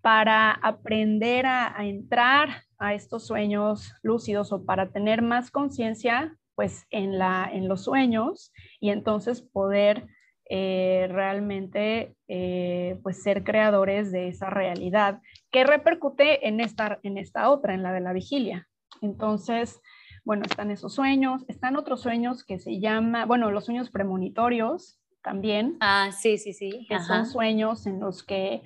para 0.02 0.52
aprender 0.52 1.45
a, 1.45 1.76
entrar 1.82 2.63
a 2.80 2.95
estos 2.95 3.28
sueños 3.28 3.93
lúcidos 4.02 4.52
o 4.52 4.65
para 4.65 4.89
tener 4.89 5.21
más 5.21 5.52
conciencia 5.52 6.36
pues 6.56 6.88
en, 6.89 7.19
la, 7.19 7.47
en 7.54 7.67
los 7.67 7.84
sueños 7.84 8.52
y 8.80 8.89
entonces 8.89 9.43
poder 9.43 10.08
eh, 10.49 11.07
realmente 11.12 12.15
eh, 12.27 12.99
pues 13.03 13.21
ser 13.21 13.43
creadores 13.43 14.12
de 14.12 14.27
esa 14.27 14.49
realidad 14.49 15.21
que 15.51 15.63
repercute 15.63 16.47
en 16.47 16.60
esta, 16.60 16.99
en 17.03 17.17
esta 17.17 17.49
otra, 17.49 17.73
en 17.73 17.83
la 17.83 17.91
de 17.91 18.01
la 18.01 18.13
vigilia. 18.13 18.67
Entonces, 19.01 19.81
bueno, 20.23 20.43
están 20.43 20.71
esos 20.71 20.93
sueños, 20.93 21.45
están 21.47 21.75
otros 21.77 22.01
sueños 22.01 22.43
que 22.43 22.60
se 22.60 22.79
llama, 22.79 23.25
bueno, 23.25 23.51
los 23.51 23.65
sueños 23.65 23.89
premonitorios 23.89 24.99
también. 25.21 25.77
Ah, 25.79 26.12
sí, 26.12 26.38
sí, 26.38 26.53
sí. 26.53 26.86
Que 26.89 26.99
son 26.99 27.25
sueños 27.25 27.86
en 27.86 27.99
los 27.99 28.23
que 28.23 28.62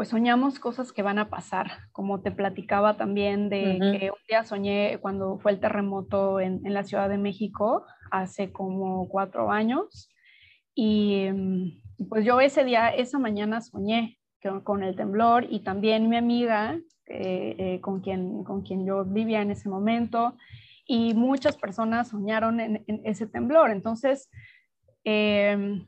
pues 0.00 0.08
soñamos 0.08 0.58
cosas 0.58 0.94
que 0.94 1.02
van 1.02 1.18
a 1.18 1.28
pasar, 1.28 1.72
como 1.92 2.22
te 2.22 2.30
platicaba 2.30 2.96
también 2.96 3.50
de 3.50 3.78
que 3.78 4.10
un 4.10 4.18
día 4.26 4.44
soñé 4.44 4.96
cuando 5.02 5.38
fue 5.40 5.52
el 5.52 5.60
terremoto 5.60 6.40
en, 6.40 6.62
la 6.64 6.84
Ciudad 6.84 7.10
de 7.10 7.18
México, 7.18 7.84
hace 8.10 8.50
como 8.50 9.10
cuatro 9.10 9.50
años, 9.52 10.08
y 10.74 11.28
pues 12.08 12.24
yo 12.24 12.40
ese 12.40 12.64
día, 12.64 12.88
esa 12.88 13.18
mañana 13.18 13.60
soñé 13.60 14.18
con 14.64 14.82
el 14.82 14.96
temblor 14.96 15.46
y 15.50 15.60
también 15.60 16.08
mi 16.08 16.16
amiga 16.16 16.80
eh, 17.06 17.56
eh, 17.58 17.80
con, 17.80 18.00
quien, 18.00 18.44
con 18.44 18.62
quien 18.62 18.86
yo 18.86 19.04
vivía 19.04 19.42
en 19.42 19.50
ese 19.50 19.68
momento 19.68 20.36
y 20.86 21.12
muchas 21.14 21.56
personas 21.56 22.08
soñaron 22.08 22.58
en, 22.60 22.84
ese 23.04 23.26
temblor. 23.26 23.70
Entonces, 23.70 24.30
em, 25.04 25.86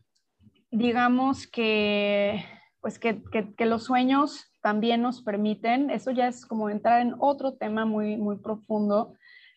digamos 0.71 1.47
que, 1.47 2.45
pues 2.81 2.99
que, 2.99 3.23
que, 3.57 3.67
los 3.67 3.85
sueños 3.85 4.53
también 4.61 5.03
nos 5.03 5.23
permiten, 5.23 5.91
eso 5.91 6.11
ya 6.11 6.29
es 6.29 6.45
como 6.45 6.71
entrar 6.71 7.01
en 7.01 7.15
otro 7.19 7.55
tema 7.55 7.85
muy, 7.85 8.17
muy 8.17 8.37
profundo, 8.37 9.15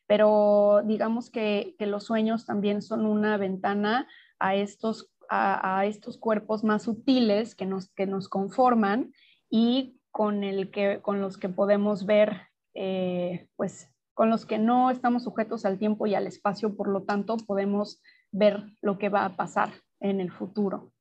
pero 0.07 0.81
digamos 0.85 1.29
que, 1.29 1.75
que 1.77 1.85
los 1.85 2.05
sueños 2.05 2.45
también 2.45 2.81
son 2.81 3.05
una 3.05 3.37
ventana 3.37 4.07
a 4.39 4.55
estos, 4.55 5.11
a, 5.29 5.79
a 5.79 5.85
estos 5.85 6.17
cuerpos 6.17 6.63
más 6.63 6.83
sutiles 6.83 7.55
que 7.55 7.65
nos, 7.65 7.89
que 7.93 8.05
nos 8.05 8.29
conforman 8.29 9.13
y 9.49 9.99
con, 10.11 10.43
el 10.43 10.71
que, 10.71 11.01
con 11.01 11.19
los 11.19 11.37
que 11.37 11.49
podemos 11.49 12.05
ver, 12.05 12.43
eh, 12.73 13.47
pues 13.57 13.89
con 14.13 14.29
los 14.29 14.45
que 14.45 14.57
no 14.57 14.89
estamos 14.89 15.23
sujetos 15.23 15.65
al 15.65 15.77
tiempo 15.77 16.07
y 16.07 16.15
al 16.15 16.25
espacio, 16.25 16.75
por 16.77 16.87
lo 16.87 17.03
tanto 17.03 17.35
podemos 17.35 18.01
ver 18.31 18.63
lo 18.81 18.97
que 18.97 19.09
va 19.09 19.25
a 19.25 19.35
pasar 19.35 19.73
en 19.99 20.21
el 20.21 20.31
futuro. 20.31 20.93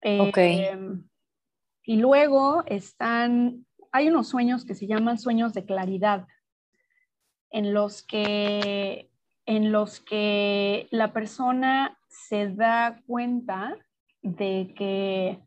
Eh, 0.00 0.70
y 1.82 1.96
luego 1.96 2.62
están, 2.66 3.66
hay 3.90 4.08
unos 4.08 4.28
sueños 4.28 4.64
que 4.64 4.76
se 4.76 4.86
llaman 4.86 5.18
sueños 5.18 5.52
de 5.52 5.64
claridad, 5.64 6.28
en 7.50 7.74
los 7.74 8.04
que, 8.04 9.10
en 9.46 9.72
los 9.72 10.00
que 10.00 10.88
la 10.90 11.12
persona 11.12 11.98
se 12.08 12.48
da 12.48 13.00
cuenta 13.06 13.76
de 14.22 14.74
que, 14.76 15.40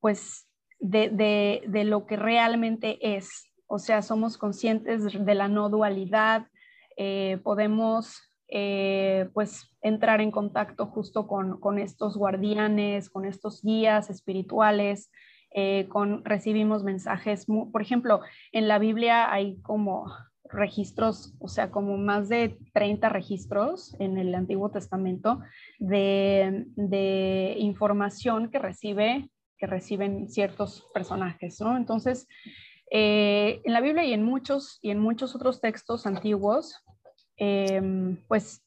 pues, 0.00 0.48
de, 0.78 1.84
lo 1.84 2.06
que 2.06 2.16
realmente 2.16 3.16
es. 3.16 3.52
O 3.66 3.78
sea, 3.78 4.02
somos 4.02 4.38
conscientes 4.38 5.24
de 5.24 5.34
la 5.34 5.48
no 5.48 5.68
dualidad, 5.68 6.46
eh, 6.96 7.38
podemos 7.42 8.20
eh, 8.48 9.30
pues 9.32 9.74
entrar 9.80 10.20
en 10.20 10.30
contacto 10.30 10.86
justo 10.86 11.26
con, 11.26 11.78
estos 11.78 12.16
guardianes, 12.16 13.08
con 13.08 13.24
estos 13.24 13.62
guías 13.62 14.10
espirituales, 14.10 15.10
eh, 15.54 15.86
con, 15.88 16.24
recibimos 16.24 16.84
mensajes, 16.84 17.46
por 17.46 17.80
ejemplo, 17.80 18.20
en 18.52 18.68
la 18.68 18.78
Biblia 18.78 19.32
hay 19.32 19.58
como 19.62 20.12
registros, 20.52 21.34
o 21.40 21.48
sea, 21.48 21.70
como 21.70 21.96
más 21.96 22.28
de 22.28 22.58
30 22.74 23.08
registros 23.08 23.96
en 23.98 24.18
el 24.18 24.34
Antiguo 24.34 24.70
Testamento 24.70 25.40
de, 25.78 26.66
de 26.76 27.56
información 27.58 28.50
que 28.50 28.58
recibe 28.58 29.30
que 29.62 29.68
reciben 29.68 30.28
ciertos 30.28 30.84
personajes, 30.92 31.60
¿no? 31.60 31.76
Entonces, 31.76 32.26
eh, 32.90 33.62
en 33.62 33.72
la 33.72 33.80
Biblia 33.80 34.04
y 34.04 34.12
en 34.12 34.24
muchos, 34.24 34.80
y 34.82 34.90
en 34.90 34.98
muchos 34.98 35.36
otros 35.36 35.60
textos 35.60 36.04
antiguos, 36.04 36.82
em, 37.36 38.16
pues 38.26 38.60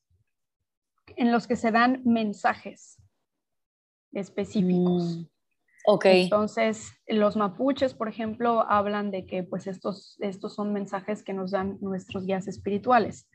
en 1.18 1.34
los 1.34 1.48
que 1.48 1.58
se 1.58 1.72
dan 1.72 2.02
mensajes 2.06 2.98
específicos. 4.14 5.18
Mm, 5.18 5.24
ok. 5.88 6.06
Entonces, 6.06 6.94
los 7.08 7.36
mapuches, 7.36 7.94
por 7.94 8.08
ejemplo, 8.08 8.66
hablan 8.70 9.12
de 9.12 9.26
que 9.26 9.44
pues 9.44 9.68
estos, 9.68 10.18
estos 10.20 10.56
son 10.56 10.74
mensajes 10.74 11.24
que 11.24 11.34
nos 11.34 11.52
dan 11.52 11.78
nuestros 11.82 12.26
guías 12.26 12.48
espirituales. 12.48 13.30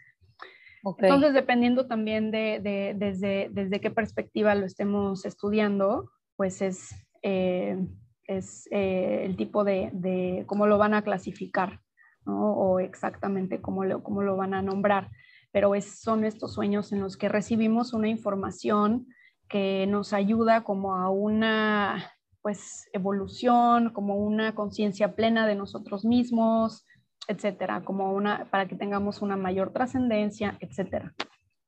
Okay. 0.82 1.08
Entonces, 1.08 1.34
dependiendo 1.34 1.86
también 1.86 2.30
de, 2.30 2.60
de, 2.62 2.94
desde, 2.96 3.48
desde 3.50 3.80
qué 3.80 3.90
perspectiva 3.90 4.54
lo 4.54 4.64
estemos 4.64 5.24
estudiando, 5.26 6.10
pues 6.36 6.62
es, 6.62 6.94
eh, 7.22 7.76
es 8.24 8.66
eh, 8.70 9.24
el 9.24 9.36
tipo 9.36 9.62
de, 9.64 10.44
cómo 10.46 10.66
lo 10.66 10.78
van 10.78 10.94
a 10.94 11.02
clasificar, 11.02 11.80
o 12.24 12.80
exactamente 12.80 13.60
cómo 13.60 13.84
lo, 13.84 14.02
cómo 14.02 14.22
lo 14.22 14.36
van 14.36 14.54
a 14.54 14.62
nombrar. 14.62 15.10
Pero 15.52 15.74
es, 15.74 16.00
son 16.00 16.24
estos 16.24 16.54
sueños 16.54 16.92
en 16.92 17.00
los 17.00 17.16
que 17.16 17.28
recibimos 17.28 17.92
una 17.92 18.08
información 18.08 19.06
que 19.48 19.86
nos 19.88 20.12
ayuda 20.12 20.62
como 20.62 20.94
a 20.96 21.10
una 21.10 22.10
pues 22.42 22.88
evolución, 22.92 23.90
como 23.90 24.16
una 24.16 24.54
conciencia 24.54 25.14
plena 25.14 25.46
de 25.46 25.54
nosotros 25.54 26.04
mismos, 26.04 26.86
etcétera, 27.28 27.82
como 27.84 28.12
una 28.12 28.50
para 28.50 28.66
que 28.66 28.76
tengamos 28.76 29.22
una 29.22 29.36
mayor 29.36 29.72
trascendencia, 29.72 30.56
etcétera. 30.60 31.14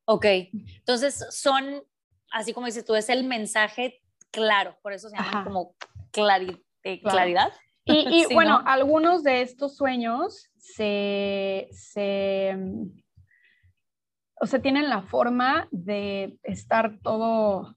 Ok, 0.06 0.26
entonces 0.52 1.26
son, 1.30 1.82
así 2.30 2.52
como 2.52 2.66
dices 2.66 2.85
tú, 2.85 2.94
es 2.94 3.08
el 3.08 3.24
mensaje 3.24 4.02
claro, 4.32 4.76
por 4.82 4.92
eso 4.92 5.08
se 5.08 5.16
llama 5.16 5.44
como 5.44 5.74
eh, 6.82 7.00
claridad. 7.00 7.52
Y, 7.85 8.26
bueno, 8.32 8.62
algunos 8.64 9.24
de 9.24 9.42
estos 9.42 9.76
sueños 9.76 10.48
se, 10.56 11.66
se, 11.72 12.56
o 14.40 14.46
sea, 14.46 14.62
tienen 14.62 14.88
la 14.88 15.02
forma 15.02 15.66
de 15.72 16.38
estar 16.44 17.00
todo, 17.02 17.76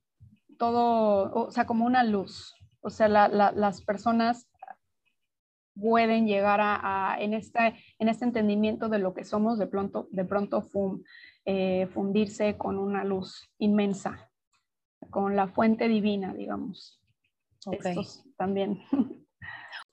todo, 0.60 1.32
o 1.34 1.52
sea, 1.52 1.66
como 1.66 1.86
una 1.86 2.04
luz. 2.04 2.54
O 2.86 2.92
sea, 2.92 3.08
las 3.08 3.82
personas 3.82 4.48
pueden 5.74 6.28
llegar 6.28 6.60
a, 6.62 7.18
en, 7.20 7.34
este, 7.34 7.74
en 7.98 8.10
este 8.10 8.26
entendimiento 8.26 8.90
de 8.90 9.00
lo 9.00 9.16
que 9.16 9.24
somos, 9.24 9.58
de 9.58 9.66
pronto, 9.66 10.08
de 10.12 10.24
pronto 10.24 10.64
eh, 11.46 11.88
fundirse 11.88 12.58
con 12.58 12.78
una 12.78 13.04
luz 13.04 13.50
inmensa, 13.58 14.30
con 15.10 15.36
la 15.36 15.48
fuente 15.48 15.88
divina, 15.88 16.36
digamos. 16.36 17.02
Estos 17.72 18.24
también. 18.38 18.80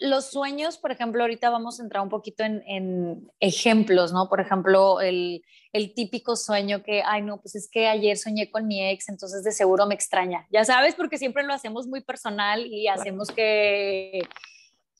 Los 0.02 0.26
sueños, 0.30 0.78
por 0.78 0.90
ejemplo, 0.90 1.22
ahorita 1.22 1.48
vamos 1.50 1.78
a 1.78 1.82
entrar 1.82 2.02
un 2.02 2.08
poquito 2.08 2.44
en, 2.44 3.30
ejemplos, 3.40 4.12
¿no? 4.12 4.28
Por 4.28 4.40
ejemplo, 4.40 5.00
el, 5.00 5.42
el, 5.72 5.94
típico 5.94 6.36
sueño 6.36 6.82
que, 6.82 7.02
ay, 7.04 7.22
no, 7.22 7.40
pues 7.40 7.54
es 7.54 7.70
que 7.70 7.86
ayer 7.86 8.16
soñé 8.18 8.50
con 8.50 8.66
mi 8.66 8.84
ex, 8.84 9.08
entonces 9.08 9.44
de 9.44 9.52
seguro 9.52 9.86
me 9.86 9.94
extraña. 9.94 10.46
Ya 10.50 10.64
sabes, 10.64 10.94
porque 10.94 11.18
siempre 11.18 11.44
lo 11.44 11.54
hacemos 11.54 11.86
muy 11.86 12.02
personal 12.02 12.66
y 12.66 12.88
hacemos 12.88 13.28
que 13.28 14.22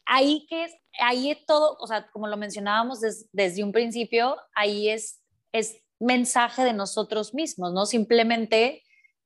ahí 0.07 0.47
que 0.49 0.67
ahí 1.01 1.31
es 1.31 1.45
todo, 1.47 1.77
o 1.81 1.87
sea, 1.87 2.09
como 2.11 2.27
lo 2.27 2.37
mencionábamos 2.37 3.01
desde 3.33 3.65
un 3.65 3.73
principio, 3.73 4.37
ahí 4.55 4.89
es, 4.89 5.23
es 5.53 5.79
mensaje 5.99 6.65
de 6.65 6.73
nosotros 6.73 7.35
mismos, 7.35 7.73
¿no? 7.73 7.87
Simplemente, 7.87 8.83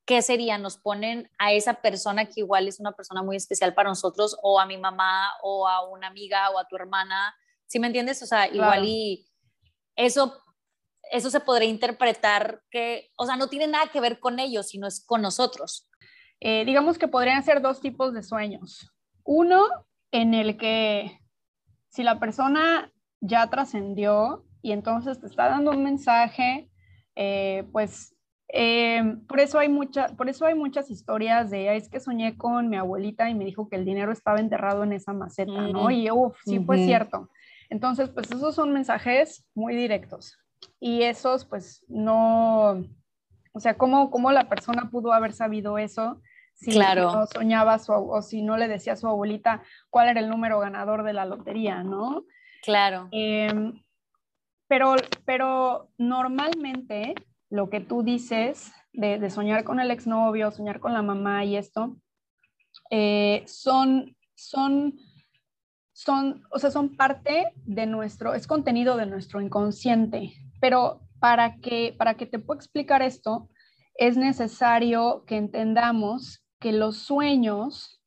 ¿qué 0.06 0.22
sería? 0.22 0.56
Nos 0.56 0.78
ponen 0.78 1.30
a 1.38 1.52
esa 1.52 1.74
persona 1.74 2.26
que 2.26 2.40
igual 2.40 2.68
es 2.68 2.80
una 2.80 2.92
persona 2.92 3.22
muy 3.22 3.36
especial 3.36 3.74
para 3.74 3.90
nosotros, 3.90 4.38
o 4.42 4.58
a 4.60 4.66
mi 4.66 4.78
mamá, 4.78 5.30
o 5.42 5.68
a 5.68 5.86
una 5.88 6.06
amiga, 6.06 6.50
o 6.50 6.58
a 6.58 6.66
tu 6.68 6.76
hermana, 6.76 7.34
¿sí 7.66 7.78
me 7.80 7.88
entiendes? 7.88 8.22
O 8.22 8.26
sea, 8.26 8.46
igual 8.46 8.84
y 8.84 9.26
eso, 9.96 10.40
eso 11.10 11.28
se 11.28 11.40
podría 11.40 11.68
interpretar 11.68 12.62
que, 12.70 13.10
o 13.16 13.26
sea, 13.26 13.36
no 13.36 13.48
tiene 13.48 13.66
nada 13.66 13.88
que 13.88 14.00
ver 14.00 14.20
con 14.20 14.38
ellos, 14.38 14.68
sino 14.68 14.86
es 14.86 15.04
con 15.04 15.22
nosotros. 15.22 15.90
Eh, 16.40 16.64
digamos 16.64 16.98
que 16.98 17.08
podrían 17.08 17.42
ser 17.42 17.60
dos 17.60 17.80
tipos 17.80 18.14
de 18.14 18.22
sueños. 18.22 18.92
Uno, 19.24 19.64
en 20.12 20.34
el 20.34 20.56
que 20.56 21.18
si 21.88 22.04
la 22.04 22.20
persona 22.20 22.92
ya 23.20 23.50
trascendió 23.50 24.46
y 24.62 24.72
entonces 24.72 25.20
te 25.20 25.26
está 25.26 25.48
dando 25.48 25.72
un 25.72 25.82
mensaje, 25.82 26.70
eh, 27.16 27.68
pues 27.72 28.15
eh, 28.48 29.16
por, 29.28 29.40
eso 29.40 29.58
hay 29.58 29.68
mucha, 29.68 30.08
por 30.08 30.28
eso 30.28 30.46
hay 30.46 30.54
muchas 30.54 30.90
historias 30.90 31.50
de, 31.50 31.76
es 31.76 31.88
que 31.88 32.00
soñé 32.00 32.36
con 32.36 32.68
mi 32.68 32.76
abuelita 32.76 33.28
y 33.28 33.34
me 33.34 33.44
dijo 33.44 33.68
que 33.68 33.76
el 33.76 33.84
dinero 33.84 34.12
estaba 34.12 34.40
enterrado 34.40 34.84
en 34.84 34.92
esa 34.92 35.12
maceta, 35.12 35.68
¿no? 35.68 35.90
Y 35.90 36.10
uff, 36.10 36.36
sí 36.44 36.60
fue 36.60 36.78
cierto. 36.78 37.28
Entonces, 37.68 38.08
pues 38.10 38.30
esos 38.30 38.54
son 38.54 38.72
mensajes 38.72 39.44
muy 39.54 39.74
directos. 39.74 40.38
Y 40.80 41.02
esos, 41.02 41.44
pues 41.44 41.84
no, 41.88 42.84
o 43.52 43.60
sea, 43.60 43.76
¿cómo, 43.76 44.10
cómo 44.10 44.30
la 44.32 44.48
persona 44.48 44.88
pudo 44.90 45.12
haber 45.12 45.32
sabido 45.32 45.78
eso? 45.78 46.20
si 46.56 46.70
claro. 46.70 47.12
no 47.12 47.26
soñaba 47.26 47.78
su, 47.78 47.92
o 47.92 48.22
si 48.22 48.42
no 48.42 48.56
le 48.56 48.66
decía 48.66 48.94
a 48.94 48.96
su 48.96 49.06
abuelita 49.06 49.62
cuál 49.90 50.08
era 50.08 50.20
el 50.20 50.28
número 50.28 50.58
ganador 50.58 51.02
de 51.02 51.12
la 51.12 51.26
lotería, 51.26 51.82
¿no? 51.82 52.24
Claro. 52.62 53.08
Em, 53.12 53.82
pero, 54.66 54.96
pero 55.26 55.90
normalmente 55.98 57.14
lo 57.50 57.70
que 57.70 57.80
tú 57.80 58.02
dices 58.02 58.72
de, 58.92 59.30
soñar 59.30 59.64
con 59.64 59.80
el 59.80 59.90
exnovio, 59.90 60.50
soñar 60.50 60.80
con 60.80 60.92
la 60.92 61.02
mamá 61.02 61.44
y 61.44 61.56
esto, 61.56 61.96
eh, 62.90 63.44
son, 63.46 64.16
son, 64.34 64.94
son, 65.92 66.42
o 66.50 66.58
sea, 66.58 66.70
son 66.70 66.96
parte 66.96 67.52
de 67.64 67.86
nuestro, 67.86 68.34
es 68.34 68.46
contenido 68.46 68.96
de 68.96 69.06
nuestro 69.06 69.40
inconsciente. 69.40 70.32
Pero 70.60 71.02
para 71.20 71.56
que, 71.56 71.94
para 71.96 72.14
que 72.14 72.26
te 72.26 72.38
pueda 72.38 72.58
explicar 72.58 73.02
esto, 73.02 73.48
es 73.98 74.16
necesario 74.16 75.24
que 75.26 75.36
entendamos 75.36 76.44
que 76.58 76.72
los 76.72 76.98
sueños 76.98 78.00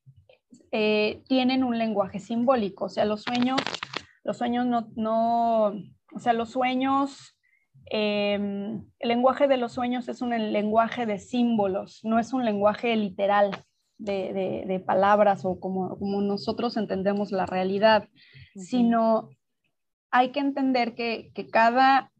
eh, 0.72 1.22
tienen 1.26 1.64
un 1.64 1.78
lenguaje 1.78 2.20
simbólico, 2.20 2.84
o 2.84 2.88
sea, 2.88 3.04
los 3.04 3.22
sueños, 3.22 3.60
los 4.22 4.38
sueños 4.38 4.66
no, 4.94 5.66
o 5.66 6.18
sea, 6.18 6.32
los 6.32 6.50
sueños, 6.50 7.36
em, 7.90 8.84
el 8.98 9.08
lenguaje 9.08 9.48
de 9.48 9.56
los 9.56 9.72
sueños 9.72 10.08
es 10.08 10.22
un 10.22 10.30
lenguaje 10.52 11.06
de 11.06 11.18
símbolos, 11.18 12.00
no 12.04 12.18
es 12.18 12.32
un 12.32 12.44
lenguaje 12.44 12.96
literal 12.96 13.50
de, 13.98 14.82
palabras 14.86 15.44
o 15.44 15.60
como, 15.60 15.98
como, 15.98 16.22
nosotros 16.22 16.76
entendemos 16.76 17.32
la 17.32 17.46
realidad, 17.46 18.08
sino 18.54 19.28
hay 20.10 20.30
que 20.30 20.40
entender 20.40 20.94
que, 20.94 21.30
que, 21.34 21.48
cada, 21.48 22.10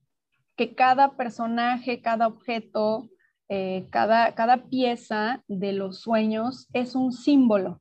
que 0.57 0.75
cada 0.75 1.17
personaje, 1.17 2.03
cada 2.03 2.27
objeto, 2.27 3.09
eh, 3.49 3.89
cada, 3.91 4.35
cada 4.35 4.69
pieza 4.69 5.43
de 5.49 5.73
los 5.73 6.01
sueños 6.01 6.69
es 6.73 6.95
un 6.95 7.13
símbolo. 7.13 7.81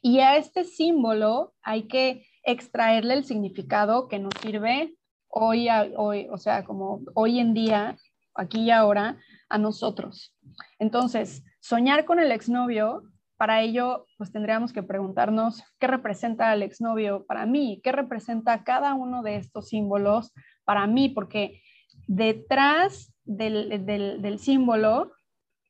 Y 0.00 0.20
a 0.20 0.36
este 0.36 0.64
símbolo 0.64 1.54
hay 1.62 1.84
que 1.84 2.26
extraerle 2.42 3.14
el 3.14 3.24
significado 3.24 4.08
que 4.08 4.18
nos 4.18 4.34
sirve 4.42 4.94
hoy, 5.34 5.68
hoy, 5.96 6.28
o 6.30 6.38
sea, 6.38 6.64
como 6.64 7.00
hoy 7.14 7.40
en 7.40 7.54
día, 7.54 7.96
aquí 8.34 8.62
y 8.62 8.70
ahora, 8.70 9.18
a 9.48 9.58
nosotros. 9.58 10.34
Entonces, 10.78 11.44
soñar 11.60 12.04
con 12.04 12.20
el 12.20 12.30
exnovio, 12.30 13.02
para 13.36 13.62
ello, 13.62 14.06
pues 14.16 14.30
tendríamos 14.30 14.72
que 14.72 14.84
preguntarnos 14.84 15.62
qué 15.80 15.88
representa 15.88 16.54
el 16.54 16.62
exnovio 16.62 17.26
para 17.26 17.46
mí, 17.46 17.80
qué 17.82 17.90
representa 17.90 18.62
cada 18.62 18.94
uno 18.94 19.22
de 19.22 19.36
estos 19.36 19.68
símbolos 19.68 20.32
para 20.64 20.86
mí, 20.86 21.08
porque 21.08 21.60
detrás 22.06 23.12
del, 23.24 24.38
símbolo 24.38 25.12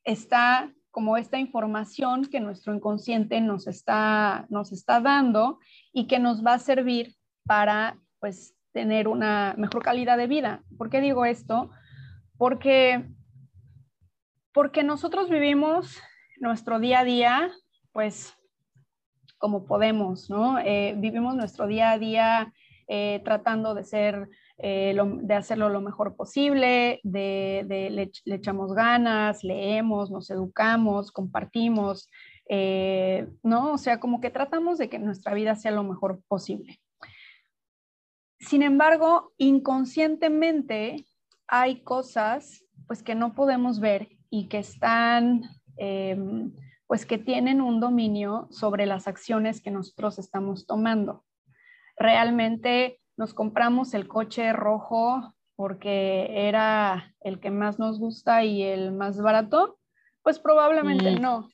está 0.03 0.71
como 0.91 1.17
esta 1.17 1.39
información 1.39 2.25
que 2.25 2.39
nuestro 2.39 2.73
inconsciente 2.73 3.41
nos 3.41 3.67
está, 3.67 4.45
nos 4.49 4.71
está 4.71 5.01
dando 5.01 5.57
y 5.91 6.05
que 6.05 6.19
nos 6.19 6.45
va 6.45 6.53
a 6.53 6.59
servir 6.59 7.15
para 7.45 7.99
pues 8.19 8.54
tener 8.75 9.07
una 9.07 9.55
mejor 9.57 9.81
calidad 9.81 10.17
de 10.17 10.27
vida. 10.27 10.61
¿Por 10.77 10.89
qué 10.89 10.99
digo 10.99 11.23
esto? 11.23 11.71
Porque, 12.37 13.05
porque 14.53 14.83
nosotros 14.83 15.29
vivimos 15.29 15.97
nuestro 16.41 16.77
día 16.79 16.99
a 16.99 17.03
día 17.05 17.51
pues 17.93 18.35
como 19.37 19.65
podemos, 19.65 20.29
¿no? 20.29 20.59
Eh, 20.59 20.93
vivimos 20.97 21.35
nuestro 21.35 21.67
día 21.67 21.93
a 21.93 21.99
día 21.99 22.53
eh, 22.89 23.21
tratando 23.23 23.75
de 23.75 23.85
ser 23.85 24.27
eh, 24.57 24.93
de 25.21 25.33
hacerlo 25.33 25.69
lo 25.69 25.79
mejor 25.79 26.17
posible, 26.17 26.99
de, 27.03 27.65
le, 28.25 28.35
echamos 28.35 28.73
ganas, 28.73 29.41
leemos, 29.45 30.11
nos 30.11 30.29
educamos, 30.29 31.13
compartimos, 31.13 32.09
¿no? 33.41 33.73
O 33.73 33.77
sea, 33.77 34.01
como 34.01 34.19
que 34.19 34.31
tratamos 34.31 34.77
de 34.77 34.89
que 34.89 34.99
nuestra 34.99 35.33
vida 35.33 35.55
sea 35.55 35.71
lo 35.71 35.83
mejor 35.83 36.21
posible. 36.27 36.81
Sin 38.47 38.61
embargo, 38.61 39.33
inconscientemente 39.37 41.05
hay 41.47 41.81
cosas 41.83 42.63
pues 42.87 43.01
que 43.01 43.15
no 43.15 43.33
podemos 43.33 43.79
ver 43.79 44.09
y 44.29 44.47
que 44.47 44.59
están, 44.59 45.43
em, 45.77 46.53
pues 46.85 47.07
que 47.07 47.17
tienen 47.17 47.59
un 47.59 47.79
dominio 47.79 48.47
sobre 48.51 48.85
las 48.85 49.07
acciones 49.07 49.61
que 49.61 49.71
nosotros 49.71 50.19
estamos 50.19 50.67
tomando. 50.67 51.25
Realmente 51.97 52.99
nos 53.17 53.33
compramos 53.33 53.95
el 53.95 54.07
coche 54.07 54.53
rojo 54.53 55.33
porque 55.55 56.27
era 56.47 57.15
el 57.21 57.39
que 57.39 57.49
más 57.49 57.79
nos 57.79 57.97
gusta 57.97 58.43
y 58.43 58.61
el 58.61 58.91
más 58.91 59.19
barato, 59.19 59.79
pues 60.21 60.37
probablemente 60.37 61.15
mm. 61.15 61.21
no. 61.21 61.49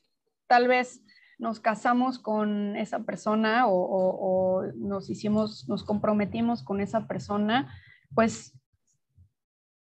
Tal 0.48 0.68
vez 0.68 1.02
nos 1.42 1.60
casamos 1.60 2.20
con 2.20 2.76
esa 2.76 3.00
persona 3.00 3.66
o, 3.68 4.64
nos 4.76 5.10
hicimos, 5.10 5.68
nos 5.68 5.84
comprometimos 5.84 6.62
con 6.62 6.80
esa 6.80 7.08
persona, 7.08 7.74
pues 8.14 8.54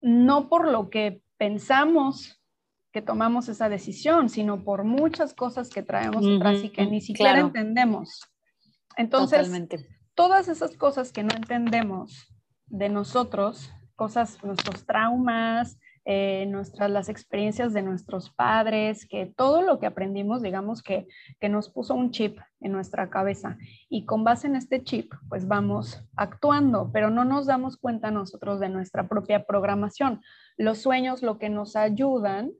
no 0.01 0.49
por 0.49 0.69
lo 0.69 0.89
que 0.89 1.23
pensamos 1.37 2.43
que 2.91 3.01
tomamos 3.01 3.47
esa 3.47 3.69
decisión, 3.69 4.27
sino 4.27 4.65
por 4.65 4.83
muchas 4.83 5.33
cosas 5.33 5.69
que 5.69 5.81
traemos 5.81 6.25
atrás 6.27 6.61
y 6.61 6.69
que 6.69 6.85
ni 6.87 6.99
siquiera 6.99 7.39
entendemos. 7.39 8.19
Entonces, 8.97 9.49
todas 10.13 10.49
esas 10.49 10.75
cosas 10.75 11.13
que 11.13 11.23
no 11.23 11.33
entendemos 11.33 12.27
de 12.65 12.89
nosotros, 12.89 13.71
cosas, 13.95 14.43
nuestros 14.43 14.85
traumas, 14.85 15.79
eh, 16.07 16.45
nuestras, 16.45 16.91
las 16.91 17.09
experiencias 17.09 17.73
de 17.73 17.81
nuestros 17.81 18.29
padres, 18.29 19.07
que 19.07 19.25
todo 19.25 19.63
lo 19.63 19.79
que 19.79 19.87
aprendimos, 19.87 20.43
digamos 20.43 20.83
que, 20.83 21.07
que 21.39 21.49
nos 21.49 21.69
puso 21.69 21.95
un 21.95 22.11
chip 22.11 22.37
en 22.61 22.71
nuestra 22.71 23.09
cabeza 23.09 23.57
y 23.89 24.05
con 24.05 24.23
base 24.23 24.45
en 24.45 24.55
este 24.55 24.83
chip, 24.83 25.11
pues 25.29 25.47
vamos 25.47 26.03
actuando, 26.15 26.91
pero 26.93 27.09
no 27.09 27.25
nos 27.25 27.47
damos 27.47 27.77
cuenta 27.77 28.11
nosotros 28.11 28.59
de 28.59 28.69
nuestra 28.69 29.07
propia 29.07 29.45
programación. 29.45 30.21
Los 30.57 30.77
sueños 30.77 31.23
lo 31.23 31.39
que 31.39 31.49
nos 31.49 31.75
ayudan 31.75 32.51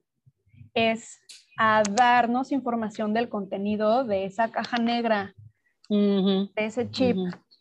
es 0.73 1.19
a 1.57 1.83
darnos 1.89 2.51
información 2.51 3.13
del 3.13 3.29
contenido 3.29 4.05
de 4.05 4.25
esa 4.25 4.49
caja 4.49 4.77
negra, 4.77 5.35
de 5.87 6.49
ese 6.55 6.89
chip. 6.89 7.15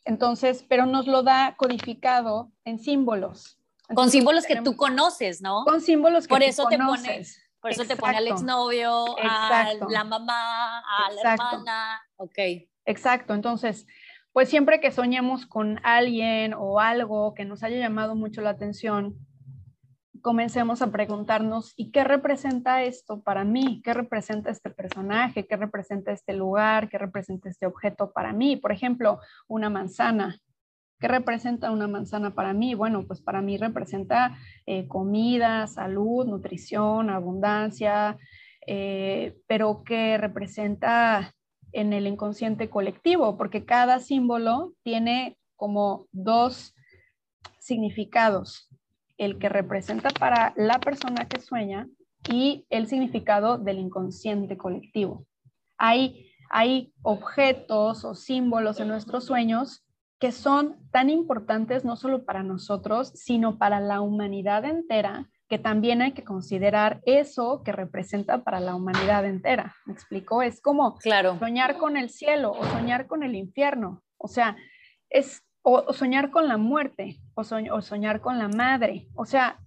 Entonces, 0.07 0.64
pero 0.68 0.87
nos 0.87 1.07
lo 1.07 1.22
da 1.22 1.55
codificado 1.59 2.51
en 2.64 2.78
símbolos. 2.78 3.61
Con 3.95 4.11
símbolos 4.11 4.47
que 4.47 4.61
tú 4.62 4.76
conoces, 4.76 5.43
¿no? 5.43 5.64
Con 5.64 5.80
símbolos 5.80 6.26
que 6.26 6.35
por 6.35 6.43
eso 6.43 6.66
te 6.68 6.78
Pones, 6.78 7.43
por 7.61 7.70
eso 7.70 7.85
te 7.85 7.97
pone 7.97 8.16
al 8.16 8.28
exnovio, 8.28 9.18
a 9.20 9.74
la 9.89 10.05
mamá, 10.05 10.78
a 10.80 11.12
la 11.12 11.32
hermana. 11.32 12.03
Ok. 12.16 12.39
Exacto. 12.87 13.35
Entonces, 13.35 13.87
pues 14.32 14.49
siempre 14.49 14.80
que 14.80 14.91
soñemos 14.91 15.47
con 15.47 15.80
alguien 15.85 16.55
o 16.55 16.80
algo 16.80 17.35
que 17.35 17.45
nos 17.45 17.62
haya 17.62 17.78
llamado 17.78 18.14
mucho 18.14 18.43
la 18.43 18.51
atención, 18.51 19.16
comencemos 20.20 20.80
a 20.82 20.91
preguntarnos, 20.91 21.74
¿y 21.76 21.91
qué 21.91 22.03
representa 22.03 22.82
esto 22.82 23.22
para 23.22 23.45
mí? 23.45 23.82
¿Qué 23.85 23.93
representa 23.93 24.51
este 24.51 24.70
personaje? 24.70 25.47
¿Qué 25.47 25.57
representa 25.57 26.12
este 26.12 26.32
lugar? 26.32 26.89
¿Qué 26.89 26.99
representa 26.99 27.49
este 27.49 27.66
objeto 27.66 28.12
para 28.12 28.32
mí? 28.32 28.57
Por 28.57 28.72
ejemplo, 28.72 29.20
una 29.49 29.70
manzana. 29.70 30.41
¿Qué 31.01 31.09
representa 31.09 31.70
una 31.70 31.88
manzana 31.88 32.34
para 32.34 32.53
mí? 32.53 32.74
Bueno, 32.74 33.07
pues 33.07 33.20
para 33.20 33.42
mí 33.42 33.57
representa 33.57 34.38
eh, 34.66 34.86
comida, 34.88 35.66
salud, 35.66 36.26
nutrición, 36.26 37.11
abundancia, 37.11 38.16
eh, 38.66 39.36
pero 39.47 39.82
¿qué 39.84 40.16
representa 40.18 41.34
en 41.74 41.92
el 41.92 42.07
inconsciente 42.07 42.70
colectivo, 42.70 43.36
porque 43.36 43.64
cada 43.64 43.99
símbolo 43.99 44.74
tiene 44.84 45.36
como 45.57 46.07
dos 46.12 46.74
significados, 47.59 48.68
el 49.18 49.38
que 49.38 49.49
representa 49.49 50.11
para 50.11 50.55
la 50.57 50.78
persona 50.78 51.26
que 51.26 51.40
sueña 51.40 51.88
y 52.30 52.64
el 52.70 52.86
significado 52.86 53.59
del 53.59 53.78
inconsciente 53.78 54.57
colectivo. 54.57 55.26
Hay, 55.76 56.30
hay 56.49 56.92
objetos 57.03 58.05
o 58.05 58.14
símbolos 58.14 58.78
en 58.80 58.88
nuestros 58.88 59.24
sueños 59.24 59.84
que 60.25 60.33
son 60.33 60.77
tan 60.91 61.11
importantes 61.11 61.85
no 61.85 61.97
solo 61.97 62.25
para 62.25 62.43
nosotros, 62.43 63.11
sino 63.14 63.59
para 63.59 63.79
la 63.79 64.01
humanidad 64.01 64.64
entera 64.64 65.29
que 65.51 65.59
también 65.59 66.01
hay 66.01 66.12
que 66.12 66.25
considerar 66.25 67.03
eso 67.05 67.61
que 67.62 67.72
representa 67.72 68.43
para 68.43 68.59
la 68.59 68.75
humanidad 68.75 69.27
entera. 69.27 69.77
¿Me 69.85 69.93
explico? 69.93 70.41
Es 70.41 70.62
como 70.62 70.95
claro. 70.95 71.39
soñar 71.39 71.77
con 71.77 71.99
el 71.99 72.09
cielo 72.09 72.53
o 72.53 72.64
soñar 72.64 73.07
con 73.07 73.22
el 73.22 73.35
infierno. 73.35 74.03
O 74.16 74.27
sea, 74.27 74.57
es 75.11 75.43
o, 75.61 75.93
soñar 75.93 76.31
con 76.31 76.49
la 76.49 76.57
muerte 76.57 77.18
o, 77.35 77.45
soñar 77.45 78.22
con 78.22 78.39
la 78.39 78.49
madre. 78.49 79.09
O 79.14 79.27
sea, 79.27 79.59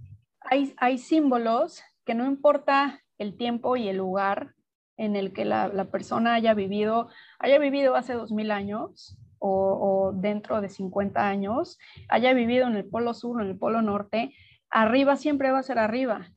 hay, 0.41 0.73
hay 0.77 0.97
símbolos 0.97 1.83
que 2.03 2.15
no 2.15 2.25
importa 2.25 3.03
el 3.19 3.37
tiempo 3.37 3.77
y 3.77 3.89
el 3.89 3.97
lugar 3.97 4.55
en 4.97 5.15
el 5.15 5.33
que 5.33 5.45
la, 5.45 5.69
persona 5.91 6.33
haya 6.33 6.55
vivido, 6.55 7.09
haya 7.37 7.59
vivido 7.59 7.95
hace 7.95 8.13
dos 8.13 8.31
mil 8.31 8.49
años 8.49 9.19
o, 9.39 10.09
o, 10.09 10.11
dentro 10.13 10.61
de 10.61 10.69
50 10.69 11.27
años, 11.27 11.77
haya 12.09 12.33
vivido 12.33 12.67
en 12.67 12.75
el 12.75 12.85
polo 12.85 13.13
sur 13.13 13.37
o 13.37 13.43
en 13.43 13.49
el 13.49 13.57
polo 13.57 13.81
norte, 13.81 14.33
arriba 14.69 15.15
siempre 15.15 15.51
va 15.51 15.59
a 15.59 15.63
ser 15.63 15.79
arriba. 15.79 16.31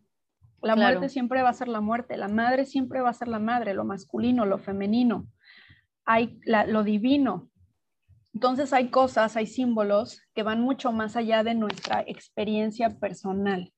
La 0.62 0.76
muerte 0.76 1.08
siempre 1.08 1.42
va 1.42 1.48
a 1.48 1.54
ser 1.54 1.68
la 1.68 1.80
muerte, 1.80 2.16
la 2.16 2.28
madre 2.28 2.66
siempre 2.66 3.00
va 3.00 3.10
a 3.10 3.14
ser 3.14 3.28
la 3.28 3.38
madre, 3.38 3.72
lo 3.72 3.84
masculino, 3.84 4.44
lo 4.44 4.58
femenino, 4.58 5.26
hay 6.04 6.38
lo 6.44 6.84
divino. 6.84 7.48
Entonces 8.34 8.72
hay 8.72 8.88
cosas, 8.88 9.36
hay 9.36 9.46
símbolos 9.46 10.22
que 10.34 10.42
van 10.42 10.60
mucho 10.60 10.92
más 10.92 11.16
allá 11.16 11.42
de 11.42 11.54
nuestra 11.54 12.04
experiencia 12.06 12.90
personal. 13.00 13.72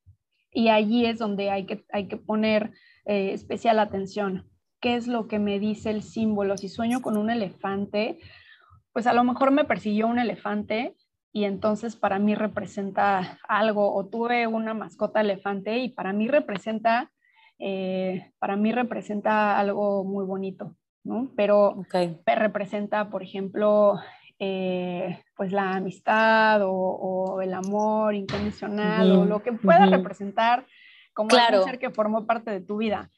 Y 0.51 0.69
allí 0.69 1.07
es 1.07 1.19
donde 1.19 1.51
hay 1.51 1.67
que, 1.67 1.85
hay 1.91 2.09
que 2.09 2.17
poner 2.17 2.73
eh, 3.07 3.33
especial 3.33 3.79
atención. 3.79 4.51
¿Qué 4.81 4.97
es 4.97 5.07
lo 5.07 5.29
que 5.29 5.39
me 5.39 5.59
dice 5.61 5.91
el 5.91 6.03
símbolo? 6.03 6.59
Si 6.59 6.69
sueño 6.69 7.01
con 7.01 7.17
un 7.17 7.31
elefante, 7.31 8.19
pues 8.93 9.07
a 9.07 9.13
lo 9.13 9.25
mejor 9.25 9.51
me 9.51 9.65
persiguió 9.65 10.07
un 10.07 10.19
elefante, 10.19 10.95
y 11.33 11.45
entonces 11.45 11.97
para 11.97 12.19
mí 12.19 12.35
representa 12.35 13.39
algo, 13.49 13.95
o 13.95 14.07
tuve 14.07 14.47
una 14.47 14.75
mascota 14.75 15.23
elefante 15.23 15.79
y 15.79 15.89
para 15.89 16.13
mí 16.13 16.29
representa, 16.29 17.11
eh, 17.59 18.33
para 18.39 18.57
mí 18.57 18.71
representa 18.71 19.59
algo 19.59 20.05
muy 20.05 20.27
bonito, 20.27 20.77
¿no? 21.05 21.33
Pero 21.35 21.83
representa, 22.27 23.09
por 23.09 23.23
ejemplo, 23.23 23.99
eh, 24.39 25.21
pues 25.35 25.53
la 25.53 25.73
amistad 25.77 26.61
o, 26.65 27.41
el 27.41 27.55
amor 27.55 28.15
incondicional 28.15 29.11
o 29.13 29.25
lo 29.25 29.43
que 29.43 29.53
pueda 29.53 29.87
representar 29.87 30.67
como 31.15 31.29
claro. 31.29 31.61
un 31.61 31.65
ser 31.65 31.79
que 31.79 31.91
formó 31.91 32.27
parte 32.27 32.51
de 32.51 32.61
tu 32.61 32.77
vida. 32.77 33.11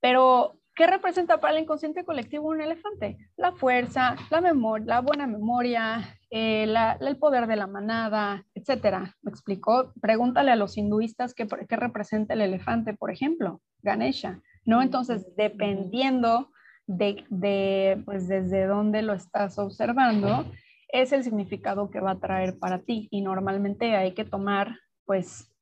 Pero 0.00 0.57
¿Qué 0.78 0.86
representa 0.86 1.40
para 1.40 1.56
el 1.56 1.64
inconsciente 1.64 2.04
colectivo 2.04 2.50
un 2.50 2.60
elefante? 2.60 3.18
La 3.36 3.50
fuerza, 3.50 4.14
la 4.30 4.40
memoria, 4.40 4.86
la 4.86 5.00
buena 5.00 5.26
memoria, 5.26 6.16
eh, 6.30 6.72
el 7.00 7.16
poder 7.16 7.48
de 7.48 7.56
la 7.56 7.66
manada, 7.66 8.46
etcétera. 8.54 9.16
¿Me 9.22 9.30
explicó? 9.32 9.92
Pregúntale 10.00 10.52
a 10.52 10.56
los 10.56 10.78
hinduistas 10.78 11.34
qué, 11.34 11.48
qué 11.68 11.74
representa 11.74 12.34
el 12.34 12.42
elefante, 12.42 12.94
por 12.94 13.10
ejemplo, 13.10 13.60
Ganesha. 13.82 14.40
¿no? 14.64 14.80
Entonces, 14.80 15.26
dependiendo 15.36 16.52
de, 16.86 17.24
de, 17.28 18.00
pues, 18.04 18.28
desde 18.28 18.66
dónde 18.66 19.02
lo 19.02 19.14
estás 19.14 19.58
observando, 19.58 20.44
es 20.92 21.10
el 21.10 21.24
significado 21.24 21.90
que 21.90 21.98
va 21.98 22.12
a 22.12 22.20
traer 22.20 22.56
para 22.56 22.82
ti. 22.82 23.08
Y 23.10 23.22
normalmente 23.22 23.96
hay 23.96 24.14
que 24.14 24.24
tomar, 24.24 24.78
pues, 25.06 25.52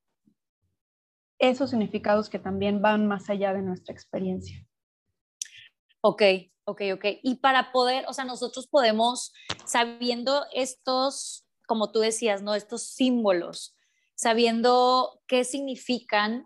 esos 1.39 1.71
significados 1.71 2.29
que 2.29 2.39
también 2.39 2.83
van 2.83 3.07
más 3.07 3.31
allá 3.31 3.55
de 3.55 3.63
nuestra 3.63 3.95
experiencia. 3.95 4.67
Ok, 6.09 6.23
ok, 6.67 6.83
ok. 6.95 7.05
Y 7.25 7.35
para 7.41 7.73
poder, 7.73 8.05
o 8.07 8.13
sea, 8.13 8.25
nosotros 8.25 8.69
podemos, 8.69 9.33
sabiendo 9.65 10.47
estos, 10.53 11.45
como 11.67 11.91
tú 11.91 11.99
decías, 11.99 12.43
¿no? 12.43 12.55
Estos 12.55 12.91
símbolos, 12.91 13.75
sabiendo 14.15 15.21
qué 15.27 15.43
significan, 15.43 16.45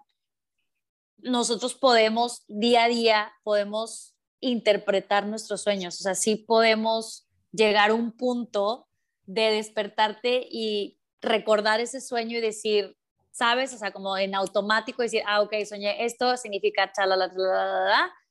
nosotros 1.18 1.74
podemos 1.74 2.42
día 2.48 2.84
a 2.84 2.88
día, 2.88 3.32
podemos 3.42 4.16
interpretar 4.40 5.26
nuestros 5.26 5.60
sueños. 5.60 6.00
O 6.00 6.04
sea, 6.04 6.14
sí 6.14 6.36
podemos 6.36 7.28
llegar 7.52 7.90
a 7.90 7.94
un 7.94 8.16
punto 8.16 8.88
de 9.26 9.50
despertarte 9.50 10.48
y 10.50 10.98
recordar 11.20 11.80
ese 11.80 12.00
sueño 12.00 12.38
y 12.38 12.40
decir, 12.40 12.96
¿sabes? 13.30 13.74
O 13.74 13.76
sea, 13.76 13.92
como 13.92 14.16
en 14.16 14.34
automático 14.34 15.02
decir, 15.02 15.22
ah, 15.26 15.42
ok, 15.42 15.52
soñé 15.68 16.02
esto, 16.06 16.38
significa 16.38 16.90
chalala, 16.96 17.30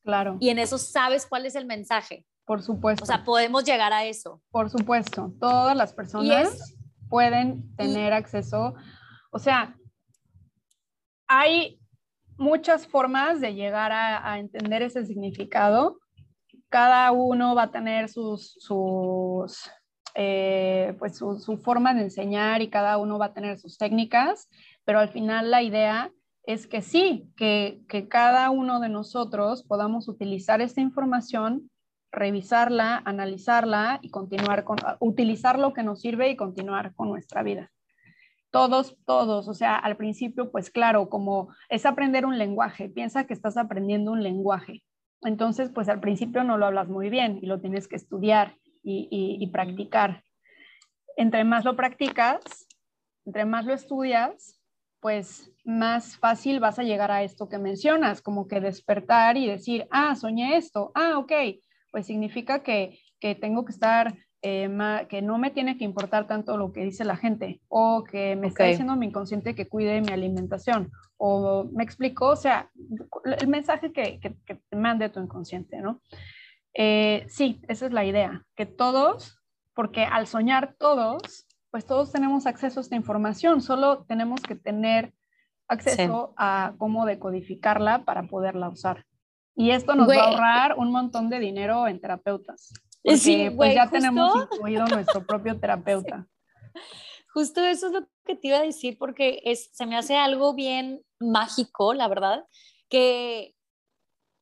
Claro. 0.03 0.37
Y 0.39 0.49
en 0.49 0.59
eso 0.59 0.77
sabes 0.77 1.25
cuál 1.25 1.45
es 1.45 1.55
el 1.55 1.65
mensaje. 1.65 2.25
Por 2.45 2.63
supuesto. 2.63 3.03
O 3.03 3.05
sea, 3.05 3.23
podemos 3.23 3.63
llegar 3.63 3.93
a 3.93 4.05
eso. 4.05 4.41
Por 4.49 4.69
supuesto. 4.69 5.33
Todas 5.39 5.77
las 5.77 5.93
personas 5.93 6.75
pueden 7.07 7.75
tener 7.75 8.13
acceso. 8.13 8.73
O 9.31 9.39
sea, 9.39 9.75
hay 11.27 11.79
muchas 12.37 12.87
formas 12.87 13.39
de 13.41 13.53
llegar 13.53 13.91
a, 13.91 14.39
entender 14.39 14.81
ese 14.81 15.05
significado. 15.05 15.99
Cada 16.69 17.11
uno 17.11 17.53
va 17.53 17.63
a 17.63 17.71
tener 17.71 18.09
sus, 18.09 18.55
sus 18.59 19.69
eh, 20.15 20.95
pues 20.97 21.17
su, 21.17 21.37
su, 21.39 21.57
forma 21.57 21.93
de 21.93 22.01
enseñar 22.01 22.61
y 22.61 22.69
cada 22.69 22.97
uno 22.97 23.19
va 23.19 23.27
a 23.27 23.33
tener 23.33 23.59
sus 23.59 23.77
técnicas, 23.77 24.49
pero 24.85 24.99
al 24.99 25.09
final 25.09 25.51
la 25.51 25.61
idea 25.61 26.11
es 26.43 26.67
que 26.67 26.81
sí, 26.81 27.31
que, 27.35 27.83
cada 28.09 28.49
uno 28.49 28.79
de 28.79 28.89
nosotros 28.89 29.63
podamos 29.63 30.07
utilizar 30.07 30.61
esta 30.61 30.81
información, 30.81 31.69
revisarla, 32.11 33.01
analizarla 33.05 33.99
y 34.01 34.09
continuar 34.09 34.63
con, 34.63 34.77
utilizar 34.99 35.59
lo 35.59 35.73
que 35.73 35.83
nos 35.83 36.01
sirve 36.01 36.29
y 36.29 36.35
continuar 36.35 36.93
con 36.95 37.09
nuestra 37.09 37.43
vida. 37.43 37.71
Todos, 38.51 38.97
todos, 39.05 39.47
o 39.47 39.53
sea, 39.53 39.75
al 39.75 39.95
principio, 39.95 40.51
pues 40.51 40.71
claro, 40.71 41.07
como 41.07 41.53
es 41.69 41.85
aprender 41.85 42.25
un 42.25 42.39
lenguaje, 42.39 42.89
piensa 42.89 43.27
que 43.27 43.33
estás 43.33 43.57
aprendiendo 43.57 44.11
un 44.11 44.23
lenguaje. 44.23 44.83
Entonces, 45.21 45.69
pues 45.69 45.87
al 45.87 45.99
principio 45.99 46.43
no 46.43 46.57
lo 46.57 46.65
hablas 46.65 46.87
muy 46.87 47.09
bien 47.09 47.37
y 47.41 47.45
lo 47.45 47.59
tienes 47.59 47.87
que 47.87 47.97
estudiar 47.97 48.55
y, 48.81 49.07
y 49.11 49.47
practicar. 49.51 50.23
Entre 51.15 51.43
más 51.43 51.63
lo 51.63 51.75
practicas, 51.75 52.67
entre 53.25 53.45
más 53.45 53.65
lo 53.65 53.73
estudias, 53.73 54.59
pues 54.99 55.51
más 55.69 56.17
fácil 56.17 56.59
vas 56.59 56.79
a 56.79 56.83
llegar 56.83 57.11
a 57.11 57.23
esto 57.23 57.47
que 57.47 57.59
mencionas, 57.59 58.21
como 58.21 58.47
que 58.47 58.59
despertar 58.59 59.37
y 59.37 59.47
decir, 59.47 59.87
ah, 59.91 60.15
soñé 60.15 60.57
esto, 60.57 60.91
ah, 60.95 61.17
ok, 61.19 61.31
pues 61.91 62.07
significa 62.07 62.63
que, 62.63 62.99
tengo 63.39 63.65
que 63.65 63.71
estar, 63.71 64.17
eh, 64.41 64.69
que 65.09 65.21
no 65.21 65.37
me 65.37 65.51
tiene 65.51 65.77
que 65.77 65.83
importar 65.83 66.25
tanto 66.25 66.57
lo 66.57 66.73
que 66.73 66.83
dice 66.83 67.05
la 67.05 67.17
gente, 67.17 67.61
o 67.67 68.03
que 68.03 68.35
me 68.35 68.47
está 68.47 68.63
diciendo 68.65 68.95
mi 68.95 69.07
inconsciente 69.07 69.55
que 69.55 69.67
cuide 69.67 70.01
mi 70.01 70.11
alimentación, 70.11 70.91
o 71.17 71.69
me 71.71 71.83
explico, 71.83 72.27
o 72.27 72.35
sea, 72.35 72.71
el 73.37 73.47
mensaje 73.47 73.91
que, 73.91 74.19
que, 74.19 74.55
te 74.55 74.75
mande 74.75 75.09
tu 75.09 75.19
inconsciente, 75.19 75.81
¿no? 75.81 76.01
Eh, 76.73 77.25
sí, 77.29 77.61
esa 77.67 77.85
es 77.85 77.93
la 77.93 78.05
idea, 78.05 78.43
que 78.55 78.65
todos, 78.65 79.39
porque 79.75 80.03
al 80.03 80.25
soñar 80.25 80.75
todos, 80.79 81.45
pues 81.69 81.85
todos 81.85 82.11
tenemos 82.11 82.47
acceso 82.47 82.79
a 82.79 82.83
esta 82.83 82.95
información, 82.95 83.61
solo 83.61 84.05
tenemos 84.05 84.41
que 84.41 84.55
tener 84.55 85.13
acceso 85.69 86.33
a 86.37 86.73
cómo 86.77 87.05
decodificarla 87.05 88.03
para 88.03 88.23
poderla 88.23 88.69
usar. 88.69 89.05
Y 89.55 89.71
esto 89.71 89.95
nos 89.95 90.09
va 90.09 90.15
a 90.15 90.29
ahorrar 90.29 90.77
un 90.77 90.91
montón 90.91 91.29
de 91.29 91.39
dinero 91.39 91.87
en 91.87 91.99
terapeutas. 91.99 92.73
Porque 93.03 93.53
pues 93.55 93.75
ya 93.75 93.89
tenemos 93.89 94.47
incluido 94.51 94.85
nuestro 94.87 95.25
propio 95.25 95.59
terapeuta. 95.59 96.27
Justo 97.33 97.63
eso 97.63 97.87
es 97.87 97.93
lo 97.93 98.07
que 98.25 98.35
te 98.35 98.47
iba 98.47 98.57
a 98.57 98.63
decir 98.63 98.97
porque 98.97 99.41
es, 99.45 99.69
se 99.71 99.85
me 99.85 99.95
hace 99.95 100.17
algo 100.17 100.53
bien 100.53 101.01
mágico, 101.19 101.93
la 101.93 102.07
verdad, 102.07 102.43
que, 102.89 103.55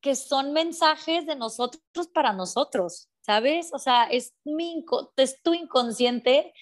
que 0.00 0.14
son 0.16 0.52
mensajes 0.52 1.26
de 1.26 1.36
nosotros 1.36 2.08
para 2.12 2.32
nosotros. 2.32 3.08
¿sabes? 3.28 3.68
O 3.74 3.78
sea, 3.78 4.04
es, 4.04 4.34
mi, 4.42 4.82
es 5.16 5.42
tu 5.42 5.52
inconsciente 5.52 6.54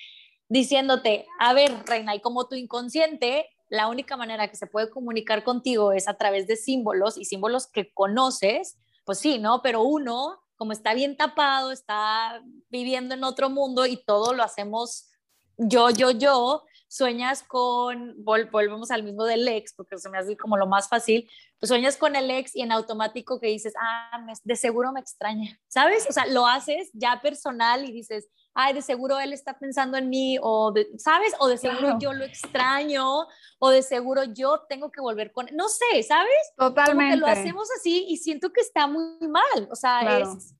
diciéndote, 0.48 1.24
a 1.38 1.52
ver, 1.52 1.72
reina, 1.86 2.16
y 2.16 2.20
como 2.20 2.48
tu 2.48 2.56
inconsciente, 2.56 3.48
la 3.68 3.88
única 3.88 4.16
manera 4.16 4.48
que 4.48 4.56
se 4.56 4.66
puede 4.66 4.90
comunicar 4.90 5.44
contigo 5.44 5.92
es 5.92 6.08
a 6.08 6.14
través 6.14 6.46
de 6.46 6.56
símbolos 6.56 7.18
y 7.18 7.24
símbolos 7.24 7.66
que 7.66 7.92
conoces, 7.92 8.78
pues 9.04 9.18
sí, 9.18 9.38
¿no? 9.38 9.62
Pero 9.62 9.82
uno, 9.82 10.40
como 10.56 10.72
está 10.72 10.94
bien 10.94 11.16
tapado, 11.16 11.72
está 11.72 12.42
viviendo 12.68 13.14
en 13.14 13.24
otro 13.24 13.50
mundo 13.50 13.86
y 13.86 14.02
todo 14.04 14.34
lo 14.34 14.42
hacemos 14.42 15.10
yo, 15.58 15.90
yo, 15.90 16.10
yo, 16.10 16.64
sueñas 16.88 17.42
con, 17.42 18.14
volvemos 18.22 18.90
al 18.90 19.02
mismo 19.02 19.24
del 19.24 19.48
ex, 19.48 19.72
porque 19.74 19.98
se 19.98 20.10
me 20.10 20.18
hace 20.18 20.36
como 20.36 20.56
lo 20.56 20.66
más 20.66 20.88
fácil, 20.88 21.28
pues 21.58 21.68
sueñas 21.68 21.96
con 21.96 22.14
el 22.14 22.30
ex 22.30 22.54
y 22.54 22.62
en 22.62 22.72
automático 22.72 23.40
que 23.40 23.48
dices, 23.48 23.72
ah, 23.80 24.22
de 24.44 24.56
seguro 24.56 24.92
me 24.92 25.00
extraña, 25.00 25.58
¿sabes? 25.68 26.06
O 26.08 26.12
sea, 26.12 26.26
lo 26.26 26.46
haces 26.46 26.90
ya 26.92 27.20
personal 27.22 27.84
y 27.84 27.92
dices, 27.92 28.28
ay, 28.56 28.72
de 28.72 28.80
seguro 28.80 29.20
él 29.20 29.34
está 29.34 29.58
pensando 29.58 29.98
en 29.98 30.08
mí, 30.08 30.38
o 30.40 30.72
de, 30.72 30.88
¿sabes? 30.96 31.34
O 31.38 31.46
de 31.46 31.58
seguro 31.58 31.98
yo 32.00 32.14
lo 32.14 32.24
extraño, 32.24 33.26
o 33.58 33.70
de 33.70 33.82
seguro 33.82 34.24
yo 34.24 34.64
tengo 34.66 34.90
que 34.90 35.02
volver 35.02 35.30
con, 35.30 35.46
no 35.52 35.68
sé, 35.68 36.02
¿sabes? 36.02 36.54
Totalmente. 36.56 37.20
Como 37.20 37.26
que 37.26 37.34
lo 37.34 37.40
hacemos 37.40 37.68
así 37.78 38.06
y 38.08 38.16
siento 38.16 38.52
que 38.52 38.62
está 38.62 38.86
muy 38.86 39.28
mal, 39.28 39.68
o 39.70 39.76
sea, 39.76 40.20
es, 40.20 40.54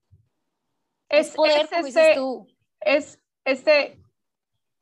es, 1.08 1.30
poder, 1.30 1.68
como 1.68 1.84
dices 1.84 2.02
este 2.02 2.14
tú. 2.16 2.46
Es 2.80 3.18
este 3.46 3.98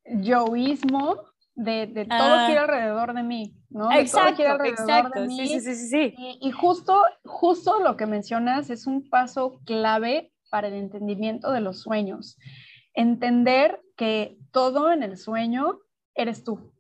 yoísmo 0.07 1.23
de, 1.55 1.87
de 1.87 2.07
todo 2.07 2.19
ah. 2.19 2.47
gira 2.49 2.63
alrededor 2.63 3.15
de 3.15 3.23
mí, 3.23 3.57
¿no? 3.71 3.93
Exacto, 3.93 4.43
exacto. 4.65 5.25
Sí, 5.29 5.47
sí, 5.47 5.61
sí, 5.61 5.75
sí. 5.77 6.15
Y, 6.19 6.49
y, 6.49 6.51
justo, 6.51 7.01
justo 7.25 7.79
lo 7.79 7.97
que 7.97 8.07
mencionas 8.07 8.71
es 8.71 8.89
un 8.89 9.09
paso 9.09 9.61
clave 9.65 10.33
para 10.51 10.67
el 10.67 10.75
entendimiento 10.75 11.53
de 11.53 11.61
los 11.61 11.83
sueños 11.83 12.37
entender 12.95 13.83
que 13.97 14.39
todo 14.51 14.93
en 14.93 15.03
el 15.03 15.17
sueño 15.17 15.81
eres 16.15 16.45
tú. 16.45 16.73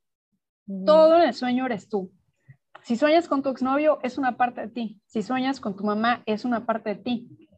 Todo 0.86 1.16
en 1.16 1.28
el 1.28 1.34
sueño 1.34 1.66
eres 1.66 1.88
tú. 1.88 2.12
Si 2.82 2.96
sueñas 2.96 3.28
con 3.28 3.42
tu 3.42 3.50
exnovio, 3.50 3.98
es 4.02 4.18
una 4.18 4.36
parte 4.36 4.62
de 4.62 4.68
ti. 4.68 5.02
Si 5.06 5.22
sueñas 5.22 5.60
con 5.60 5.76
tu 5.76 5.84
mamá, 5.84 6.22
es 6.26 6.44
una 6.44 6.66
parte 6.66 6.90
de 6.90 7.02
ti. 7.02 7.48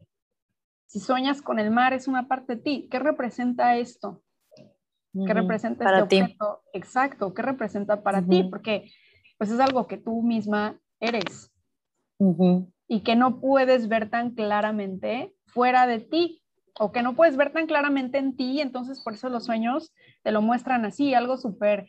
Si 0.87 0.99
sueñas 0.99 1.41
con 1.41 1.59
el 1.59 1.71
mar, 1.71 1.93
es 1.93 2.07
una 2.07 2.27
parte 2.27 2.55
de 2.55 2.61
ti. 2.61 2.87
¿Qué 2.89 2.99
representa 2.99 3.77
esto? 3.77 4.23
¿Qué 5.25 5.33
representa 5.33 5.83
para 5.83 5.99
este 5.99 6.23
objeto? 6.23 6.61
Exacto, 6.73 7.33
¿qué 7.33 7.41
representa 7.41 8.03
para 8.03 8.25
ti? 8.25 8.43
Porque 8.43 8.91
pues 9.37 9.51
es 9.51 9.59
algo 9.59 9.87
que 9.87 9.97
tú 9.97 10.21
misma 10.21 10.79
eres 10.99 11.51
y 12.87 13.01
que 13.01 13.15
no 13.15 13.39
puedes 13.39 13.87
ver 13.87 14.09
tan 14.09 14.31
claramente 14.31 15.35
fuera 15.47 15.87
de 15.87 15.99
ti 15.99 16.43
o 16.79 16.91
que 16.91 17.01
no 17.01 17.15
puedes 17.15 17.37
ver 17.37 17.51
tan 17.51 17.67
claramente 17.67 18.17
en 18.17 18.35
ti, 18.35 18.61
entonces 18.61 19.01
por 19.03 19.13
eso 19.13 19.29
los 19.29 19.45
sueños 19.45 19.93
te 20.23 20.31
lo 20.31 20.41
muestran 20.41 20.85
así, 20.85 21.13
algo 21.13 21.37
súper 21.37 21.87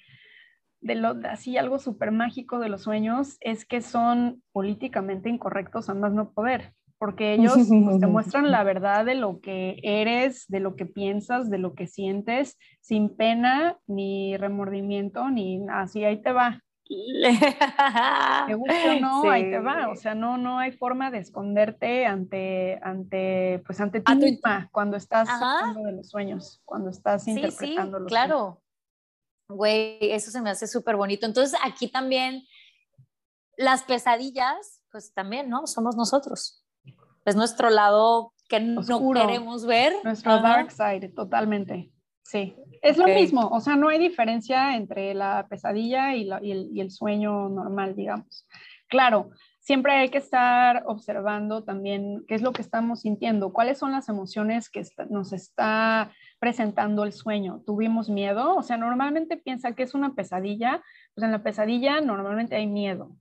de 0.81 0.95
lo 0.95 1.17
así 1.29 1.57
algo 1.57 1.79
súper 1.79 2.13
mágico 2.13 2.61
de 2.61 2.69
los 2.69 2.83
sueños 2.83 3.37
es 3.41 3.65
que 3.65 3.81
son 3.81 4.43
políticamente 4.53 5.29
incorrectos 5.29 5.89
a 5.89 5.95
más 5.95 6.13
no 6.13 6.31
poder, 6.31 6.73
porque 6.99 7.35
ellos 7.35 7.55
pues, 7.69 8.01
te 8.01 8.07
muestran 8.07 8.51
la 8.51 8.63
verdad 8.65 9.05
de 9.05 9.15
lo 9.15 9.41
que 9.41 9.81
eres, 9.83 10.47
de 10.49 10.61
lo 10.61 10.77
que 10.77 10.87
piensas, 10.87 11.51
de 11.51 11.59
lo 11.59 11.75
que 11.75 11.87
sientes, 11.87 12.57
sin 12.81 13.17
pena 13.17 13.79
ni 13.87 14.37
remordimiento 14.37 15.31
ni 15.31 15.67
así 15.71 16.05
ahí 16.05 16.23
te 16.23 16.33
va. 16.33 16.63
Me 16.89 18.55
gusta 18.55 18.97
o 18.97 19.01
no, 19.01 19.31
ahí 19.31 19.51
te 19.51 19.59
va. 19.59 19.89
O 19.91 19.97
sea, 19.97 20.15
no, 20.15 20.39
no 20.39 20.59
hay 20.59 20.73
forma 20.73 21.11
de 21.11 21.19
esconderte 21.19 22.07
ante, 22.07 22.79
ante, 22.83 23.63
pues 23.67 23.81
ante 23.81 24.01
ti 24.01 24.15
misma 24.15 24.69
cuando 24.73 24.97
estás 24.97 25.29
hablando 25.29 25.83
de 25.83 25.93
los 25.93 26.09
sueños, 26.09 26.63
cuando 26.65 26.91
estás 26.91 27.25
sí, 27.25 27.33
interpretando 27.33 27.99
sí, 28.01 28.05
claro. 28.07 28.63
Güey, 29.49 29.99
eso 30.13 30.31
se 30.31 30.41
me 30.41 30.51
hace 30.51 30.67
súper 30.67 30.97
bonito. 30.97 31.27
Entonces, 31.27 31.59
aquí 31.65 31.89
también 31.89 32.45
las 33.57 33.83
pesadillas, 33.83 34.83
pues 34.91 35.13
también, 35.13 35.49
¿no? 35.49 35.67
Somos 35.67 35.97
nosotros. 35.97 36.65
Es 37.25 37.37
nuestro 37.37 37.71
lado 37.71 38.33
que 38.49 38.61
no 38.61 38.83
queremos 39.13 39.67
ver. 39.67 39.93
Nuestro 40.05 40.41
dark 40.41 40.71
side, 40.71 41.09
totalmente. 41.11 41.93
Sí, 42.29 42.55
es 42.83 42.99
lo 42.99 43.07
mismo, 43.07 43.49
o 43.49 43.59
sea, 43.59 43.75
no 43.75 43.89
hay 43.89 43.99
diferencia 43.99 44.77
entre 44.77 45.15
la 45.15 45.47
pesadilla 45.49 46.15
y, 46.15 46.29
el, 46.79 46.91
sueño 46.91 47.49
normal, 47.49 47.97
digamos. 47.97 48.47
Claro, 48.87 49.31
siempre 49.61 49.95
hay 49.95 50.11
que 50.11 50.19
estar 50.19 50.83
observando 50.85 51.65
también 51.65 52.27
qué 52.29 52.35
es 52.35 52.43
lo 52.43 52.53
que 52.53 52.61
estamos 52.61 53.01
sintiendo, 53.01 53.55
cuáles 53.55 53.79
son 53.79 53.93
las 53.93 54.11
emociones 54.11 54.69
que 54.69 54.83
nos 55.09 55.33
está 55.33 56.13
presentando 56.39 57.03
el 57.05 57.15
sueño. 57.15 57.63
¿Tuvimos 57.65 58.11
miedo? 58.11 58.57
O 58.57 58.63
sea, 58.63 58.77
normalmente 58.77 59.39
piensa 59.39 59.73
que 59.73 59.85
es 59.85 59.95
una 59.95 60.15
pesadilla, 60.15 60.83
pues 61.15 61.25
en 61.25 61.33
la 61.33 61.43
pesadilla 61.43 62.03
normalmente 62.03 62.57
hay 62.57 62.67
miedo. 62.67 63.17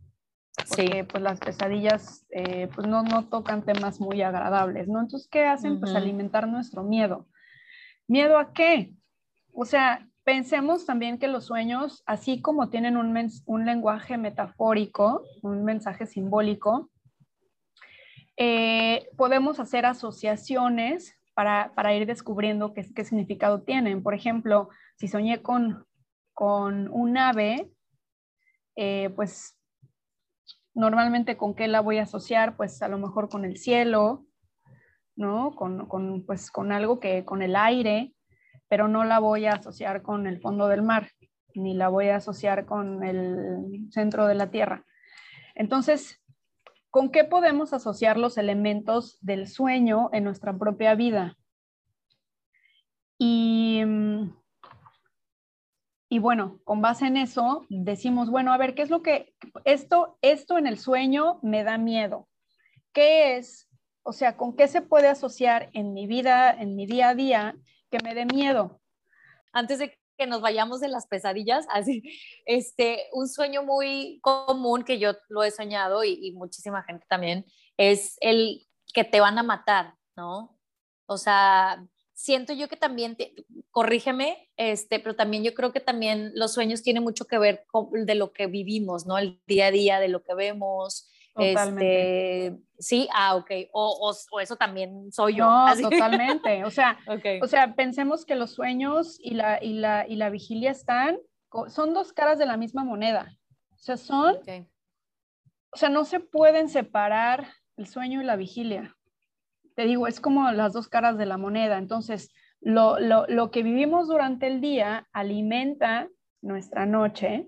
Porque 0.68 1.06
pues 1.06 1.24
las 1.24 1.40
pesadillas 1.40 2.26
eh, 2.32 2.68
pues 2.76 2.86
no, 2.86 3.04
no 3.04 3.30
tocan 3.30 3.64
temas 3.64 4.02
muy 4.02 4.22
agradables, 4.22 4.90
¿no? 4.90 5.00
Entonces, 5.00 5.30
¿qué 5.32 5.46
hacen? 5.46 5.80
Pues 5.80 5.96
alimentar 5.96 6.46
nuestro 6.46 6.84
miedo. 6.84 7.26
¿Miedo 8.08 8.38
a 8.38 8.54
qué? 8.54 8.97
O 9.60 9.66
sea, 9.66 10.08
pensemos 10.24 10.86
también 10.86 11.18
que 11.18 11.28
los 11.28 11.46
sueños, 11.46 12.04
así 12.06 12.44
como 12.44 12.70
tienen 12.70 12.96
un, 12.96 13.66
lenguaje 13.66 14.16
metafórico, 14.16 15.24
un 15.42 15.64
mensaje 15.64 16.06
simbólico, 16.06 16.92
eh, 18.38 19.10
podemos 19.18 19.60
hacer 19.60 19.88
asociaciones 19.88 21.16
para, 21.34 21.96
ir 21.96 22.06
descubriendo 22.06 22.76
qué, 22.76 22.86
qué, 22.94 23.04
significado 23.04 23.64
tienen. 23.64 24.04
Por 24.04 24.14
ejemplo, 24.14 24.70
si 24.96 25.08
soñé 25.08 25.42
con, 25.42 25.88
con 26.34 26.88
un 26.92 27.18
ave, 27.18 27.72
eh, 28.76 29.10
pues 29.16 29.60
normalmente 30.76 31.36
con 31.36 31.56
qué 31.56 31.68
la 31.68 31.82
voy 31.82 31.98
a 31.98 32.04
asociar, 32.04 32.58
pues 32.58 32.84
a 32.84 32.88
lo 32.90 33.00
mejor 33.00 33.28
con 33.28 33.44
el 33.44 33.58
cielo, 33.58 34.24
¿no? 35.16 35.56
Con, 35.56 35.88
con, 35.88 36.28
pues, 36.28 36.52
con 36.52 36.72
algo 36.72 37.00
que, 37.00 37.26
con 37.26 37.42
el 37.42 37.56
aire, 37.56 38.14
pero 38.68 38.88
no 38.88 39.04
la 39.04 39.20
voy 39.20 39.46
a 39.46 39.54
asociar 39.54 40.02
con 40.02 40.28
el 40.28 40.40
fondo 40.40 40.68
del 40.68 40.84
mar, 40.84 41.12
ni 41.54 41.74
la 41.74 41.90
voy 41.90 42.10
a 42.10 42.18
asociar 42.18 42.66
con 42.66 43.04
el 43.04 43.88
centro 43.92 44.28
de 44.28 44.36
la 44.36 44.52
Tierra. 44.52 44.86
Entonces, 45.56 46.22
¿con 46.90 47.12
qué 47.12 47.24
podemos 47.24 47.74
asociar 47.74 48.18
los 48.18 48.38
elementos 48.38 49.18
del 49.22 49.48
sueño 49.48 50.10
en 50.14 50.24
nuestra 50.24 50.58
propia 50.58 50.96
vida? 50.96 51.38
Y, 53.18 53.82
y 56.10 56.20
bueno, 56.20 56.60
con 56.64 56.82
base 56.82 57.08
en 57.08 57.18
eso, 57.18 57.66
decimos, 57.70 58.30
bueno, 58.30 58.54
a 58.54 58.58
ver, 58.58 58.76
¿qué 58.76 58.84
es 58.84 58.90
lo 58.90 59.02
que 59.02 59.34
esto, 59.66 60.20
esto 60.22 60.58
en 60.58 60.68
el 60.68 60.78
sueño 60.78 61.40
me 61.42 61.64
da 61.64 61.78
miedo? 61.78 62.28
¿Qué 62.94 63.38
es 63.38 63.68
o 64.08 64.14
sea, 64.14 64.38
¿con 64.38 64.56
qué 64.56 64.70
se 64.70 64.82
puede 64.82 65.10
asociar 65.10 65.70
en 65.74 65.94
mi 65.94 66.08
vida, 66.08 66.50
en 66.50 66.78
mi 66.78 66.86
día 66.86 67.10
a 67.10 67.14
día, 67.14 67.58
que 67.90 68.00
me 68.04 68.14
dé 68.14 68.26
miedo? 68.26 68.80
Antes 69.52 69.80
de 69.80 69.98
que 70.18 70.28
nos 70.28 70.42
vayamos 70.42 70.82
de 70.82 70.88
las 70.90 71.08
pesadillas, 71.08 71.66
así, 71.72 72.04
este, 72.46 73.06
un 73.14 73.28
sueño 73.28 73.64
muy 73.64 74.20
común 74.22 74.84
que 74.84 75.00
yo 75.00 75.14
lo 75.30 75.44
he 75.44 75.52
soñado 75.52 76.04
y, 76.04 76.32
muchísima 76.34 76.84
gente 76.84 77.06
también, 77.08 77.46
es 77.78 78.18
el 78.22 78.68
que 78.94 79.04
te 79.04 79.20
van 79.20 79.38
a 79.38 79.44
matar, 79.44 79.96
¿no? 80.16 80.58
O 81.06 81.18
sea, 81.18 81.86
siento 82.14 82.54
yo 82.54 82.68
que 82.68 82.76
también, 82.76 83.16
corrígeme, 83.72 84.50
este, 84.58 85.00
pero 85.00 85.16
también 85.16 85.44
yo 85.44 85.54
creo 85.54 85.72
que 85.72 85.80
también 85.80 86.32
los 86.34 86.54
sueños 86.54 86.82
tienen 86.82 87.04
mucho 87.04 87.26
que 87.26 87.38
ver 87.38 87.66
con 87.68 88.06
de 88.06 88.16
lo 88.16 88.34
que 88.34 88.48
vivimos, 88.48 89.06
¿no? 89.06 89.18
El 89.18 89.40
día 89.46 89.68
a 89.68 89.72
día, 89.72 90.00
de 90.00 90.08
lo 90.10 90.24
que 90.24 90.34
vemos, 90.34 91.10
este, 91.38 92.58
sí, 92.78 93.08
ah, 93.14 93.36
ok. 93.36 93.52
O, 93.74 94.14
o, 94.32 94.40
eso 94.40 94.56
también 94.56 95.12
soy 95.12 95.36
yo. 95.36 95.46
No, 95.46 95.90
totalmente. 95.90 96.64
O 96.66 96.72
sea, 96.72 96.98
o 97.42 97.48
sea, 97.48 97.76
pensemos 97.76 98.26
que 98.26 98.36
los 98.36 98.52
sueños 98.52 99.18
y 99.22 99.34
la, 99.34 99.64
y 99.64 99.74
la, 99.74 100.08
y 100.08 100.16
la 100.16 100.30
vigilia 100.30 100.72
están, 100.72 101.18
son 101.68 101.94
dos 101.94 102.14
caras 102.14 102.38
de 102.40 102.46
la 102.46 102.58
misma 102.58 102.84
moneda. 102.84 103.38
O 103.74 103.80
sea, 103.80 103.98
son, 103.98 104.36
o 105.72 105.78
sea, 105.78 105.90
no 105.90 106.06
se 106.06 106.20
pueden 106.20 106.70
separar 106.70 107.48
el 107.78 107.88
sueño 107.88 108.22
y 108.22 108.26
la 108.26 108.36
vigilia. 108.36 108.96
Te 109.76 109.86
digo, 109.86 110.08
es 110.08 110.20
como 110.20 110.52
las 110.52 110.74
dos 110.74 110.88
caras 110.88 111.18
de 111.18 111.28
la 111.28 111.38
moneda. 111.38 111.78
Entonces, 111.78 112.32
lo, 112.60 113.00
lo, 113.00 113.28
lo 113.28 113.52
que 113.52 113.64
vivimos 113.64 114.08
durante 114.08 114.48
el 114.48 114.62
día 114.62 115.08
alimenta 115.14 116.10
nuestra 116.42 116.86
noche 116.86 117.48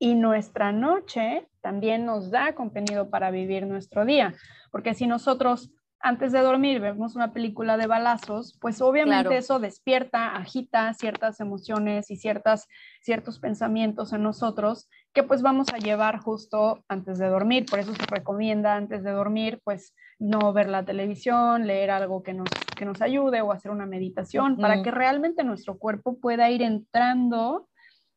y 0.00 0.14
nuestra 0.14 0.72
noche 0.72 1.46
también 1.60 2.06
nos 2.06 2.30
da 2.30 2.54
contenido 2.54 3.10
para 3.10 3.30
vivir 3.30 3.66
nuestro 3.66 4.04
día, 4.04 4.34
porque 4.72 4.94
si 4.94 5.06
nosotros 5.06 5.70
antes 6.02 6.32
de 6.32 6.40
dormir 6.40 6.80
vemos 6.80 7.14
una 7.14 7.34
película 7.34 7.76
de 7.76 7.86
balazos, 7.86 8.56
pues 8.60 8.80
obviamente 8.80 9.36
eso 9.36 9.58
despierta, 9.58 10.34
agita 10.34 10.94
ciertas 10.94 11.40
emociones 11.40 12.10
y 12.10 12.16
ciertas, 12.16 12.66
ciertos 13.02 13.38
pensamientos 13.38 14.14
en 14.14 14.22
nosotros 14.22 14.88
que 15.12 15.22
pues 15.22 15.42
vamos 15.42 15.68
a 15.74 15.78
llevar 15.78 16.18
justo 16.18 16.82
antes 16.88 17.18
de 17.18 17.28
dormir. 17.28 17.66
Por 17.68 17.80
eso 17.80 17.94
se 17.94 18.06
recomienda 18.06 18.76
antes 18.76 19.04
de 19.04 19.10
dormir 19.10 19.60
pues 19.62 19.94
no 20.18 20.54
ver 20.54 20.70
la 20.70 20.84
televisión, 20.84 21.66
leer 21.66 21.90
algo 21.90 22.22
que 22.22 22.32
nos, 22.32 22.48
que 22.76 22.86
nos 22.86 23.02
ayude 23.02 23.42
o 23.42 23.52
hacer 23.52 23.70
una 23.70 23.86
meditación 23.86 24.56
para 24.56 24.82
que 24.82 24.90
realmente 24.90 25.44
nuestro 25.44 25.76
cuerpo 25.76 26.18
pueda 26.18 26.48
ir 26.50 26.62
entrando 26.62 27.68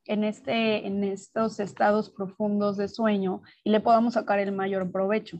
en, 0.05 0.23
este, 0.23 0.85
en 0.85 1.03
estos 1.03 1.59
estados 1.59 2.09
profundos 2.09 2.77
de 2.77 2.87
sueño 2.87 3.41
y 3.63 3.71
le 3.71 3.79
podamos 3.79 4.13
sacar 4.15 4.39
el 4.39 4.51
mayor 4.51 4.91
provecho. 4.91 5.39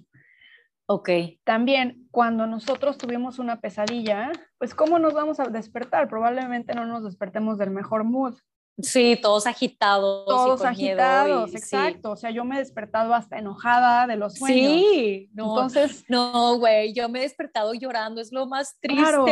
Ok. 0.86 1.10
También 1.44 2.08
cuando 2.12 2.46
nosotros 2.46 2.98
tuvimos 2.98 3.40
una 3.40 3.62
pesadilla, 3.62 4.32
pues 4.58 4.76
¿cómo 4.76 5.00
nos 5.00 5.14
vamos 5.14 5.40
a 5.40 5.46
despertar? 5.46 6.10
Probablemente 6.10 6.74
no 6.74 6.86
nos 6.86 7.04
despertemos 7.04 7.58
del 7.58 7.72
mejor 7.72 8.04
mood. 8.04 8.36
Sí, 8.82 9.20
todos 9.22 9.46
agitados. 9.46 10.26
Todos 10.26 10.66
agitados, 10.66 11.54
exacto. 11.54 12.12
O 12.12 12.16
sea, 12.16 12.32
yo 12.32 12.44
me 12.44 12.56
he 12.56 12.60
despertado 12.60 13.14
hasta 13.14 13.38
enojada 13.38 14.08
de 14.08 14.16
los 14.16 14.36
sueños. 14.36 14.72
Sí, 14.72 15.30
no, 15.34 15.46
entonces. 15.46 16.04
No, 16.10 16.58
güey, 16.58 16.92
yo 16.94 17.08
me 17.08 17.20
he 17.20 17.22
despertado 17.22 17.74
llorando, 17.76 18.20
es 18.20 18.32
lo 18.32 18.48
más 18.48 18.80
triste. 18.80 19.04
Claro, 19.04 19.26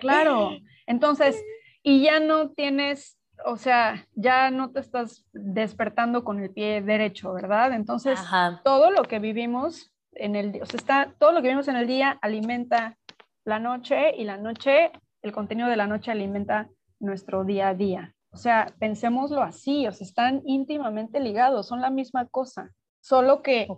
claro. 0.00 0.50
Entonces, 0.86 1.36
y 1.82 2.02
ya 2.02 2.20
no 2.20 2.50
tienes, 2.52 3.15
o 3.44 3.56
sea, 3.56 4.06
ya 4.14 4.50
no 4.50 4.70
te 4.70 4.80
estás 4.80 5.24
despertando 5.32 6.24
con 6.24 6.40
el 6.40 6.50
pie 6.50 6.82
derecho, 6.82 7.32
¿verdad? 7.32 7.72
Entonces, 7.72 8.18
todo 8.64 8.90
lo 8.90 9.02
que 9.04 9.18
vivimos 9.18 9.92
en 10.12 10.36
el, 10.36 10.60
o 10.62 10.66
sea, 10.66 10.78
está, 10.78 11.14
todo 11.18 11.32
lo 11.32 11.42
que 11.42 11.48
vimos 11.48 11.68
en 11.68 11.76
el 11.76 11.86
día 11.86 12.18
alimenta 12.22 12.96
la 13.44 13.58
noche 13.58 14.16
y 14.16 14.24
la 14.24 14.36
noche, 14.36 14.90
el 15.22 15.32
contenido 15.32 15.68
de 15.68 15.76
la 15.76 15.86
noche 15.86 16.10
alimenta 16.10 16.68
nuestro 16.98 17.44
día 17.44 17.68
a 17.68 17.74
día. 17.74 18.14
O 18.30 18.36
sea, 18.36 18.74
pensémoslo 18.78 19.42
así, 19.42 19.86
o 19.86 19.92
sea, 19.92 20.06
están 20.06 20.42
íntimamente 20.44 21.20
ligados, 21.20 21.68
son 21.68 21.80
la 21.80 21.90
misma 21.90 22.26
cosa, 22.26 22.70
solo 23.00 23.42
que, 23.42 23.68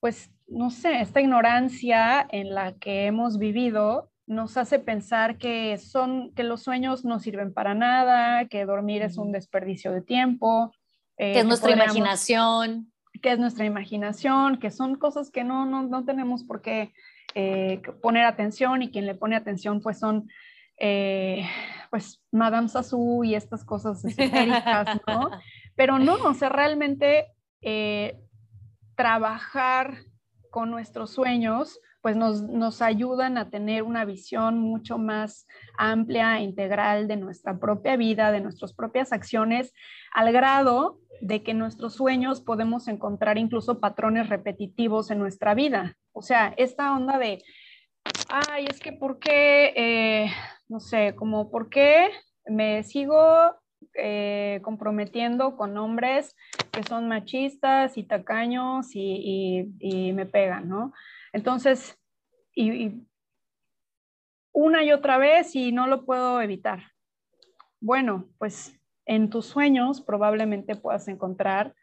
pues, 0.00 0.30
no 0.46 0.70
sé, 0.70 1.00
esta 1.00 1.20
ignorancia 1.20 2.26
en 2.30 2.54
la 2.54 2.72
que 2.72 3.06
hemos 3.06 3.38
vivido 3.38 4.10
nos 4.28 4.58
hace 4.58 4.78
pensar 4.78 5.38
que 5.38 5.78
son, 5.78 6.32
que 6.34 6.44
los 6.44 6.62
sueños 6.62 7.04
no 7.04 7.18
sirven 7.18 7.52
para 7.52 7.74
nada, 7.74 8.46
que 8.46 8.66
dormir 8.66 9.02
es 9.02 9.16
un 9.16 9.32
desperdicio 9.32 9.90
de 9.90 10.02
tiempo. 10.02 10.70
Eh, 11.16 11.32
que 11.32 11.40
es 11.40 11.46
nuestra 11.46 11.72
imaginación 11.72 12.92
que 13.20 13.32
es 13.32 13.38
nuestra 13.40 13.64
imaginación, 13.64 14.60
que 14.60 14.70
son 14.70 14.94
cosas 14.94 15.32
que 15.32 15.42
no, 15.42 15.66
no, 15.66 15.82
no 15.82 16.04
tenemos 16.04 16.44
por 16.44 16.62
qué 16.62 16.92
eh, 17.34 17.82
poner 18.00 18.24
atención 18.24 18.80
y 18.80 18.92
quien 18.92 19.06
le 19.06 19.16
pone 19.16 19.34
atención 19.34 19.80
pues 19.80 19.98
son 19.98 20.28
eh, 20.78 21.44
pues 21.90 22.22
Madame 22.30 22.68
Sassou 22.68 23.24
y 23.24 23.34
estas 23.34 23.64
cosas 23.64 24.04
esotéricas, 24.04 25.00
¿no? 25.08 25.30
Pero 25.74 25.98
no, 25.98 26.14
o 26.14 26.34
sea, 26.34 26.48
realmente 26.48 27.26
trabajar 28.94 29.96
con 30.50 30.70
nuestros 30.70 31.10
sueños 31.10 31.80
pues 32.08 32.16
nos, 32.16 32.40
nos, 32.40 32.80
ayudan 32.80 33.36
a 33.36 33.50
tener 33.50 33.82
una 33.82 34.06
visión 34.06 34.58
mucho 34.60 34.96
más 34.96 35.46
amplia, 35.76 36.38
e 36.38 36.42
integral 36.42 37.06
de 37.06 37.16
nuestra 37.16 37.58
propia 37.58 37.96
vida, 37.96 38.32
de 38.32 38.40
nuestras 38.40 38.72
propias 38.72 39.12
acciones, 39.12 39.74
al 40.14 40.32
grado 40.32 41.00
de 41.20 41.42
que 41.42 41.52
nuestros 41.52 41.96
sueños 41.96 42.40
podemos 42.40 42.88
encontrar 42.88 43.36
incluso 43.36 43.78
patrones 43.78 44.30
repetitivos 44.30 45.10
en 45.10 45.18
nuestra 45.18 45.52
vida. 45.52 45.98
O 46.12 46.22
sea, 46.22 46.54
esta 46.56 46.96
onda 46.96 47.18
de, 47.18 47.44
ay, 48.30 48.64
es 48.70 48.80
que 48.80 48.92
¿por 48.92 49.18
qué, 49.18 49.74
eh, 49.76 50.30
no 50.66 50.80
sé, 50.80 51.14
como 51.14 51.50
por 51.50 51.68
qué 51.68 52.08
me 52.46 52.84
sigo 52.84 53.20
eh, 53.94 54.60
comprometiendo 54.62 55.56
con 55.56 55.76
hombres 55.76 56.36
que 56.70 56.82
son 56.84 57.08
machistas 57.08 57.98
y 57.98 58.04
tacaños 58.04 58.90
y, 58.94 60.12
me 60.14 60.24
pegan, 60.24 60.68
¿no? 60.68 60.92
Entonces, 61.32 61.97
y 62.62 63.08
una 64.52 64.82
y 64.82 64.92
otra 64.92 65.18
vez 65.18 65.54
y 65.54 65.72
no 65.72 65.86
lo 65.86 66.04
puedo 66.04 66.40
evitar. 66.42 66.82
Bueno, 67.80 68.28
pues 68.38 68.78
en 69.06 69.30
tus 69.30 69.46
sueños 69.46 70.00
probablemente 70.00 70.74
puedas 70.74 71.08
encontrar 71.08 71.74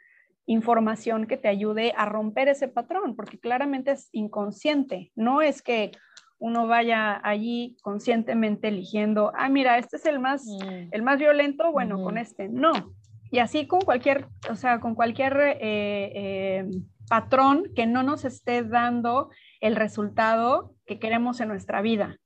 información 0.45 1.25
que 1.25 1.37
te 1.37 1.47
ayude 1.47 1.93
a 1.97 2.05
romper 2.05 2.49
ese 2.49 2.67
patrón, 2.67 3.15
porque 3.15 3.39
claramente 3.39 3.91
es 3.91 4.09
inconsciente, 4.11 5.11
no 5.15 5.41
es 5.41 5.61
que 5.61 5.91
uno 6.37 6.67
vaya 6.67 7.19
allí 7.23 7.77
conscientemente 7.81 8.67
eligiendo, 8.67 9.31
ah, 9.35 9.49
mira, 9.49 9.77
este 9.77 9.95
es 9.95 10.05
el 10.05 10.19
más, 10.19 10.45
mm. 10.45 10.89
el 10.91 11.01
más 11.01 11.17
violento, 11.17 11.71
bueno, 11.71 12.03
con 12.03 12.17
este, 12.17 12.49
no. 12.49 12.93
Y 13.31 13.39
así 13.39 13.65
con 13.65 13.81
cualquier, 13.81 14.27
o 14.49 14.55
sea, 14.55 14.79
con 14.79 14.93
cualquier 14.93 15.37
eh, 15.39 15.57
eh, 15.61 16.69
patrón 17.07 17.71
que 17.75 17.87
no 17.87 18.03
nos 18.03 18.25
esté 18.25 18.63
dando 18.63 19.29
el 19.61 19.75
resultado 19.75 20.75
que 20.85 20.99
queremos 20.99 21.39
en 21.41 21.49
nuestra 21.49 21.81
vida 21.81 22.19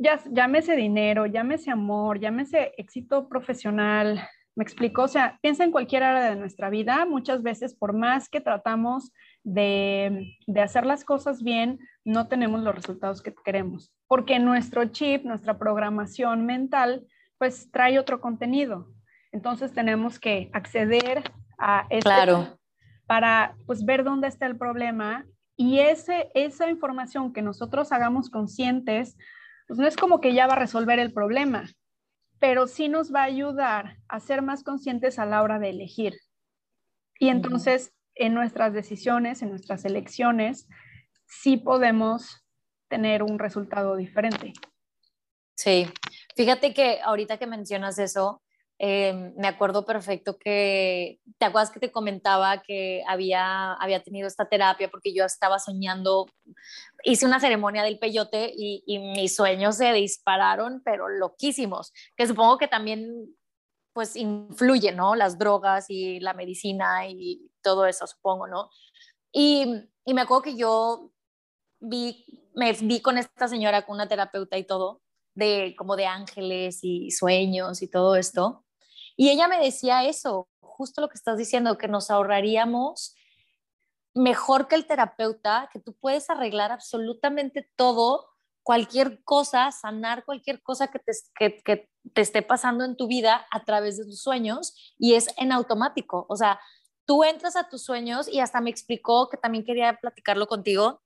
ya, 0.00 0.18
llámese 0.30 0.76
dinero, 0.76 1.26
llámese 1.26 1.70
amor, 1.70 2.18
llámese 2.18 2.72
éxito 2.78 3.28
profesional, 3.28 4.26
me 4.56 4.64
explico, 4.64 5.02
o 5.02 5.08
sea, 5.08 5.38
piensa 5.42 5.62
en 5.62 5.70
cualquier 5.70 6.02
área 6.02 6.30
de 6.30 6.36
nuestra 6.36 6.70
vida, 6.70 7.04
muchas 7.04 7.42
veces 7.42 7.74
por 7.74 7.92
más 7.92 8.28
que 8.28 8.40
tratamos 8.40 9.12
de, 9.44 10.36
de, 10.46 10.60
hacer 10.60 10.86
las 10.86 11.04
cosas 11.04 11.42
bien, 11.42 11.78
no 12.04 12.28
tenemos 12.28 12.62
los 12.62 12.74
resultados 12.74 13.22
que 13.22 13.34
queremos, 13.44 13.92
porque 14.08 14.38
nuestro 14.38 14.86
chip, 14.86 15.24
nuestra 15.24 15.58
programación 15.58 16.46
mental, 16.46 17.06
pues 17.38 17.70
trae 17.70 17.98
otro 17.98 18.20
contenido. 18.20 18.88
Entonces 19.32 19.72
tenemos 19.72 20.18
que 20.18 20.50
acceder 20.52 21.22
a 21.58 21.86
este 21.90 22.00
claro. 22.00 22.58
para 23.06 23.54
pues 23.66 23.84
ver 23.84 24.02
dónde 24.02 24.28
está 24.28 24.46
el 24.46 24.56
problema 24.56 25.24
y 25.60 25.80
ese, 25.80 26.30
esa 26.32 26.70
información 26.70 27.34
que 27.34 27.42
nosotros 27.42 27.92
hagamos 27.92 28.30
conscientes 28.30 29.18
pues 29.68 29.78
no 29.78 29.86
es 29.86 29.94
como 29.94 30.22
que 30.22 30.32
ya 30.32 30.46
va 30.46 30.54
a 30.54 30.58
resolver 30.58 30.98
el 30.98 31.12
problema, 31.12 31.68
pero 32.38 32.66
sí 32.66 32.88
nos 32.88 33.14
va 33.14 33.20
a 33.20 33.24
ayudar 33.24 33.98
a 34.08 34.20
ser 34.20 34.40
más 34.40 34.64
conscientes 34.64 35.18
a 35.18 35.26
la 35.26 35.42
hora 35.42 35.58
de 35.58 35.68
elegir. 35.68 36.14
Y 37.18 37.28
entonces 37.28 37.92
en 38.14 38.32
nuestras 38.32 38.72
decisiones, 38.72 39.42
en 39.42 39.50
nuestras 39.50 39.84
elecciones, 39.84 40.66
sí 41.26 41.58
podemos 41.58 42.42
tener 42.88 43.22
un 43.22 43.38
resultado 43.38 43.96
diferente. 43.96 44.54
Sí, 45.56 45.92
fíjate 46.36 46.72
que 46.72 47.00
ahorita 47.04 47.36
que 47.36 47.46
mencionas 47.46 47.98
eso, 47.98 48.40
Em, 48.82 49.34
me 49.36 49.46
acuerdo 49.46 49.84
perfecto 49.84 50.38
que, 50.38 51.20
¿te 51.36 51.44
acuerdas 51.44 51.70
que 51.70 51.80
te 51.80 51.92
comentaba 51.92 52.62
que 52.62 53.02
había, 53.06 53.74
había 53.74 54.02
tenido 54.02 54.26
esta 54.26 54.48
terapia 54.48 54.90
porque 54.90 55.12
yo 55.12 55.26
estaba 55.26 55.58
soñando, 55.58 56.26
hice 57.04 57.26
una 57.26 57.40
ceremonia 57.40 57.82
del 57.82 57.98
peyote 57.98 58.50
y, 58.56 58.82
y 58.86 58.98
mis 58.98 59.36
sueños 59.36 59.76
se 59.76 59.92
dispararon, 59.92 60.80
pero 60.82 61.10
loquísimos, 61.10 61.92
que 62.16 62.26
supongo 62.26 62.56
que 62.56 62.68
también 62.68 63.36
pues 63.92 64.16
influye, 64.16 64.92
¿no? 64.92 65.14
Las 65.14 65.36
drogas 65.36 65.90
y 65.90 66.18
la 66.20 66.32
medicina 66.32 67.06
y 67.06 67.50
todo 67.62 67.84
eso, 67.84 68.06
supongo, 68.06 68.46
¿no? 68.46 68.70
Y, 69.30 69.90
y 70.06 70.14
me 70.14 70.22
acuerdo 70.22 70.44
que 70.44 70.56
yo 70.56 71.12
vi, 71.80 72.48
me 72.54 72.72
vi 72.72 73.02
con 73.02 73.18
esta 73.18 73.46
señora, 73.46 73.84
con 73.84 73.96
una 73.96 74.08
terapeuta 74.08 74.56
y 74.56 74.64
todo, 74.64 75.02
de 75.34 75.74
como 75.76 75.96
de 75.96 76.06
ángeles 76.06 76.78
y 76.82 77.10
sueños 77.10 77.82
y 77.82 77.88
todo 77.90 78.16
esto. 78.16 78.64
Y 79.20 79.28
ella 79.28 79.48
me 79.48 79.60
decía 79.60 80.04
eso, 80.04 80.48
justo 80.60 81.02
lo 81.02 81.10
que 81.10 81.16
estás 81.18 81.36
diciendo, 81.36 81.76
que 81.76 81.88
nos 81.88 82.10
ahorraríamos 82.10 83.14
mejor 84.14 84.66
que 84.66 84.76
el 84.76 84.86
terapeuta, 84.86 85.68
que 85.70 85.78
tú 85.78 85.92
puedes 85.92 86.30
arreglar 86.30 86.72
absolutamente 86.72 87.70
todo, 87.76 88.30
cualquier 88.62 89.22
cosa, 89.22 89.72
sanar 89.72 90.24
cualquier 90.24 90.62
cosa 90.62 90.88
que 90.88 91.00
te, 91.00 91.90
esté 92.14 92.40
pasando 92.40 92.82
en 92.82 92.96
tu 92.96 93.08
vida 93.08 93.46
a 93.50 93.62
través 93.66 93.98
de 93.98 94.06
tus 94.06 94.22
sueños 94.22 94.94
y 94.98 95.12
es 95.12 95.28
en 95.36 95.52
automático. 95.52 96.24
O 96.30 96.36
sea, 96.36 96.58
tú 97.04 97.22
entras 97.22 97.56
a 97.56 97.68
tus 97.68 97.84
sueños 97.84 98.26
y 98.26 98.40
hasta 98.40 98.62
me 98.62 98.70
explicó 98.70 99.28
que 99.28 99.36
también 99.36 99.66
quería 99.66 99.98
platicarlo 100.00 100.46
contigo, 100.46 101.02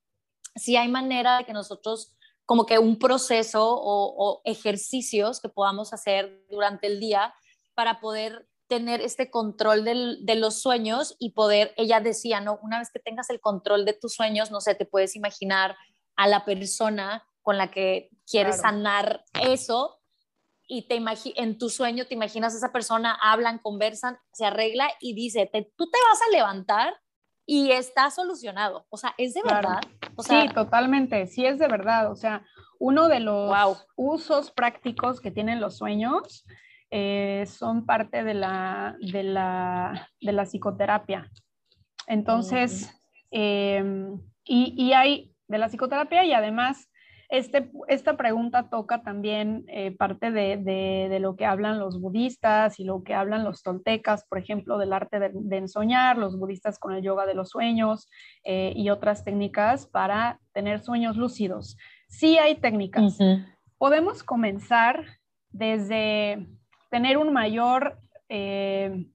si 0.55 0.77
hay 0.77 0.87
manera 0.87 1.39
de 1.39 1.43
que 1.43 1.51
nosotros 1.51 2.15
como 2.45 2.65
que 2.65 2.79
un 2.79 2.97
proceso 2.97 3.75
o 3.77 4.41
ejercicios 4.45 5.41
que 5.41 5.49
podamos 5.49 5.91
hacer 5.91 6.45
durante 6.49 6.87
el 6.87 7.01
día 7.01 7.33
para 7.75 7.99
poder 7.99 8.47
tener 8.67 9.01
este 9.01 9.29
control 9.29 9.83
de 9.83 10.35
los 10.35 10.61
sueños 10.61 11.15
y 11.19 11.31
poder, 11.31 11.73
ella 11.77 11.99
decía, 11.99 12.41
¿no? 12.41 12.59
Una 12.63 12.79
vez 12.79 12.89
que 12.91 12.99
tengas 12.99 13.29
el 13.29 13.39
control 13.39 13.85
de 13.85 13.93
tus 13.93 14.13
sueños, 14.13 14.49
no 14.49 14.59
sé, 14.59 14.73
te 14.73 14.85
puedes 14.85 15.15
imaginar 15.15 15.77
a 16.15 16.27
la 16.27 16.45
persona 16.45 17.27
con 17.41 17.57
la 17.57 17.69
que 17.69 18.09
quieres 18.25 18.61
sanar 18.61 19.23
eso 19.39 19.99
y 20.67 20.87
te 20.87 20.99
en 21.35 21.57
tu 21.59 21.69
sueño 21.69 22.07
te 22.07 22.15
imaginas 22.15 22.55
a 22.55 22.57
esa 22.57 22.71
persona, 22.71 23.15
hablan, 23.21 23.59
conversan, 23.59 24.17
se 24.33 24.45
arregla 24.45 24.89
y 24.99 25.13
dice, 25.13 25.47
tú 25.75 25.89
te 25.91 25.99
vas 26.09 26.19
a 26.27 26.31
levantar 26.31 26.99
y 27.45 27.71
está 27.71 28.09
solucionado. 28.09 28.87
O 28.89 28.97
sea, 28.97 29.13
¿es 29.19 29.35
de 29.35 29.43
verdad? 29.43 29.81
sí, 30.19 30.49
totalmente, 30.55 31.27
sí 31.27 31.45
es 31.45 31.59
de 31.59 31.67
verdad. 31.67 32.11
O 32.11 32.15
sea, 32.15 32.43
uno 32.79 33.07
de 33.07 33.19
los 33.19 33.85
usos 33.95 34.49
prácticos 34.49 35.21
que 35.21 35.29
tienen 35.29 35.61
los 35.61 35.77
sueños 35.77 36.45
eh, 36.91 37.45
son 37.47 37.85
parte 37.85 38.23
de 38.23 38.33
la, 38.33 38.95
de 38.99 39.23
la, 39.23 40.09
de 40.21 40.31
la 40.31 40.43
psicoterapia. 40.45 41.29
Entonces, 42.07 42.93
em, 43.31 44.19
y, 44.43 44.73
y, 44.77 44.93
hay 44.93 45.33
de 45.47 45.57
la 45.57 45.67
psicoterapia 45.67 46.23
y 46.23 46.33
además 46.33 46.89
este, 47.29 47.71
esta 47.87 48.17
pregunta 48.17 48.69
toca 48.69 49.01
también 49.01 49.65
eh, 49.67 49.91
parte 49.91 50.31
de, 50.31 50.57
de, 50.57 51.19
lo 51.19 51.35
que 51.35 51.45
hablan 51.45 51.79
los 51.79 51.99
budistas 51.99 52.79
y 52.79 52.83
lo 52.83 53.03
que 53.03 53.15
hablan 53.15 53.43
los 53.43 53.63
toltecas, 53.63 54.25
por 54.25 54.37
ejemplo, 54.37 54.77
del 54.77 54.93
arte 54.93 55.19
de, 55.19 55.57
ensoñar, 55.57 56.17
los 56.17 56.37
budistas 56.37 56.77
con 56.77 56.93
el 56.93 57.01
yoga 57.01 57.25
de 57.25 57.33
los 57.33 57.49
sueños 57.49 58.07
eh, 58.43 58.73
y 58.75 58.89
otras 58.89 59.23
técnicas 59.23 59.87
para 59.87 60.39
tener 60.53 60.83
sueños 60.83 61.17
lúcidos. 61.17 61.77
Sí 62.07 62.37
hay 62.37 62.55
técnicas. 62.55 63.17
Podemos 63.77 64.23
comenzar 64.23 65.03
desde 65.49 66.47
tener 66.95 67.17
un 67.17 67.33
mayor... 67.33 67.99
Eh, 68.29 69.05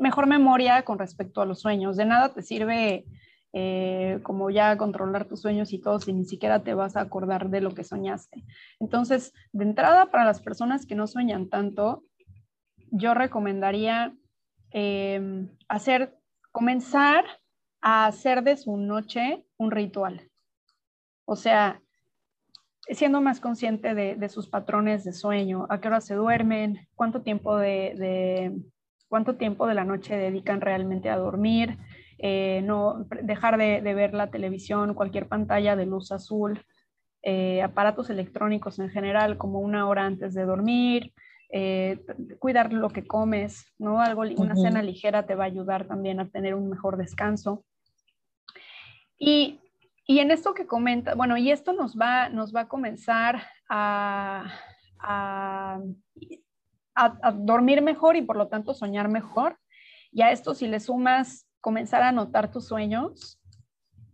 mejor 0.00 0.26
memoria 0.26 0.82
con 0.82 0.98
respecto 0.98 1.42
a 1.42 1.46
los 1.46 1.60
sueños. 1.60 1.98
De 1.98 2.06
nada 2.06 2.32
te 2.32 2.42
sirve 2.42 3.04
eh, 3.52 4.18
como 4.22 4.48
ya 4.48 4.78
controlar 4.78 5.26
tus 5.26 5.42
sueños 5.42 5.74
y 5.74 5.78
todo 5.78 6.00
si 6.00 6.14
ni 6.14 6.24
siquiera 6.24 6.62
te 6.62 6.72
vas 6.72 6.96
a 6.96 7.02
acordar 7.02 7.50
de 7.50 7.60
lo 7.60 7.74
que 7.74 7.84
soñaste. 7.84 8.44
Entonces, 8.80 9.34
de 9.52 9.64
entrada, 9.64 10.10
para 10.10 10.24
las 10.24 10.40
personas 10.40 10.86
que 10.86 10.94
no 10.94 11.06
sueñan 11.06 11.50
tanto, 11.50 12.02
yo 12.90 13.12
recomendaría 13.12 14.14
em, 14.70 15.50
hacer, 15.68 16.18
comenzar 16.50 17.24
a 17.82 18.06
hacer 18.06 18.42
de 18.42 18.56
su 18.56 18.78
noche 18.78 19.44
un 19.58 19.70
ritual. 19.70 20.30
O 21.26 21.36
sea, 21.36 21.82
siendo 22.88 23.20
más 23.20 23.40
consciente 23.40 23.94
de, 23.94 24.28
sus 24.28 24.48
patrones 24.48 25.04
de 25.04 25.12
sueño, 25.12 25.66
a 25.68 25.80
qué 25.80 25.88
hora 25.88 26.00
se 26.00 26.14
duermen, 26.14 26.88
cuánto 26.94 27.22
tiempo 27.22 27.56
de, 27.56 28.52
cuánto 29.08 29.36
tiempo 29.36 29.66
de 29.66 29.74
la 29.74 29.84
noche 29.84 30.16
dedican 30.16 30.60
realmente 30.60 31.08
a 31.08 31.16
dormir, 31.16 31.78
eh, 32.18 32.62
no 32.64 33.06
dejar 33.22 33.56
de, 33.56 33.80
ver 33.80 34.14
la 34.14 34.30
televisión, 34.30 34.94
cualquier 34.94 35.28
pantalla 35.28 35.76
de 35.76 35.86
luz 35.86 36.12
azul, 36.12 36.64
eh, 37.22 37.62
aparatos 37.62 38.10
electrónicos 38.10 38.78
en 38.78 38.90
general, 38.90 39.38
como 39.38 39.60
una 39.60 39.88
hora 39.88 40.04
antes 40.04 40.34
de 40.34 40.44
dormir, 40.44 41.12
eh, 41.50 42.00
cuidar 42.38 42.72
lo 42.72 42.88
que 42.90 43.06
comes, 43.06 43.66
¿no? 43.78 44.00
Algo, 44.00 44.22
una 44.22 44.56
cena 44.56 44.82
ligera 44.82 45.26
te 45.26 45.34
va 45.34 45.44
a 45.44 45.48
ayudar 45.48 45.86
también 45.86 46.18
a 46.18 46.28
tener 46.28 46.54
un 46.54 46.68
mejor 46.68 46.96
descanso. 46.96 47.64
Y, 49.18 49.60
y 50.06 50.18
en 50.18 50.30
esto 50.30 50.54
que 50.54 50.66
comenta, 50.66 51.14
bueno, 51.14 51.36
y 51.36 51.50
esto 51.50 51.72
nos 51.72 51.96
va, 51.96 52.28
nos 52.28 52.54
va 52.54 52.62
a 52.62 52.68
comenzar 52.68 53.42
a, 53.68 54.52
a, 54.98 55.80
a 56.94 57.32
dormir 57.32 57.82
mejor 57.82 58.16
y 58.16 58.22
por 58.22 58.36
lo 58.36 58.48
tanto 58.48 58.74
soñar 58.74 59.08
mejor. 59.08 59.58
Y 60.10 60.22
a 60.22 60.30
esto 60.30 60.54
si 60.54 60.66
le 60.66 60.80
sumas 60.80 61.48
comenzar 61.60 62.02
a 62.02 62.12
notar 62.12 62.50
tus 62.50 62.66
sueños, 62.66 63.40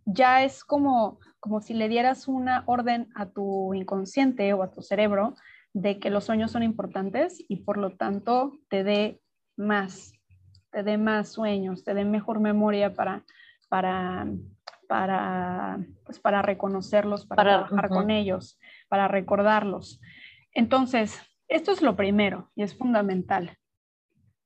ya 0.04 0.42
es 0.42 0.64
como, 0.64 1.18
como 1.40 1.60
si 1.60 1.74
le 1.74 1.88
dieras 1.88 2.28
una 2.28 2.64
orden 2.66 3.10
a 3.14 3.26
tu 3.26 3.74
inconsciente 3.74 4.52
o 4.54 4.62
a 4.62 4.70
tu 4.70 4.82
cerebro 4.82 5.34
de 5.74 5.98
que 5.98 6.10
los 6.10 6.24
sueños 6.24 6.50
son 6.50 6.62
importantes 6.62 7.44
y 7.48 7.56
por 7.56 7.76
lo 7.76 7.96
tanto 7.96 8.58
te 8.68 8.84
dé 8.84 9.20
más, 9.56 10.12
te 10.70 10.82
dé 10.82 10.96
más 10.96 11.28
sueños, 11.30 11.84
te 11.84 11.94
dé 11.94 12.04
mejor 12.04 12.40
memoria 12.40 12.94
para, 12.94 13.24
para, 13.68 14.26
para, 14.88 15.78
pues 16.04 16.18
para 16.18 16.42
reconocerlos, 16.42 17.26
para, 17.26 17.42
trabajar 17.42 17.88
con 17.88 18.10
ellos, 18.10 18.58
para 18.88 19.06
recordarlos. 19.06 20.00
Entonces, 20.52 21.22
esto 21.46 21.70
es 21.70 21.82
lo 21.82 21.94
primero 21.94 22.50
y 22.56 22.62
es 22.62 22.76
fundamental 22.76 23.56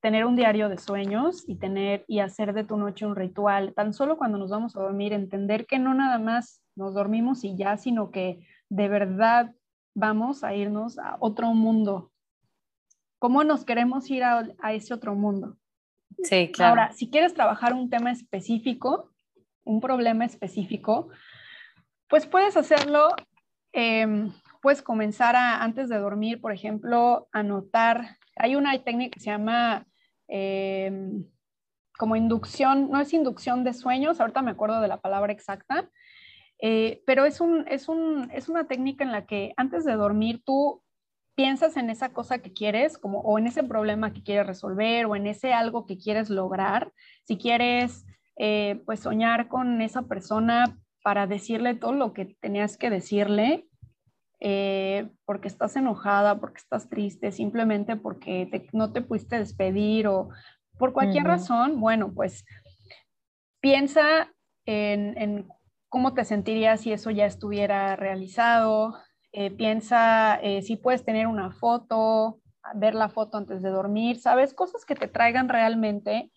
tener 0.03 0.27
un 0.27 0.35
diario 0.35 0.69
de 0.69 0.79
sueños 0.79 1.45
y 1.47 1.55
tener 1.55 2.05
y 2.09 2.19
hacer 2.19 2.53
de 2.55 2.65
tu 2.65 2.77
noche 2.77 3.07
un 3.07 3.15
ritual, 3.15 3.73
tan 3.73 3.95
solo 3.95 4.19
cuando 4.19 4.37
nos 4.37 4.51
vamos 4.51 4.77
a 4.77 4.81
dormir, 4.81 5.13
entender 5.13 5.65
que 5.65 5.79
no 5.79 5.95
nada 5.95 6.19
más 6.19 6.61
nos 6.75 6.95
dormimos 6.95 7.45
y 7.45 7.57
ya, 7.57 7.77
sino 7.77 8.11
que 8.11 8.45
de 8.69 8.89
verdad 8.89 9.55
vamos 9.95 10.43
a 10.43 10.57
irnos 10.57 10.99
a 10.99 11.17
otro 11.21 11.55
mundo. 11.55 12.11
¿Cómo 13.21 13.45
nos 13.45 13.65
queremos 13.65 14.11
ir 14.11 14.25
a, 14.25 14.43
ese 14.73 14.93
otro 14.93 15.15
mundo? 15.15 15.57
Sí, 16.25 16.51
claro. 16.51 16.71
Ahora, 16.71 16.93
si 16.93 17.09
quieres 17.09 17.33
trabajar 17.33 17.73
un 17.73 17.89
tema 17.89 18.11
específico, 18.11 19.12
un 19.65 19.81
problema 19.81 20.25
específico, 20.25 21.09
pues 22.09 22.27
puedes 22.27 22.57
hacerlo, 22.57 23.09
em, 23.73 24.33
puedes 24.61 24.83
comenzar 24.83 25.37
a, 25.37 25.63
antes 25.63 25.89
de 25.89 25.99
dormir, 25.99 26.41
por 26.41 26.53
ejemplo, 26.53 27.29
anotar. 27.33 28.19
Hay 28.37 28.57
una 28.57 28.77
técnica 28.83 29.15
que 29.15 29.21
se 29.21 29.31
llama 29.31 29.87
Em, 30.35 31.27
como 31.99 32.17
inducción, 32.17 32.91
no 32.91 32.99
es 32.99 33.13
inducción 33.13 33.65
de 33.65 33.75
sueños, 33.75 34.19
ahorita 34.19 34.41
me 34.41 34.53
acuerdo 34.53 34.81
de 34.81 34.89
la 34.89 35.03
palabra 35.03 35.31
exacta, 35.31 35.91
eh, 36.59 37.03
pero 37.07 37.27
es, 37.27 37.43
un, 37.43 37.67
es, 37.69 37.87
un, 37.87 38.31
es 38.33 38.49
una 38.49 38.67
técnica 38.67 39.05
en 39.05 39.13
la 39.13 39.27
que 39.27 39.53
antes 39.59 39.85
de 39.85 39.93
dormir 39.93 40.43
tú 40.43 40.83
piensas 41.35 41.77
en 41.77 41.91
esa 41.91 42.15
cosa 42.15 42.39
que 42.39 42.55
quieres, 42.55 42.97
como, 42.97 43.21
o 43.21 43.39
en 43.39 43.47
ese 43.47 43.63
problema 43.63 44.15
que 44.15 44.23
quieres 44.23 44.47
resolver, 44.47 45.05
o 45.05 45.17
en 45.17 45.27
ese 45.27 45.53
algo 45.53 45.85
que 45.85 45.99
quieres 45.99 46.31
lograr. 46.31 46.93
Si 47.25 47.37
quieres, 47.37 48.07
eh, 48.37 48.83
pues 48.87 49.01
soñar 49.01 49.49
con 49.49 49.83
esa 49.83 50.03
persona 50.03 50.79
para 51.03 51.27
decirle 51.27 51.75
todo 51.75 51.93
lo 51.93 52.13
que 52.13 52.37
tenías 52.41 52.77
que 52.77 52.91
decirle, 52.91 53.67
eh, 54.41 55.11
porque 55.25 55.49
estás 55.49 55.77
enojada, 55.77 56.41
porque 56.41 56.59
estás 56.59 56.89
triste, 56.89 57.33
simplemente 57.33 57.97
porque 57.97 58.69
no 58.73 58.93
te 58.93 59.03
pudiste 59.03 59.39
despedir 59.39 60.07
o 60.09 60.31
por 60.79 60.93
cualquier 60.93 61.25
razón, 61.25 61.81
bueno, 61.81 62.13
pues 62.13 62.45
piensa 63.61 64.33
en, 64.65 65.47
cómo 65.89 66.15
te 66.15 66.25
sentirías 66.25 66.81
si 66.81 66.93
eso 66.93 67.11
ya 67.11 67.27
estuviera 67.27 67.95
realizado, 67.95 68.97
eh, 69.33 69.51
piensa 69.51 70.41
si 70.63 70.77
puedes 70.77 71.05
tener 71.05 71.27
una 71.27 71.53
foto, 71.53 72.41
ver 72.75 72.95
la 72.95 73.09
foto 73.09 73.39
antes 73.39 73.63
de 73.63 73.71
dormir, 73.71 74.19
¿sabes? 74.19 74.55
Cosas 74.55 74.85
que 74.85 74.95
te 74.95 75.09
traigan 75.09 75.49
realmente 75.49 76.33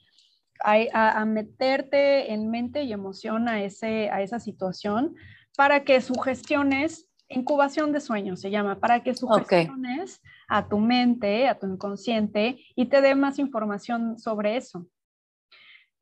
a, 0.63 1.21
a, 1.21 1.25
meterte 1.25 2.33
en 2.33 2.49
mente 2.49 2.83
y 2.83 2.93
emoción 2.93 3.47
a, 3.47 3.63
ese, 3.63 4.09
a 4.09 4.21
esa 4.21 4.39
situación 4.39 5.15
para 5.55 5.83
que 5.83 6.01
sugestiones 6.01 7.07
Incubación 7.27 7.91
de 7.91 8.01
sueños 8.01 8.39
se 8.39 8.51
llama, 8.51 8.79
para 8.79 9.01
que 9.01 9.15
sugestiones 9.15 10.21
a 10.47 10.67
tu 10.67 10.77
mente, 10.77 11.47
a 11.47 11.57
tu 11.57 11.65
inconsciente 11.65 12.59
y 12.75 12.85
te 12.85 13.01
dé 13.01 13.15
más 13.15 13.39
información 13.39 14.19
sobre 14.19 14.57
eso. 14.57 14.85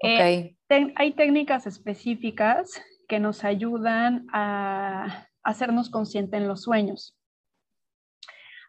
Eh, 0.02 0.58
hay 0.68 1.14
técnicas 1.14 1.66
específicas 1.66 2.82
que 3.08 3.22
nos 3.22 3.46
ayudan 3.46 4.28
a 4.34 5.28
hacernos 5.44 5.90
conscientes 5.90 6.42
en 6.42 6.50
los 6.50 6.64
sueños. 6.64 7.16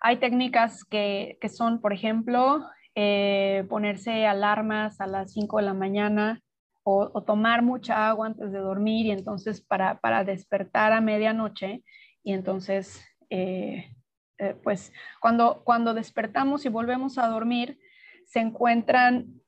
Hay 0.00 0.18
técnicas 0.18 0.84
que, 0.84 1.36
son, 1.52 1.80
por 1.80 1.92
ejemplo, 1.92 2.64
eh, 2.94 3.64
ponerse 3.68 4.26
alarmas 4.26 5.00
a 5.00 5.06
las 5.06 5.32
5 5.32 5.58
de 5.58 5.64
la 5.64 5.74
mañana 5.74 6.40
o, 6.82 7.10
o, 7.12 7.22
tomar 7.22 7.62
mucha 7.62 8.08
agua 8.08 8.26
antes 8.26 8.52
de 8.52 8.58
dormir 8.58 9.06
y 9.06 9.10
entonces 9.10 9.60
para, 9.62 9.98
para 10.00 10.22
despertar 10.22 10.92
a 10.92 11.00
medianoche 11.00 11.82
y 12.24 12.32
entonces, 12.32 13.04
eh, 13.28 13.94
eh, 14.38 14.56
pues 14.64 14.92
cuando, 15.20 15.62
cuando 15.62 15.92
despertamos 15.92 16.64
y 16.64 16.70
volvemos 16.70 17.18
a 17.18 17.28
dormir, 17.28 17.78
se 18.26 18.40
encuentran 18.40 19.40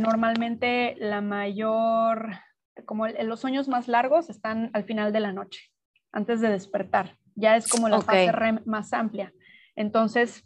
normalmente 0.00 0.94
la 0.98 1.22
mayor, 1.22 2.32
como 2.84 3.06
los 3.06 3.40
sueños 3.40 3.68
más 3.68 3.88
largos 3.88 4.28
están 4.28 4.70
al 4.74 4.84
final 4.84 5.12
de 5.12 5.20
la 5.20 5.32
noche, 5.32 5.70
antes 6.12 6.40
de 6.40 6.50
despertar. 6.50 7.16
Ya 7.34 7.56
es 7.56 7.68
como 7.68 7.88
la 7.88 8.02
fase 8.02 8.30
REM 8.30 8.60
más 8.66 8.92
amplia. 8.92 9.32
Entonces, 9.74 10.44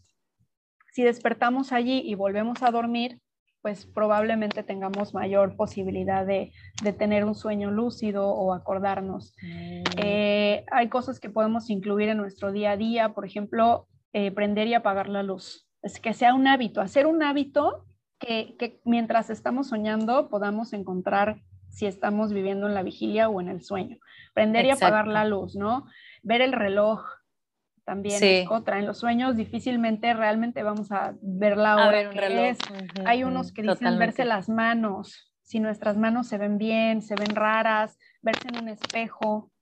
si 0.96 1.02
despertamos 1.02 1.72
allí 1.72 2.00
y 2.06 2.14
volvemos 2.14 2.62
a 2.62 2.70
dormir, 2.70 3.20
pues 3.60 3.84
probablemente 3.84 4.62
tengamos 4.62 5.12
mayor 5.12 5.54
posibilidad 5.54 6.24
de, 6.24 6.52
tener 6.96 7.26
un 7.26 7.34
sueño 7.34 7.70
lúcido 7.70 8.26
o 8.30 8.54
acordarnos. 8.54 9.34
Mm. 9.42 9.82
Eh, 9.98 10.64
hay 10.70 10.88
cosas 10.88 11.20
que 11.20 11.28
podemos 11.28 11.68
incluir 11.68 12.08
en 12.08 12.16
nuestro 12.16 12.50
día 12.50 12.70
a 12.70 12.76
día, 12.78 13.10
por 13.10 13.26
ejemplo, 13.26 13.88
eh, 14.14 14.30
prender 14.30 14.68
y 14.68 14.72
apagar 14.72 15.10
la 15.10 15.22
luz. 15.22 15.68
Es 15.82 16.00
que 16.00 16.14
sea 16.14 16.32
un 16.32 16.46
hábito, 16.46 16.80
hacer 16.80 17.06
un 17.06 17.22
hábito 17.22 17.84
que, 18.18 18.80
mientras 18.86 19.28
estamos 19.28 19.68
soñando 19.68 20.30
podamos 20.30 20.72
encontrar 20.72 21.42
si 21.68 21.84
estamos 21.84 22.32
viviendo 22.32 22.66
en 22.68 22.72
la 22.72 22.82
vigilia 22.82 23.28
o 23.28 23.42
en 23.42 23.48
el 23.48 23.62
sueño. 23.62 23.98
Prender 24.32 24.64
y 24.64 24.70
apagar 24.70 25.08
la 25.08 25.26
luz, 25.26 25.56
¿no? 25.56 25.84
Ver 26.22 26.40
el 26.40 26.54
reloj, 26.54 27.04
también 27.86 28.22
es 28.22 28.50
otra. 28.50 28.78
En 28.80 28.86
los 28.86 28.98
sueños 28.98 29.36
difícilmente 29.36 30.12
realmente 30.12 30.64
vamos 30.64 30.90
a 30.90 31.14
ver 31.22 31.56
la 31.56 31.76
hora 31.76 32.10
que 32.10 32.50
es. 32.50 32.58
Hay 33.06 33.22
unos 33.22 33.52
que 33.52 33.62
dicen 33.62 33.98
verse 33.98 34.24
las 34.24 34.48
manos, 34.48 35.32
si 35.42 35.60
nuestras 35.60 35.96
manos 35.96 36.26
se 36.26 36.36
ven 36.36 36.58
bien, 36.58 37.00
se 37.00 37.14
ven 37.14 37.34
raras, 37.36 37.96
verse 38.22 38.48
en 38.48 38.64
un 38.64 38.68
espejo. 38.68 39.52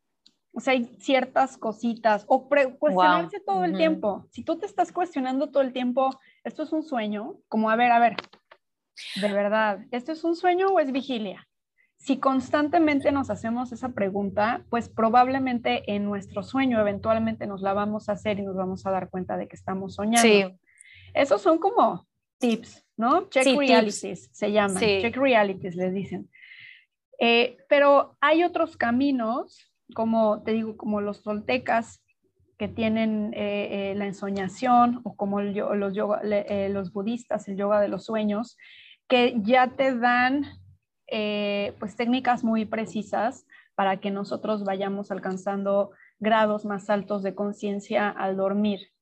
O 0.53 0.61
sea, 0.61 0.73
hay 0.73 0.85
ciertas 1.01 1.59
cositas 1.59 2.25
o 2.27 2.49
cuestionarse 2.49 3.41
todo 3.41 3.65
el 3.65 3.77
tiempo. 3.77 4.27
Si 4.31 4.43
tú 4.43 4.59
te 4.59 4.65
estás 4.65 4.91
cuestionando 4.91 5.51
todo 5.51 5.63
el 5.63 5.75
tiempo, 5.75 6.19
esto 6.45 6.63
es 6.63 6.73
un 6.73 6.83
sueño, 6.83 7.37
como 7.49 7.69
a 7.69 7.77
ver, 7.77 7.93
a 7.93 7.99
ver, 7.99 8.17
de 9.21 9.33
verdad, 9.33 9.81
¿esto 9.91 10.13
es 10.13 10.25
un 10.25 10.35
sueño 10.35 10.69
o 10.69 10.81
es 10.81 10.93
vigilia? 10.93 11.47
Si 12.05 12.19
constantemente 12.19 13.13
nos 13.13 13.31
hacemos 13.31 13.73
esa 13.73 13.95
pregunta, 13.95 14.63
pues 14.69 14.91
probablemente 14.91 15.91
en 15.91 16.05
nuestro 16.05 16.43
sueño 16.43 16.79
eventualmente 16.79 17.47
nos 17.47 17.63
la 17.63 17.73
vamos 17.73 18.11
a 18.11 18.13
hacer 18.13 18.39
y 18.39 18.43
nos 18.43 18.55
vamos 18.55 18.85
a 18.85 18.91
dar 18.91 19.09
cuenta 19.09 19.39
de 19.39 19.49
que 19.49 19.57
estamos 19.57 19.95
soñando. 19.95 20.21
Sí. 20.21 20.45
Esos 21.15 21.41
son 21.41 21.57
como 21.57 22.07
tips, 22.37 22.87
¿no? 22.99 23.31
Check 23.31 23.59
realities 23.59 24.29
se 24.31 24.53
llaman, 24.53 24.77
check 24.77 25.17
realities 25.17 25.77
les 25.77 25.95
dicen. 25.95 26.29
Eh, 27.19 27.57
pero 27.71 28.19
hay 28.21 28.45
otros 28.45 28.77
caminos, 28.77 29.73
como 29.95 30.43
te 30.43 30.53
digo, 30.53 30.77
como 30.77 31.01
los 31.01 31.23
toltecas 31.23 32.05
que 32.59 32.69
tienen 32.69 33.33
eh, 33.33 33.93
eh, 33.93 33.95
la 33.97 34.05
ensoñación 34.05 35.01
o 35.05 35.17
como 35.17 35.41
los, 35.41 35.95
los 35.95 36.93
budistas, 36.93 37.49
el 37.49 37.57
yoga 37.57 37.81
de 37.81 37.89
los 37.89 38.05
sueños, 38.05 38.59
que 39.09 39.37
ya 39.41 39.69
te 39.69 39.97
dan 39.97 40.45
pues 41.09 41.97
técnicas 41.97 42.45
muy 42.45 42.65
precisas 42.65 43.47
para 43.75 44.01
que 44.01 44.11
nosotros 44.11 44.65
vayamos 44.65 45.11
alcanzando 45.11 45.91
grados 46.19 46.65
más 46.65 46.89
altos 46.91 47.23
de 47.23 47.35
conciencia 47.35 48.09
al 48.09 48.37
dormir. 48.37 48.93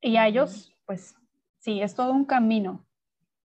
Y 0.00 0.16
a 0.16 0.26
ellos, 0.26 0.74
pues 0.86 1.14
sí, 1.58 1.80
es 1.80 1.94
todo 1.94 2.12
un 2.12 2.24
camino. 2.24 2.86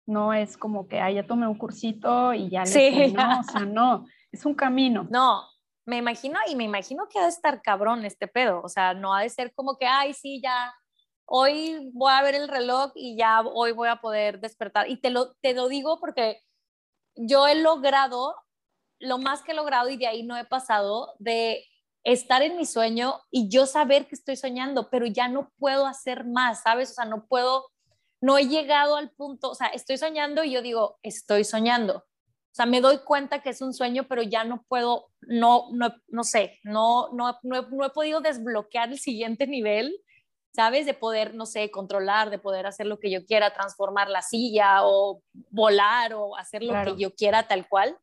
No 0.06 0.34
es 0.34 0.56
como 0.56 0.86
que, 0.86 1.00
ah, 1.00 1.10
ya 1.10 1.26
tomé 1.26 1.46
un 1.46 1.56
cursito 1.56 2.34
y 2.34 2.50
ya 2.50 2.64
le 2.64 3.12
no, 3.12 3.40
o 3.40 3.42
sea, 3.42 3.60
no, 3.64 4.06
es 4.30 4.44
un 4.44 4.54
camino. 4.54 5.06
No, 5.10 5.42
me 5.86 5.96
imagino, 5.96 6.38
y 6.46 6.56
me 6.56 6.64
imagino 6.64 7.08
que 7.08 7.18
ha 7.18 7.22
de 7.22 7.28
estar 7.28 7.62
cabrón 7.62 8.04
este 8.04 8.28
pedo, 8.28 8.60
o 8.62 8.68
sea, 8.68 8.92
no 8.92 9.14
ha 9.14 9.22
de 9.22 9.30
ser 9.30 9.54
como 9.54 9.78
que, 9.78 9.86
ay, 9.86 10.12
sí, 10.12 10.42
ya, 10.42 10.74
hoy 11.24 11.90
voy 11.94 12.12
a 12.12 12.22
ver 12.22 12.34
el 12.34 12.48
reloj 12.48 12.92
y 12.94 13.16
ya 13.16 13.40
hoy 13.40 13.72
voy 13.72 13.88
a 13.88 13.96
poder 13.96 14.40
despertar. 14.40 14.90
Y 14.90 14.98
te 14.98 15.08
lo, 15.08 15.34
te 15.40 15.54
lo 15.54 15.68
digo 15.68 15.98
porque 15.98 16.42
yo 17.16 17.46
he 17.46 17.54
logrado, 17.56 18.34
lo 18.98 19.18
más 19.18 19.42
que 19.42 19.52
he 19.52 19.54
logrado 19.54 19.88
y 19.90 19.96
de 19.96 20.06
ahí 20.06 20.22
no 20.22 20.36
he 20.36 20.44
pasado, 20.44 21.14
de 21.18 21.64
estar 22.02 22.42
en 22.42 22.56
mi 22.56 22.66
sueño 22.66 23.20
y 23.30 23.48
yo 23.48 23.66
saber 23.66 24.06
que 24.06 24.14
estoy 24.14 24.36
soñando, 24.36 24.90
pero 24.90 25.06
ya 25.06 25.28
no 25.28 25.50
puedo 25.58 25.86
hacer 25.86 26.24
más, 26.24 26.62
¿sabes? 26.62 26.90
O 26.90 26.94
sea, 26.94 27.04
no 27.04 27.26
puedo 27.26 27.66
no 28.24 28.38
he 28.38 28.48
llegado 28.48 28.96
al 28.96 29.10
punto, 29.10 29.50
o 29.50 29.54
sea, 29.54 29.66
estoy 29.66 29.98
soñando 29.98 30.44
y 30.44 30.52
yo 30.52 30.62
digo, 30.62 30.98
estoy 31.02 31.44
soñando. 31.44 31.98
O 31.98 32.54
sea, 32.56 32.64
me 32.64 32.80
doy 32.80 33.00
cuenta 33.04 33.42
que 33.42 33.50
es 33.50 33.60
un 33.60 33.74
sueño, 33.74 34.06
pero 34.08 34.22
ya 34.22 34.44
no 34.44 34.64
puedo, 34.66 35.10
no, 35.20 35.68
no, 35.72 35.94
no 36.08 36.24
sé, 36.24 36.58
no, 36.62 37.10
no, 37.12 37.38
no, 37.42 37.84
he, 37.84 37.90
podido 37.90 38.22
desbloquear 38.22 38.88
el 38.88 38.98
siguiente 38.98 39.46
nivel, 39.46 39.94
¿sabes? 40.54 40.86
De 40.86 40.94
poder, 40.94 41.34
no 41.34 41.46
sé, 41.46 41.70
controlar, 41.70 42.30
de 42.30 42.38
poder 42.38 42.66
hacer 42.66 42.86
lo 42.86 43.00
que 43.00 43.10
yo 43.10 43.26
quiera, 43.26 43.52
transformar 43.52 44.08
la 44.08 44.22
silla 44.22 44.84
o 44.84 45.20
volar 45.50 46.14
o 46.14 46.36
hacer 46.36 46.62
lo 46.62 46.74
que 46.84 46.96
yo 46.96 47.12
quiera 47.14 47.48
tal 47.48 47.68
cual. 47.68 47.98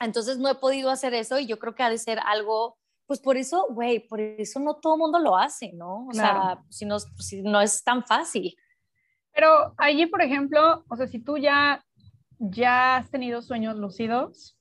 Entonces 0.00 0.38
no 0.38 0.50
he 0.50 0.56
podido 0.56 0.90
hacer 0.90 1.14
eso 1.14 1.38
y 1.38 1.46
yo 1.46 1.58
creo 1.60 1.76
que 1.76 1.84
ha 1.84 1.90
de 1.90 1.98
ser 1.98 2.18
algo, 2.24 2.76
pues 3.06 3.20
por 3.20 3.36
eso, 3.36 3.66
güey, 3.70 4.00
por 4.00 4.20
eso 4.20 4.58
no 4.58 4.74
todo 4.74 4.94
el 4.94 4.98
mundo 4.98 5.20
lo 5.20 5.36
hace, 5.36 5.72
¿no? 5.74 6.08
O 6.08 6.12
sea, 6.12 6.60
si 6.70 6.84
no, 6.84 6.98
si 6.98 7.42
no 7.42 7.60
es 7.60 7.84
tan 7.84 8.04
fácil. 8.04 8.56
Pero 9.32 9.74
allí, 9.78 10.06
por 10.06 10.22
ejemplo, 10.22 10.84
o 10.88 10.96
sea, 10.96 11.06
si 11.06 11.20
tú 11.20 11.38
ya, 11.38 11.84
ya 12.40 12.96
has 12.96 13.10
tenido 13.10 13.42
sueños 13.42 13.76
lúcidos 13.76 14.58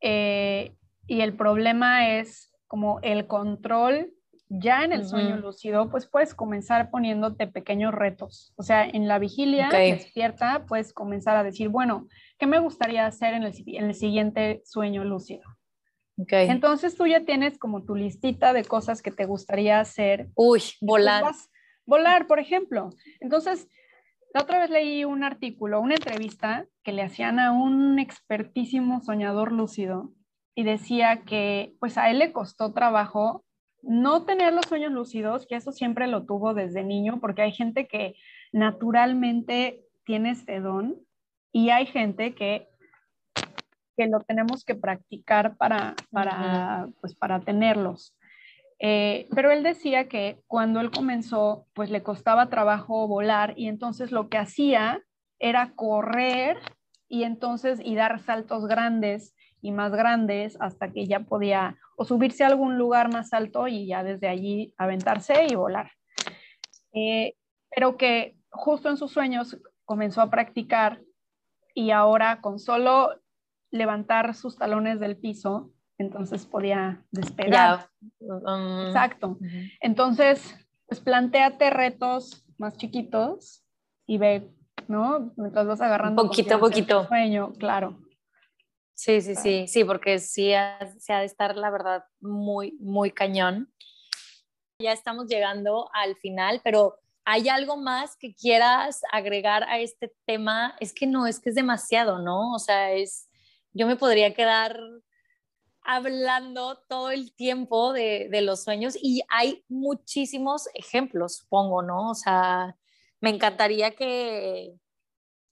eh, 0.00 0.76
y 1.08 1.20
el 1.20 1.36
problema 1.36 2.16
es 2.16 2.52
como 2.68 3.00
el 3.02 3.26
control 3.26 4.12
ya 4.48 4.84
en 4.84 4.92
el 4.92 5.06
sueño 5.06 5.36
lúcido, 5.36 5.90
pues 5.90 6.06
puedes 6.06 6.34
comenzar 6.34 6.90
poniéndote 6.90 7.46
pequeños 7.46 7.94
retos. 7.94 8.52
O 8.56 8.62
sea, 8.62 8.84
en 8.84 9.08
la 9.08 9.18
vigilia 9.18 9.68
despierta, 9.68 10.64
puedes 10.66 10.92
comenzar 10.92 11.36
a 11.36 11.42
decir, 11.42 11.68
bueno, 11.68 12.08
¿qué 12.38 12.46
me 12.46 12.58
gustaría 12.58 13.06
hacer 13.06 13.34
en 13.34 13.42
el, 13.44 13.54
en 13.66 13.84
el 13.84 13.94
siguiente 13.94 14.62
sueño 14.64 15.04
lúcido? 15.04 15.42
Okay. 16.20 16.48
Entonces 16.48 16.96
tú 16.96 17.06
ya 17.06 17.24
tienes 17.24 17.58
como 17.58 17.84
tu 17.84 17.94
listita 17.94 18.52
de 18.52 18.64
cosas 18.64 19.02
que 19.02 19.12
te 19.12 19.24
gustaría 19.24 19.78
hacer. 19.78 20.28
Uy, 20.34 20.62
volar 20.80 21.24
volar, 21.88 22.26
por 22.26 22.38
ejemplo. 22.38 22.90
Entonces, 23.18 23.66
la 24.34 24.42
otra 24.42 24.60
vez 24.60 24.70
leí 24.70 25.04
un 25.04 25.24
artículo, 25.24 25.80
una 25.80 25.94
entrevista 25.94 26.66
que 26.84 26.92
le 26.92 27.02
hacían 27.02 27.40
a 27.40 27.50
un 27.50 27.98
expertísimo 27.98 29.00
soñador 29.00 29.52
lúcido 29.52 30.12
y 30.54 30.64
decía 30.64 31.22
que 31.24 31.74
pues 31.80 31.96
a 31.96 32.10
él 32.10 32.18
le 32.18 32.32
costó 32.32 32.74
trabajo 32.74 33.44
no 33.82 34.24
tener 34.24 34.52
los 34.52 34.66
sueños 34.66 34.92
lúcidos, 34.92 35.46
que 35.46 35.56
eso 35.56 35.72
siempre 35.72 36.06
lo 36.06 36.24
tuvo 36.24 36.54
desde 36.54 36.84
niño, 36.84 37.18
porque 37.20 37.42
hay 37.42 37.52
gente 37.52 37.86
que 37.86 38.16
naturalmente 38.52 39.84
tiene 40.04 40.30
este 40.30 40.60
don 40.60 40.96
y 41.52 41.70
hay 41.70 41.86
gente 41.86 42.34
que, 42.34 42.68
que 43.96 44.06
lo 44.06 44.20
tenemos 44.20 44.64
que 44.64 44.74
practicar 44.74 45.56
para, 45.56 45.94
para, 46.10 46.88
pues, 47.00 47.14
para 47.14 47.40
tenerlos. 47.40 48.14
Eh, 48.80 49.26
pero 49.34 49.50
él 49.50 49.62
decía 49.62 50.08
que 50.08 50.40
cuando 50.46 50.80
él 50.80 50.90
comenzó, 50.90 51.66
pues 51.74 51.90
le 51.90 52.02
costaba 52.02 52.48
trabajo 52.48 53.08
volar 53.08 53.54
y 53.56 53.66
entonces 53.66 54.12
lo 54.12 54.28
que 54.28 54.38
hacía 54.38 55.02
era 55.40 55.72
correr 55.74 56.58
y 57.08 57.24
entonces 57.24 57.80
y 57.82 57.96
dar 57.96 58.20
saltos 58.20 58.66
grandes 58.66 59.34
y 59.60 59.72
más 59.72 59.92
grandes 59.92 60.56
hasta 60.60 60.92
que 60.92 61.06
ya 61.06 61.20
podía 61.20 61.76
o 61.96 62.04
subirse 62.04 62.44
a 62.44 62.48
algún 62.48 62.78
lugar 62.78 63.12
más 63.12 63.32
alto 63.32 63.68
y 63.68 63.86
ya 63.86 64.02
desde 64.02 64.28
allí 64.28 64.74
aventarse 64.78 65.46
y 65.48 65.54
volar. 65.54 65.90
Eh, 66.92 67.34
pero 67.74 67.96
que 67.96 68.36
justo 68.50 68.88
en 68.88 68.96
sus 68.96 69.12
sueños 69.12 69.58
comenzó 69.84 70.20
a 70.20 70.30
practicar 70.30 71.00
y 71.74 71.90
ahora 71.90 72.40
con 72.40 72.58
solo 72.58 73.10
levantar 73.70 74.34
sus 74.34 74.56
talones 74.56 75.00
del 75.00 75.16
piso, 75.16 75.70
entonces 75.98 76.46
podía 76.46 77.04
despegar. 77.10 77.88
Um, 78.20 78.86
Exacto. 78.86 79.38
Entonces, 79.80 80.56
pues 80.86 81.00
planteate 81.00 81.70
retos 81.70 82.44
más 82.56 82.76
chiquitos 82.76 83.64
y 84.06 84.18
ve, 84.18 84.50
¿no? 84.86 85.32
Mientras 85.36 85.66
vas 85.66 85.80
agarrando. 85.80 86.22
Poquito 86.22 86.56
a 86.56 86.58
poquito. 86.58 87.06
Sueño, 87.06 87.52
claro. 87.58 87.98
Sí, 88.98 89.20
sí, 89.20 89.36
sí, 89.36 89.68
sí, 89.68 89.84
porque 89.84 90.18
sí 90.18 90.50
se 90.98 91.12
ha 91.12 91.20
de 91.20 91.24
estar, 91.24 91.56
la 91.56 91.70
verdad, 91.70 92.02
muy, 92.18 92.72
muy 92.80 93.12
cañón. 93.12 93.72
Ya 94.80 94.90
estamos 94.90 95.28
llegando 95.28 95.88
al 95.92 96.16
final, 96.16 96.60
pero 96.64 96.98
¿hay 97.24 97.48
algo 97.48 97.76
más 97.76 98.16
que 98.16 98.34
quieras 98.34 99.02
agregar 99.12 99.62
a 99.62 99.78
este 99.78 100.12
tema? 100.26 100.76
Es 100.80 100.92
que 100.92 101.06
no, 101.06 101.28
es 101.28 101.38
que 101.38 101.50
es 101.50 101.54
demasiado, 101.54 102.18
¿no? 102.18 102.52
O 102.52 102.58
sea, 102.58 102.90
es, 102.90 103.28
yo 103.72 103.86
me 103.86 103.94
podría 103.94 104.34
quedar 104.34 104.80
hablando 105.82 106.82
todo 106.88 107.12
el 107.12 107.32
tiempo 107.36 107.92
de, 107.92 108.28
los 108.42 108.64
sueños 108.64 108.98
y 109.00 109.22
hay 109.28 109.64
muchísimos 109.68 110.68
ejemplos, 110.74 111.36
supongo, 111.36 111.82
¿no? 111.82 112.10
O 112.10 112.14
sea, 112.16 112.76
me 113.20 113.30
encantaría 113.30 113.92
que, 113.92 114.74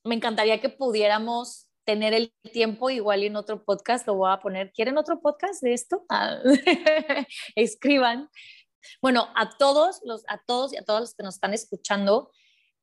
me 0.02 0.16
encantaría 0.16 0.60
que 0.60 0.68
pudiéramos 0.68 1.65
tener 1.86 2.12
el 2.12 2.34
tiempo 2.52 2.90
igual 2.90 3.22
en 3.22 3.36
otro 3.36 3.64
podcast, 3.64 4.06
lo 4.06 4.16
voy 4.16 4.30
a 4.30 4.40
poner. 4.40 4.72
¿Quieren 4.72 4.98
otro 4.98 5.20
podcast 5.20 5.62
de 5.62 5.72
esto? 5.72 6.04
Ah, 6.10 6.38
escriban. 7.54 8.28
Bueno, 9.00 9.28
a 9.36 9.56
todos 9.56 10.00
los, 10.04 10.24
a 10.28 10.42
todos 10.44 10.72
y 10.72 10.76
a 10.76 10.82
todos 10.82 11.00
los 11.00 11.14
que 11.14 11.22
nos 11.22 11.36
están 11.36 11.54
escuchando, 11.54 12.30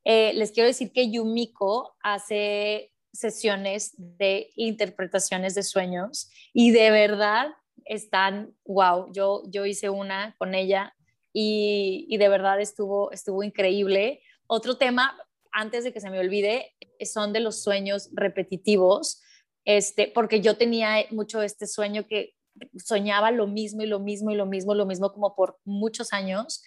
eh, 0.05 0.33
les 0.33 0.51
quiero 0.51 0.67
decir 0.67 0.91
que 0.93 1.11
Yumiko 1.11 1.95
hace 2.01 2.91
sesiones 3.11 3.93
de 3.97 4.49
interpretaciones 4.55 5.53
de 5.53 5.63
sueños 5.63 6.29
y 6.53 6.71
de 6.71 6.89
verdad 6.89 7.47
están, 7.85 8.55
wow, 8.65 9.11
yo, 9.13 9.43
yo 9.47 9.65
hice 9.65 9.89
una 9.89 10.35
con 10.39 10.55
ella 10.55 10.95
y, 11.33 12.05
y 12.09 12.17
de 12.17 12.29
verdad 12.29 12.61
estuvo, 12.61 13.11
estuvo 13.11 13.43
increíble. 13.43 14.21
Otro 14.47 14.77
tema, 14.77 15.17
antes 15.53 15.83
de 15.83 15.93
que 15.93 16.01
se 16.01 16.09
me 16.09 16.19
olvide, 16.19 16.73
son 17.05 17.31
de 17.31 17.39
los 17.39 17.63
sueños 17.63 18.09
repetitivos, 18.13 19.21
este, 19.65 20.11
porque 20.13 20.41
yo 20.41 20.57
tenía 20.57 21.05
mucho 21.11 21.41
este 21.41 21.67
sueño 21.67 22.05
que 22.07 22.33
soñaba 22.75 23.31
lo 23.31 23.47
mismo 23.47 23.81
y 23.83 23.87
lo 23.87 23.99
mismo 23.99 24.31
y 24.31 24.35
lo 24.35 24.45
mismo, 24.45 24.75
lo 24.75 24.85
mismo 24.85 25.11
como 25.13 25.35
por 25.35 25.59
muchos 25.63 26.13
años. 26.13 26.63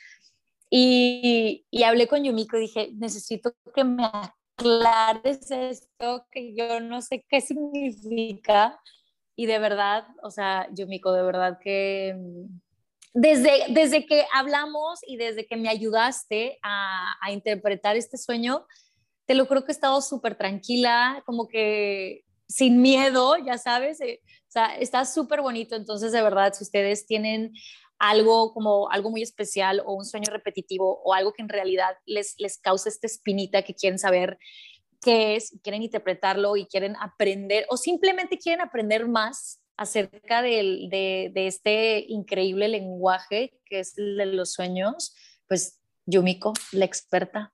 Y, 0.70 1.66
y 1.70 1.82
hablé 1.84 2.08
con 2.08 2.24
Yumiko 2.24 2.56
y 2.56 2.62
dije, 2.62 2.90
necesito 2.94 3.54
que 3.74 3.84
me 3.84 4.04
aclares 4.04 5.50
esto 5.50 6.26
que 6.30 6.54
yo 6.54 6.80
no 6.80 7.02
sé 7.02 7.24
qué 7.28 7.40
significa. 7.40 8.80
Y 9.36 9.46
de 9.46 9.58
verdad, 9.58 10.06
o 10.22 10.30
sea, 10.30 10.68
Yumiko, 10.72 11.12
de 11.12 11.22
verdad 11.22 11.58
que 11.62 12.14
mm, 12.16 12.60
desde, 13.14 13.64
desde 13.68 14.06
que 14.06 14.24
hablamos 14.32 15.00
y 15.06 15.16
desde 15.16 15.46
que 15.46 15.56
me 15.56 15.68
ayudaste 15.68 16.58
a, 16.62 17.14
interpretar 17.30 17.96
este 17.96 18.18
sueño, 18.18 18.66
te 19.26 19.34
lo 19.34 19.46
creo 19.48 19.64
que 19.64 19.72
he 19.72 19.74
estado 19.74 20.00
súper 20.00 20.36
tranquila, 20.36 21.22
como 21.26 21.48
que 21.48 22.24
sin 22.48 22.80
miedo, 22.80 23.36
ya 23.38 23.58
sabes, 23.58 24.00
eh, 24.00 24.20
está 24.78 25.04
súper 25.04 25.42
bonito, 25.42 25.74
entonces 25.74 26.12
de 26.12 26.22
verdad, 26.22 26.52
si 26.52 26.62
ustedes 26.62 27.06
tienen 27.06 27.52
algo 27.98 28.52
como 28.52 28.90
algo 28.90 29.10
muy 29.10 29.22
especial 29.22 29.82
o 29.84 29.94
un 29.94 30.04
sueño 30.04 30.30
repetitivo 30.30 31.00
o 31.02 31.14
algo 31.14 31.32
que 31.32 31.42
en 31.42 31.48
realidad 31.48 31.96
les, 32.04 32.34
les 32.38 32.58
causa 32.58 32.88
esta 32.88 33.06
espinita 33.06 33.62
que 33.62 33.74
quieren 33.74 33.98
saber 33.98 34.38
qué 35.00 35.36
es, 35.36 35.58
quieren 35.62 35.82
interpretarlo 35.82 36.56
y 36.56 36.66
quieren 36.66 36.96
aprender 37.00 37.66
o 37.70 37.76
simplemente 37.76 38.38
quieren 38.38 38.60
aprender 38.60 39.08
más 39.08 39.60
acerca 39.76 40.42
de, 40.42 41.30
de, 41.32 41.46
este 41.46 42.04
increíble 42.08 42.68
lenguaje 42.68 43.58
que 43.64 43.80
es 43.80 43.96
el 43.98 44.16
de 44.16 44.26
los 44.26 44.52
sueños, 44.52 45.14
pues 45.48 45.80
Yumiko, 46.06 46.52
la 46.72 46.84
experta. 46.84 47.52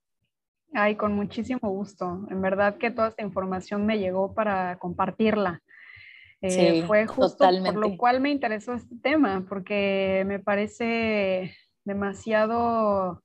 Ay, 0.75 0.97
con 0.97 1.15
muchísimo 1.15 1.69
gusto. 1.71 2.27
En 2.31 2.41
verdad 2.41 2.79
que 2.79 2.91
toda 2.91 3.09
esta 3.09 3.23
información 3.23 3.85
me 3.85 3.99
llegó 3.99 4.35
para 4.35 4.79
compartirla. 4.79 5.63
Eh, 6.41 6.83
fue 6.87 7.07
justo 7.07 7.49
por 7.65 7.77
lo 7.77 7.97
cual 7.97 8.21
me 8.21 8.31
interesó 8.31 8.75
este 8.75 8.97
tema, 9.01 9.45
porque 9.49 10.25
me 10.27 10.41
parece 10.41 11.57
demasiado 11.85 13.23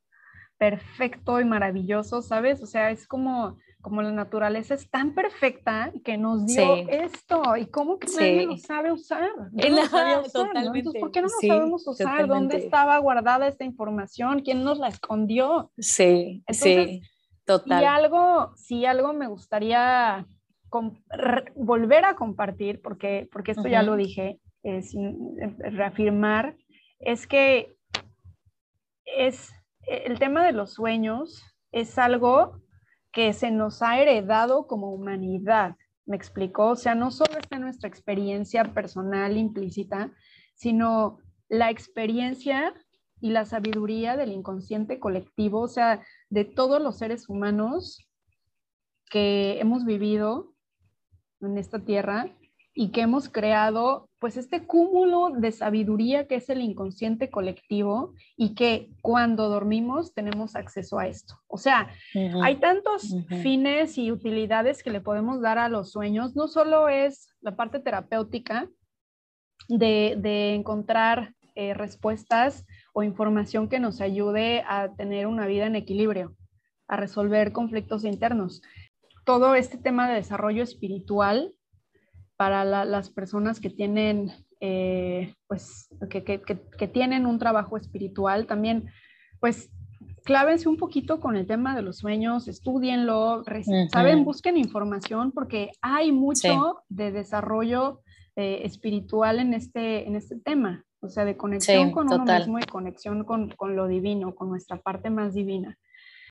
perfecto 0.57 1.39
y 1.39 1.45
maravilloso, 1.45 2.21
¿sabes? 2.21 2.61
O 2.61 2.67
sea, 2.67 2.91
es 2.91 3.07
como, 3.07 3.57
como 3.88 4.01
la 4.01 4.11
naturaleza 4.11 4.73
es 4.73 4.89
tan 4.89 5.13
perfecta 5.13 5.93
que 6.03 6.17
nos 6.17 6.45
dio 6.45 6.89
esto. 6.89 7.55
¿Y 7.55 7.67
cómo 7.67 7.97
que 7.99 8.07
nadie 8.13 8.45
lo 8.45 8.57
sabe 8.57 8.91
usar? 8.91 9.29
Totalmente. 10.33 10.99
¿por 10.99 11.09
qué 11.09 11.21
no 11.21 11.29
lo 11.29 11.47
sabemos 11.47 11.88
usar? 11.88 12.27
¿Dónde 12.27 12.57
estaba 12.57 12.97
guardada 12.97 13.47
esta 13.47 13.63
información? 13.63 14.41
¿Quién 14.41 14.65
nos 14.65 14.77
la 14.77 14.89
escondió? 14.89 15.71
Sí, 15.77 16.43
sí, 16.49 17.01
total. 17.45 17.81
Y 17.81 17.85
algo, 17.85 18.51
sí, 18.57 18.85
algo 18.85 19.13
me 19.13 19.27
gustaría 19.29 20.27
volver 21.55 22.03
a 22.03 22.17
compartir, 22.17 22.81
porque, 22.81 23.29
porque 23.31 23.51
esto 23.51 23.69
ya 23.69 23.83
lo 23.83 23.95
dije, 23.95 24.41
eh, 24.63 24.81
sin 24.81 25.39
eh, 25.41 25.55
reafirmar, 25.71 26.57
es 26.99 27.25
que 27.25 27.77
es 29.05 29.53
el 29.83 30.19
tema 30.19 30.45
de 30.45 30.51
los 30.51 30.73
sueños 30.73 31.41
es 31.71 31.97
algo 31.97 32.59
que 33.11 33.33
se 33.33 33.51
nos 33.51 33.81
ha 33.81 33.99
heredado 33.99 34.67
como 34.67 34.91
humanidad. 34.91 35.75
¿Me 36.05 36.15
explicó? 36.15 36.69
O 36.69 36.75
sea, 36.75 36.95
no 36.95 37.11
solo 37.11 37.37
está 37.39 37.59
nuestra 37.59 37.89
experiencia 37.89 38.73
personal 38.73 39.37
implícita, 39.37 40.11
sino 40.55 41.19
la 41.49 41.69
experiencia 41.69 42.73
y 43.19 43.31
la 43.31 43.45
sabiduría 43.45 44.15
del 44.15 44.31
inconsciente 44.31 44.99
colectivo, 44.99 45.61
o 45.61 45.67
sea, 45.67 46.03
de 46.29 46.45
todos 46.45 46.81
los 46.81 46.97
seres 46.97 47.29
humanos 47.29 48.07
que 49.09 49.59
hemos 49.59 49.85
vivido 49.85 50.53
en 51.41 51.57
esta 51.57 51.83
tierra 51.83 52.35
y 52.73 52.91
que 52.91 53.01
hemos 53.01 53.29
creado 53.29 54.06
pues 54.20 54.36
este 54.36 54.65
cúmulo 54.65 55.30
de 55.30 55.51
sabiduría 55.51 56.28
que 56.28 56.36
es 56.36 56.49
el 56.49 56.61
inconsciente 56.61 57.30
colectivo 57.30 58.13
y 58.36 58.55
que 58.55 58.89
cuando 59.01 59.47
dormimos 59.49 60.13
tenemos 60.13 60.55
acceso 60.55 60.97
a 60.97 61.07
esto. 61.07 61.36
O 61.47 61.57
sea, 61.57 61.89
hay 62.41 62.55
tantos 62.55 63.15
fines 63.43 63.97
y 63.97 64.11
utilidades 64.11 64.82
que 64.82 64.89
le 64.89 65.01
podemos 65.01 65.41
dar 65.41 65.59
a 65.59 65.70
los 65.70 65.91
sueños. 65.91 66.36
No 66.36 66.47
solo 66.47 66.89
es 66.89 67.30
la 67.41 67.55
parte 67.55 67.80
terapéutica 67.80 68.68
de, 69.68 70.55
encontrar 70.55 71.34
eh, 71.55 71.74
respuestas 71.74 72.65
o 72.93 73.03
información 73.03 73.70
que 73.70 73.80
nos 73.80 74.01
ayude 74.01 74.63
a 74.68 74.95
tener 74.95 75.28
una 75.28 75.45
vida 75.45 75.68
en 75.68 75.76
equilibrio, 75.76 76.36
a 76.88 76.97
resolver 76.97 77.51
conflictos 77.51 78.03
internos, 78.03 78.61
todo 79.26 79.55
este 79.55 79.78
tema 79.78 80.07
de 80.07 80.15
desarrollo 80.15 80.63
espiritual 80.63 81.53
para 82.38 82.63
las 82.63 83.09
personas 83.09 83.59
que 83.59 83.69
tienen, 83.69 84.31
eh, 84.61 85.33
pues, 85.47 85.89
que, 86.09 86.23
que, 86.23 86.41
que, 86.41 86.88
tienen 86.88 87.25
un 87.25 87.39
trabajo 87.39 87.77
espiritual, 87.77 88.45
también, 88.45 88.89
pues, 89.39 89.71
clávense 90.23 90.69
un 90.69 90.77
poquito 90.77 91.19
con 91.19 91.35
el 91.35 91.47
tema 91.47 91.75
de 91.75 91.81
los 91.81 91.97
sueños, 91.97 92.47
estudienlo, 92.47 93.43
saben, 93.91 94.23
busquen 94.23 94.57
información 94.57 95.31
porque 95.31 95.71
hay 95.81 96.11
mucho 96.11 96.83
de 96.89 97.11
desarrollo 97.11 98.01
eh, 98.35 98.61
espiritual 98.65 99.39
en 99.39 99.53
este, 99.53 100.07
en 100.07 100.15
este 100.15 100.38
tema, 100.38 100.85
o 100.99 101.09
sea, 101.09 101.25
de 101.25 101.38
conexión 101.38 101.91
con 101.91 102.11
uno 102.11 102.23
mismo 102.23 102.59
y 102.59 102.63
conexión 102.63 103.23
con, 103.23 103.49
con 103.51 103.75
lo 103.75 103.88
divino, 103.88 104.35
con 104.35 104.49
nuestra 104.49 104.77
parte 104.77 105.09
más 105.09 105.33
divina. 105.33 105.77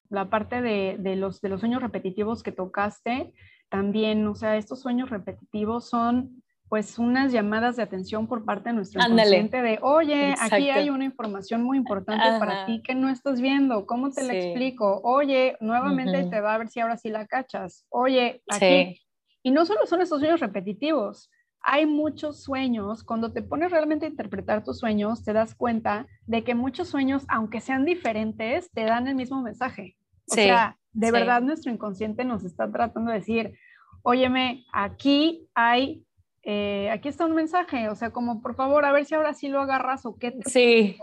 La 0.09 0.31
parte 0.31 0.63
de, 0.63 1.17
los, 1.17 1.41
de 1.41 1.49
los 1.49 1.61
sueños 1.61 1.83
repetitivos 1.83 2.45
que 2.45 2.53
tocaste, 2.53 3.33
también, 3.69 4.27
o 4.27 4.35
sea, 4.35 4.57
estos 4.57 4.81
sueños 4.81 5.11
repetitivos 5.11 5.89
son 5.89 6.43
pues 6.69 6.99
unas 6.99 7.31
llamadas 7.33 7.77
de 7.77 7.85
atención 7.85 8.27
por 8.27 8.45
parte 8.45 8.71
de 8.71 8.75
nuestro 8.75 9.01
inconsciente 9.01 9.63
de, 9.63 9.79
oye, 9.83 10.35
aquí 10.41 10.69
hay 10.69 10.91
una 10.91 11.05
información 11.05 11.63
muy 11.63 11.77
importante 11.77 12.25
para 12.41 12.67
ti 12.67 12.83
que 12.83 12.95
no 12.95 13.09
estás 13.09 13.41
viendo, 13.41 13.87
¿cómo 13.87 14.11
te 14.11 14.25
la 14.25 14.35
explico? 14.35 15.01
Oye, 15.05 15.57
nuevamente 15.61 16.25
te 16.25 16.41
va 16.41 16.55
a 16.55 16.59
ver 16.59 16.69
si 16.69 16.81
ahora 16.81 16.97
sí 16.97 17.09
la 17.09 17.27
cachas. 17.27 17.87
Oye, 17.89 18.43
aquí. 18.49 19.01
Y 19.45 19.53
no 19.53 19.65
solo 19.65 19.87
son 19.87 20.03
estos 20.03 20.19
sueños 20.19 20.41
repetitivos, 20.41 21.31
hay 21.61 21.87
muchos 21.87 22.43
sueños, 22.43 23.05
cuando 23.05 23.33
te 23.33 23.43
pones 23.43 23.71
realmente 23.71 24.07
a 24.07 24.09
interpretar 24.09 24.65
tus 24.65 24.79
sueños, 24.79 25.25
te 25.25 25.33
das 25.33 25.55
cuenta 25.55 26.07
de 26.27 26.43
que 26.43 26.57
muchos 26.57 26.89
sueños, 26.89 27.25
aunque 27.29 27.61
sean 27.61 27.85
diferentes, 27.85 28.71
te 28.73 28.85
dan 28.85 29.07
el 29.07 29.15
mismo 29.15 29.41
mensaje. 29.41 29.97
O 30.29 30.35
sea, 30.35 30.77
de 30.97 31.13
verdad 31.13 31.43
nuestro 31.43 31.71
inconsciente 31.71 32.25
nos 32.25 32.43
está 32.43 32.71
tratando 32.73 33.11
de 33.11 33.19
decir, 33.19 33.59
óyeme, 34.03 34.65
aquí 34.73 35.47
hay, 35.55 36.05
eh, 36.43 36.89
aquí 36.91 37.09
está 37.09 37.27
un 37.27 37.35
mensaje, 37.35 37.89
o 37.91 37.95
sea, 37.95 38.11
como 38.11 38.41
por 38.41 38.55
favor, 38.55 38.85
a 38.87 38.93
ver 38.93 39.05
si 39.05 39.15
ahora 39.15 39.35
sí 39.35 39.49
lo 39.49 39.61
agarras 39.61 40.07
o 40.07 40.17
qué. 40.17 40.39
sí. 40.47 40.97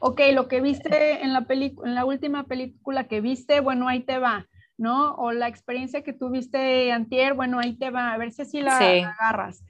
ok, 0.00 0.20
lo 0.32 0.46
que 0.46 0.60
viste 0.60 1.22
en 1.22 1.32
la, 1.32 1.44
en 1.48 1.94
la 1.94 2.04
última 2.04 2.44
película 2.44 3.08
que 3.08 3.20
viste, 3.20 3.60
bueno, 3.60 3.88
ahí 3.88 4.00
te 4.00 4.18
va. 4.18 4.46
¿no? 4.76 5.16
O 5.16 5.32
la 5.32 5.48
experiencia 5.48 6.04
que 6.04 6.12
tuviste 6.12 6.92
antier, 6.92 7.34
bueno, 7.34 7.58
ahí 7.58 7.74
te 7.74 7.90
va, 7.90 8.12
a 8.12 8.16
ver 8.16 8.30
si 8.30 8.42
así 8.42 8.60
la, 8.60 8.78
agarras. 8.78 9.64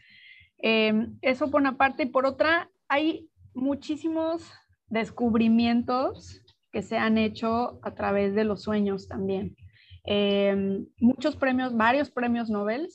Em, 0.59 1.17
eso 1.23 1.51
por 1.51 1.63
una 1.63 1.79
parte. 1.79 2.03
Y 2.03 2.07
por 2.07 2.27
otra, 2.27 2.69
hay 2.89 3.31
muchísimos 3.55 4.53
descubrimientos 4.89 6.43
que 6.73 6.83
se 6.83 6.99
han 6.99 7.19
hecho 7.19 7.79
a 7.83 7.95
través 7.95 8.35
de 8.35 8.45
los 8.45 8.63
sueños 8.63 9.09
también. 9.09 9.57
Em, 10.05 10.87
muchos 11.01 11.37
premios, 11.37 11.77
varios 11.77 12.11
premios 12.11 12.51
Nobel 12.51 12.89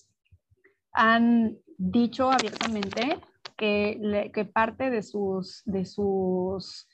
han 0.93 1.57
dicho 1.77 2.31
abiertamente 2.31 3.19
que, 3.57 4.31
que 4.33 4.45
parte 4.45 4.89
de 4.89 5.03
sus, 5.03 5.63
de 5.65 5.85
sus 5.85 6.87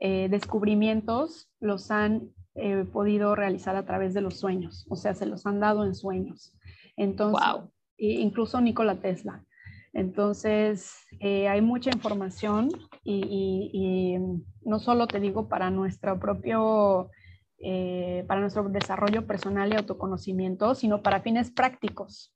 eh, 0.00 0.28
descubrimientos 0.30 1.50
los 1.60 1.90
han 1.90 2.30
eh, 2.54 2.84
podido 2.92 3.34
realizar 3.34 3.76
a 3.76 3.84
través 3.84 4.14
de 4.14 4.20
los 4.20 4.38
sueños, 4.38 4.86
o 4.88 4.96
sea, 4.96 5.14
se 5.14 5.26
los 5.26 5.46
han 5.46 5.60
dado 5.60 5.84
en 5.84 5.94
sueños. 5.94 6.54
Entonces, 6.96 7.44
incluso 7.96 8.60
Nikola 8.60 9.00
Tesla. 9.00 9.44
Entonces, 9.98 10.94
eh, 11.18 11.48
hay 11.48 11.60
mucha 11.60 11.90
información 11.90 12.68
y, 13.02 14.16
no 14.62 14.78
solo 14.78 15.08
te 15.08 15.18
digo 15.18 15.48
para 15.48 15.70
nuestro 15.70 16.20
propio, 16.20 17.10
eh, 17.58 18.24
para 18.28 18.40
nuestro 18.40 18.68
desarrollo 18.68 19.26
personal 19.26 19.72
y 19.72 19.76
autoconocimiento, 19.76 20.76
sino 20.76 21.02
para 21.02 21.20
fines 21.20 21.50
prácticos. 21.50 22.32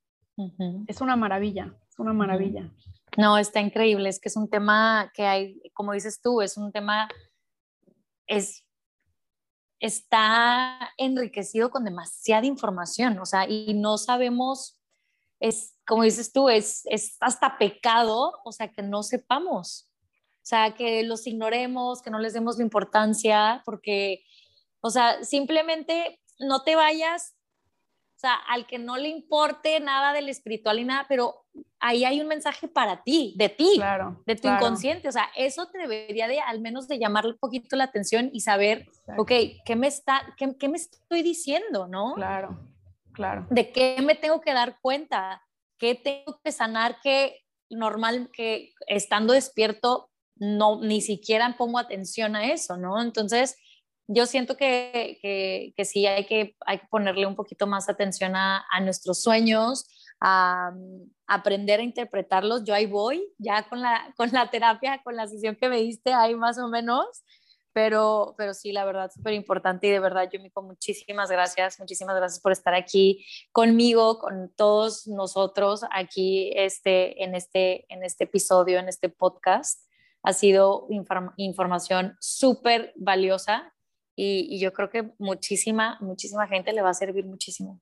Es 0.89 1.01
una 1.01 1.15
maravilla, 1.15 1.79
es 1.89 1.99
una 2.01 2.13
maravilla. 2.13 2.69
No, 3.17 3.39
está 3.39 3.61
increíble, 3.61 4.09
es 4.09 4.19
que 4.19 4.29
es 4.29 4.37
un 4.37 4.51
tema 4.51 5.13
que 5.15 5.25
hay, 5.25 5.63
como 5.73 5.93
dices 5.93 6.21
tú, 6.21 6.43
es 6.43 6.57
un 6.57 6.73
tema, 6.73 7.09
es, 8.27 8.65
está 9.79 10.91
enriquecido 10.97 11.71
con 11.71 11.85
demasiada 11.85 12.45
información, 12.45 13.21
o 13.21 13.27
sea, 13.27 13.49
y 13.49 13.75
no 13.75 13.99
sabemos 13.99 14.81
es, 15.43 15.72
como 15.87 16.03
dices 16.05 16.33
tú, 16.33 16.49
es, 16.49 16.83
es 16.87 17.17
hasta 17.21 17.59
pecado, 17.59 18.41
o 18.45 18.53
sea, 18.53 18.69
que 18.69 18.83
no 18.83 19.03
sepamos, 19.03 19.91
o 20.37 20.45
sea, 20.45 20.75
que 20.75 21.03
los 21.03 21.27
ignoremos, 21.27 22.03
que 22.03 22.11
no 22.11 22.19
les 22.19 22.33
demos 22.33 22.57
la 22.59 22.65
importancia, 22.65 23.63
porque, 23.65 24.25
o 24.81 24.91
sea, 24.91 25.23
simplemente 25.25 26.21
no 26.39 26.63
te 26.63 26.77
vayas, 26.77 27.37
o 28.17 28.21
sea, 28.23 28.35
al 28.35 28.67
que 28.67 28.79
no 28.79 28.97
le 28.97 29.09
importe 29.09 29.81
nada 29.81 30.13
del 30.13 30.29
espiritual 30.29 30.79
y 30.79 30.85
nada, 30.85 31.07
pero 31.09 31.45
ahí 31.81 32.05
hay 32.05 32.21
un 32.21 32.29
mensaje 32.29 32.69
para 32.69 33.03
ti, 33.03 33.35
de 33.37 33.49
ti, 33.49 33.81
de 34.27 34.37
tu 34.37 34.49
inconsciente, 34.49 35.09
o 35.09 35.13
sea, 35.13 35.29
eso 35.37 35.67
te 35.69 35.79
debería 35.79 36.29
de 36.29 36.41
al 36.41 36.61
menos 36.61 36.87
de 36.87 36.99
llamar 36.99 37.27
un 37.27 37.37
poquito 37.39 37.75
la 37.75 37.85
atención 37.85 38.31
y 38.33 38.41
saber, 38.41 38.89
ok, 39.19 39.33
¿qué 39.65 39.77
me, 39.77 39.89
está, 39.89 40.23
qué, 40.37 40.57
qué 40.59 40.69
me 40.69 40.77
estoy 40.77 41.23
diciendo, 41.23 41.89
no? 41.89 42.15
Claro. 42.15 42.69
Claro. 43.13 43.47
¿De 43.51 43.71
qué 43.73 44.01
me 44.03 44.15
tengo 44.15 44.41
que 44.41 44.55
dar 44.55 44.79
cuenta? 44.81 45.43
¿Qué 45.83 45.97
tengo 45.97 46.39
que 46.45 46.53
sanar 46.53 47.01
que 47.03 47.41
normal 47.69 48.31
que 48.33 48.71
estando 48.87 49.33
despierto 49.33 50.13
no 50.37 50.81
ni 50.81 51.01
siquiera 51.01 51.57
pongo 51.59 51.81
atención 51.81 52.37
a 52.37 52.53
eso, 52.53 52.77
¿no? 52.77 53.03
Entonces, 53.03 53.57
yo 54.07 54.27
siento 54.27 54.57
que, 54.57 55.19
que, 55.77 55.85
sí 55.85 56.07
hay 56.07 56.27
que, 56.27 56.55
hay 56.67 56.79
que 56.79 56.87
ponerle 56.89 57.27
un 57.27 57.35
poquito 57.35 57.67
más 57.67 57.89
atención 57.89 58.37
a, 58.37 58.65
a, 58.71 58.81
nuestros 58.81 59.23
sueños, 59.23 59.89
a, 60.21 60.71
aprender 61.27 61.81
a 61.81 61.83
interpretarlos. 61.83 62.63
Yo 62.63 62.75
ahí 62.75 62.87
voy, 62.87 63.27
ya 63.39 63.69
con 63.69 63.83
la, 63.83 64.15
con 64.17 64.31
la 64.31 64.51
terapia, 64.51 65.03
con 65.03 65.17
la 65.17 65.27
sesión 65.27 65.57
que 65.57 65.69
me 65.69 65.79
diste, 65.79 66.13
ahí 66.13 66.37
más 66.37 66.61
o 66.61 66.69
menos. 66.69 67.07
Pero, 67.75 68.35
pero 68.37 68.53
sí, 68.53 68.73
la 68.73 68.85
verdad, 68.85 69.11
súper 69.11 69.33
importante 69.33 69.87
y 69.87 69.91
de 69.91 70.01
verdad, 70.01 70.29
yo 70.31 70.39
Yumiko, 70.39 70.63
muchísimas 70.63 71.31
gracias, 71.31 71.81
muchísimas 71.81 72.17
gracias 72.17 72.41
por 72.41 72.53
estar 72.53 72.75
aquí 72.75 73.25
conmigo, 73.51 74.19
con 74.19 74.53
todos 74.55 75.07
nosotros 75.07 75.85
aquí 75.91 76.53
este, 76.55 77.25
en, 77.25 77.35
este, 77.35 77.87
en 77.93 78.05
este 78.05 78.25
episodio, 78.25 78.79
en 78.79 78.89
este 78.89 79.09
podcast. 79.09 79.87
Ha 80.23 80.35
sido 80.35 80.87
información 81.37 82.17
súper 82.21 82.93
valiosa 82.97 83.73
y, 84.15 84.47
y 84.51 84.61
yo 84.61 84.73
creo 84.73 84.91
que 84.91 85.11
muchísima, 85.19 85.99
muchísima 86.01 86.47
gente 86.47 86.73
le 86.73 86.83
va 86.83 86.91
a 86.91 86.95
servir 86.95 87.25
muchísimo. 87.25 87.81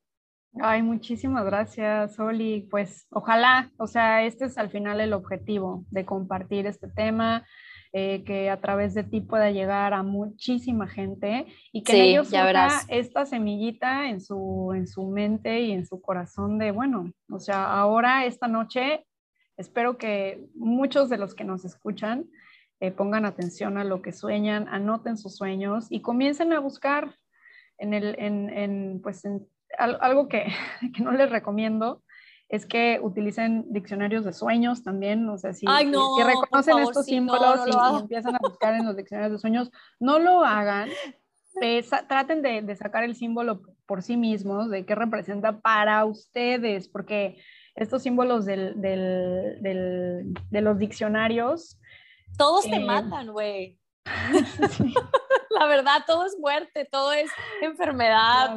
Ay, 0.58 0.82
muchísimas 0.82 1.44
gracias, 1.44 2.18
Oli. 2.18 2.66
Pues 2.70 3.06
ojalá, 3.10 3.70
o 3.78 3.86
sea, 3.86 4.24
este 4.24 4.46
es 4.46 4.58
al 4.58 4.68
final 4.68 5.00
el 5.00 5.12
objetivo 5.12 5.84
de 5.90 6.04
compartir 6.04 6.66
este 6.66 6.88
tema, 6.88 7.46
eh, 7.92 8.22
que 8.24 8.50
a 8.50 8.60
través 8.60 8.94
de 8.94 9.02
ti 9.02 9.20
pueda 9.20 9.50
llegar 9.50 9.94
a 9.94 10.02
muchísima 10.02 10.86
gente 10.86 11.46
y 11.72 11.82
que 11.82 11.92
en 11.92 12.02
ellos 12.02 12.28
surja 12.28 12.82
esta 12.88 13.26
semillita 13.26 14.08
en 14.08 14.20
su, 14.20 14.72
en 14.74 14.86
su 14.86 15.08
mente 15.08 15.60
y 15.60 15.72
en 15.72 15.84
su 15.84 16.00
corazón 16.00 16.58
de, 16.58 16.70
bueno, 16.70 17.12
o 17.28 17.38
sea, 17.40 17.72
ahora 17.72 18.26
esta 18.26 18.46
noche 18.46 19.06
espero 19.56 19.98
que 19.98 20.46
muchos 20.54 21.08
de 21.08 21.18
los 21.18 21.34
que 21.34 21.44
nos 21.44 21.64
escuchan 21.64 22.26
eh, 22.80 22.92
pongan 22.92 23.26
atención 23.26 23.76
a 23.76 23.84
lo 23.84 24.00
que 24.02 24.12
sueñan, 24.12 24.68
anoten 24.68 25.18
sus 25.18 25.36
sueños 25.36 25.86
y 25.90 26.00
comiencen 26.00 26.52
a 26.52 26.60
buscar 26.60 27.16
en 27.76 27.92
el, 27.92 28.14
en, 28.18 28.50
en, 28.50 29.00
pues 29.02 29.24
en 29.24 29.46
algo 29.78 30.28
que, 30.28 30.46
que, 30.94 31.02
no 31.02 31.12
les 31.12 31.28
recomiendo 31.28 32.02
es 32.50 32.66
que 32.66 32.98
utilicen 33.00 33.64
diccionarios 33.72 34.24
de 34.24 34.32
sueños 34.32 34.82
también, 34.82 35.28
o 35.28 35.38
sea, 35.38 35.52
si, 35.52 35.66
si, 35.66 36.22
reconocen 36.24 36.78
estos 36.80 37.06
símbolos 37.06 37.60
y, 37.64 38.00
empiezan 38.00 38.34
a 38.34 38.38
buscar 38.42 38.74
en 38.74 38.86
los 38.86 38.96
diccionarios 38.96 39.32
de 39.32 39.38
sueños, 39.38 39.70
no 40.00 40.18
lo 40.18 40.44
hagan, 40.44 40.90
traten 42.08 42.42
de, 42.42 42.62
de, 42.62 42.76
sacar 42.76 43.04
el 43.04 43.14
símbolo 43.14 43.62
por 43.86 44.02
sí 44.02 44.16
mismos, 44.16 44.68
de 44.68 44.84
qué 44.84 44.96
representa 44.96 45.60
para 45.60 46.04
ustedes, 46.04 46.88
porque 46.88 47.40
estos 47.76 48.02
símbolos 48.02 48.44
del, 48.44 48.80
del, 48.80 49.58
del, 49.62 50.34
de 50.50 50.60
los 50.60 50.76
diccionarios... 50.76 51.78
Todos 52.36 52.64
te 52.64 52.76
eh, 52.76 52.84
matan, 52.84 53.30
güey. 53.30 53.78
la 55.50 55.66
verdad, 55.66 56.04
todo 56.06 56.26
es 56.26 56.36
muerte, 56.38 56.86
todo 56.90 57.12
es 57.12 57.30
enfermedad. 57.60 58.56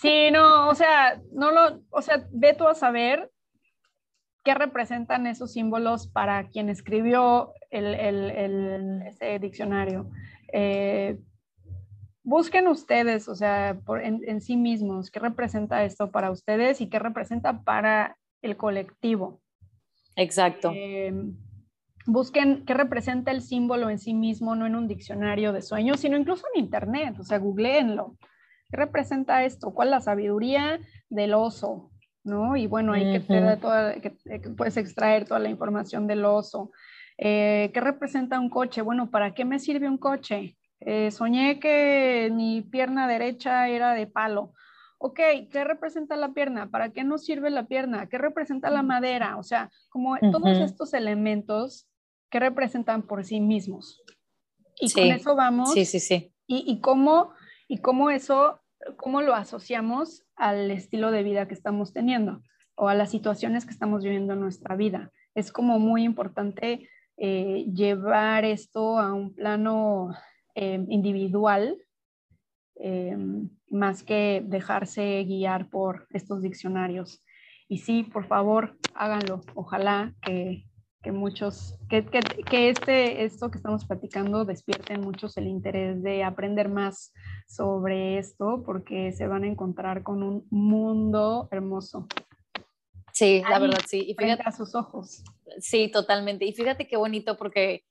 Sí, 0.00 0.30
no, 0.30 0.68
o 0.68 0.74
sea, 0.74 1.20
no 1.32 1.50
lo, 1.50 1.82
o 1.90 2.02
sea, 2.02 2.26
ve 2.32 2.54
tú 2.54 2.66
a 2.66 2.74
saber 2.74 3.30
qué 4.44 4.54
representan 4.54 5.26
esos 5.26 5.52
símbolos 5.52 6.06
para 6.06 6.48
quien 6.48 6.70
escribió 6.70 7.52
el, 7.70 7.94
el, 7.94 9.02
ese 9.06 9.38
diccionario. 9.38 10.10
Eh, 10.52 11.18
busquen 12.22 12.68
ustedes, 12.68 13.28
o 13.28 13.34
sea, 13.34 13.78
por, 13.84 14.02
en, 14.02 14.40
sí 14.40 14.56
mismos, 14.56 15.10
qué 15.10 15.20
representa 15.20 15.84
esto 15.84 16.10
para 16.10 16.30
ustedes 16.30 16.80
y 16.80 16.88
qué 16.88 16.98
representa 16.98 17.62
para 17.62 18.16
el 18.40 18.56
colectivo. 18.56 19.40
Exacto. 20.16 20.72
Eh, 20.74 21.12
busquen 22.12 22.64
qué 22.64 22.74
representa 22.74 23.30
el 23.30 23.42
símbolo 23.42 23.88
en 23.90 23.98
sí 23.98 24.14
mismo, 24.14 24.54
no 24.54 24.66
en 24.66 24.74
un 24.74 24.88
diccionario 24.88 25.52
de 25.52 25.62
sueños, 25.62 26.00
sino 26.00 26.16
incluso 26.16 26.44
en 26.54 26.64
internet, 26.64 27.16
o 27.18 27.24
sea, 27.24 27.38
googleenlo. 27.38 28.16
¿Qué 28.68 28.76
representa 28.76 29.44
esto? 29.44 29.72
¿Cuál 29.72 29.88
es 29.88 29.92
la 29.92 30.00
sabiduría 30.00 30.80
del 31.08 31.34
oso? 31.34 31.90
¿No? 32.22 32.56
Y 32.56 32.66
bueno, 32.66 32.92
ahí 32.92 33.12
que, 33.12 33.20
te 33.20 33.56
toda, 33.56 33.94
que, 33.94 34.10
puedes 34.56 34.76
extraer 34.76 35.24
toda 35.24 35.40
la 35.40 35.48
información 35.48 36.06
del 36.06 36.24
oso. 36.24 36.70
Eh, 37.16 37.70
¿Qué 37.72 37.80
representa 37.80 38.38
un 38.38 38.50
coche? 38.50 38.82
Bueno, 38.82 39.10
¿para 39.10 39.32
qué 39.32 39.44
me 39.44 39.58
sirve 39.58 39.88
un 39.88 39.98
coche? 39.98 40.56
Eh, 40.80 41.10
soñé 41.10 41.60
que 41.60 42.30
mi 42.32 42.62
pierna 42.62 43.06
derecha 43.06 43.68
era 43.68 43.94
de 43.94 44.06
palo. 44.06 44.52
Ok, 44.98 45.18
¿qué 45.50 45.64
representa 45.64 46.16
la 46.16 46.34
pierna? 46.34 46.70
¿Para 46.70 46.90
qué 46.90 47.04
nos 47.04 47.24
sirve 47.24 47.50
la 47.50 47.66
pierna? 47.66 48.06
¿Qué 48.06 48.18
representa 48.18 48.68
la 48.68 48.82
madera? 48.82 49.38
O 49.38 49.42
sea, 49.42 49.70
como 49.88 50.18
todos 50.18 50.58
estos 50.58 50.92
elementos 50.92 51.89
que 52.30 52.40
representan 52.40 53.02
por 53.02 53.24
sí 53.24 53.40
mismos. 53.40 54.02
Y 54.80 54.92
con 54.92 55.04
eso 55.04 55.36
vamos. 55.36 55.72
Sí, 55.72 55.84
sí, 55.84 56.00
sí. 56.00 56.32
Y, 56.46 56.64
y, 56.66 56.80
cómo, 56.80 57.32
y 57.68 57.78
cómo 57.78 58.10
eso, 58.10 58.60
cómo 58.96 59.20
lo 59.20 59.34
asociamos 59.34 60.24
al 60.36 60.70
estilo 60.70 61.10
de 61.10 61.22
vida 61.22 61.46
que 61.46 61.54
estamos 61.54 61.92
teniendo 61.92 62.42
o 62.80 62.88
a 62.88 62.94
las 62.94 63.10
situaciones 63.10 63.66
que 63.66 63.72
estamos 63.72 64.02
viviendo 64.02 64.32
en 64.32 64.40
nuestra 64.40 64.74
vida. 64.74 65.12
Es 65.34 65.52
como 65.52 65.78
muy 65.78 66.02
importante 66.02 66.88
eh, 67.18 67.66
llevar 67.74 68.46
esto 68.46 68.98
a 68.98 69.12
un 69.12 69.34
plano 69.34 70.14
eh, 70.54 70.82
individual, 70.88 71.76
eh, 72.76 73.18
más 73.68 74.02
que 74.02 74.42
dejarse 74.46 75.22
guiar 75.24 75.68
por 75.68 76.06
estos 76.10 76.40
diccionarios. 76.40 77.22
Y 77.68 77.78
sí, 77.78 78.02
por 78.02 78.24
favor, 78.26 78.78
háganlo. 78.94 79.42
Ojalá 79.54 80.14
que, 80.22 80.64
que 81.02 81.12
muchos, 81.12 81.76
que, 81.88 82.04
que, 82.04 82.20
que, 82.20 82.68
este, 82.68 83.24
esto 83.24 83.50
que 83.50 83.56
estamos 83.56 83.86
platicando 83.86 84.44
despierte 84.44 84.92
en 84.92 85.00
muchos 85.00 85.36
el 85.38 85.46
interés 85.46 86.02
de 86.02 86.24
aprender 86.24 86.68
más 86.68 87.12
sobre 87.48 88.18
esto, 88.18 88.62
porque 88.64 89.12
se 89.12 89.26
van 89.26 89.44
a 89.44 89.46
encontrar 89.46 90.02
con 90.02 90.22
un 90.22 90.46
mundo 90.50 91.48
hermoso. 91.50 92.06
Sí, 93.12 93.42
la 93.48 93.58
verdad, 93.58 93.80
sí. 93.88 94.04
Y 94.08 94.14
fíjate 94.14 94.42
a 94.44 94.52
sus 94.52 94.74
ojos. 94.74 95.24
Sí, 95.58 95.90
totalmente. 95.90 96.44
Y 96.44 96.52
fíjate 96.52 96.86
qué 96.86 96.96
bonito, 96.96 97.36
porque 97.36 97.84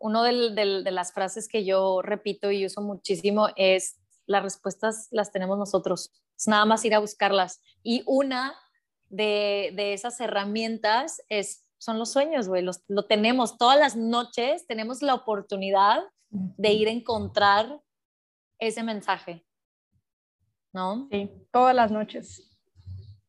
uno 0.00 0.22
de, 0.22 0.50
de 0.82 0.90
las 0.90 1.12
frases 1.12 1.48
que 1.48 1.64
yo 1.64 2.02
repito 2.02 2.50
y 2.50 2.66
uso 2.66 2.82
muchísimo 2.82 3.48
es, 3.56 4.00
las 4.26 4.42
respuestas 4.42 5.08
las 5.10 5.32
tenemos 5.32 5.58
nosotros. 5.58 6.12
Es 6.36 6.48
nada 6.48 6.64
más 6.64 6.84
ir 6.84 6.94
a 6.94 6.98
buscarlas. 6.98 7.60
Y 7.82 8.02
una 8.06 8.54
de, 9.08 9.72
de 9.74 9.94
esas 9.94 10.20
herramientas 10.20 11.22
es 11.28 11.64
son 11.78 11.98
los 11.98 12.10
sueños, 12.12 12.48
güey, 12.48 12.64
lo 12.88 13.04
tenemos 13.04 13.56
todas 13.56 13.78
las 13.78 13.96
noches, 13.96 14.66
tenemos 14.66 15.00
la 15.02 15.14
oportunidad 15.14 16.02
de 16.30 16.72
ir 16.72 16.88
a 16.88 16.90
encontrar 16.90 17.80
ese 18.58 18.82
mensaje, 18.82 19.46
¿no? 20.72 21.08
Sí, 21.10 21.30
todas 21.52 21.74
las 21.74 21.90
noches. 21.90 22.44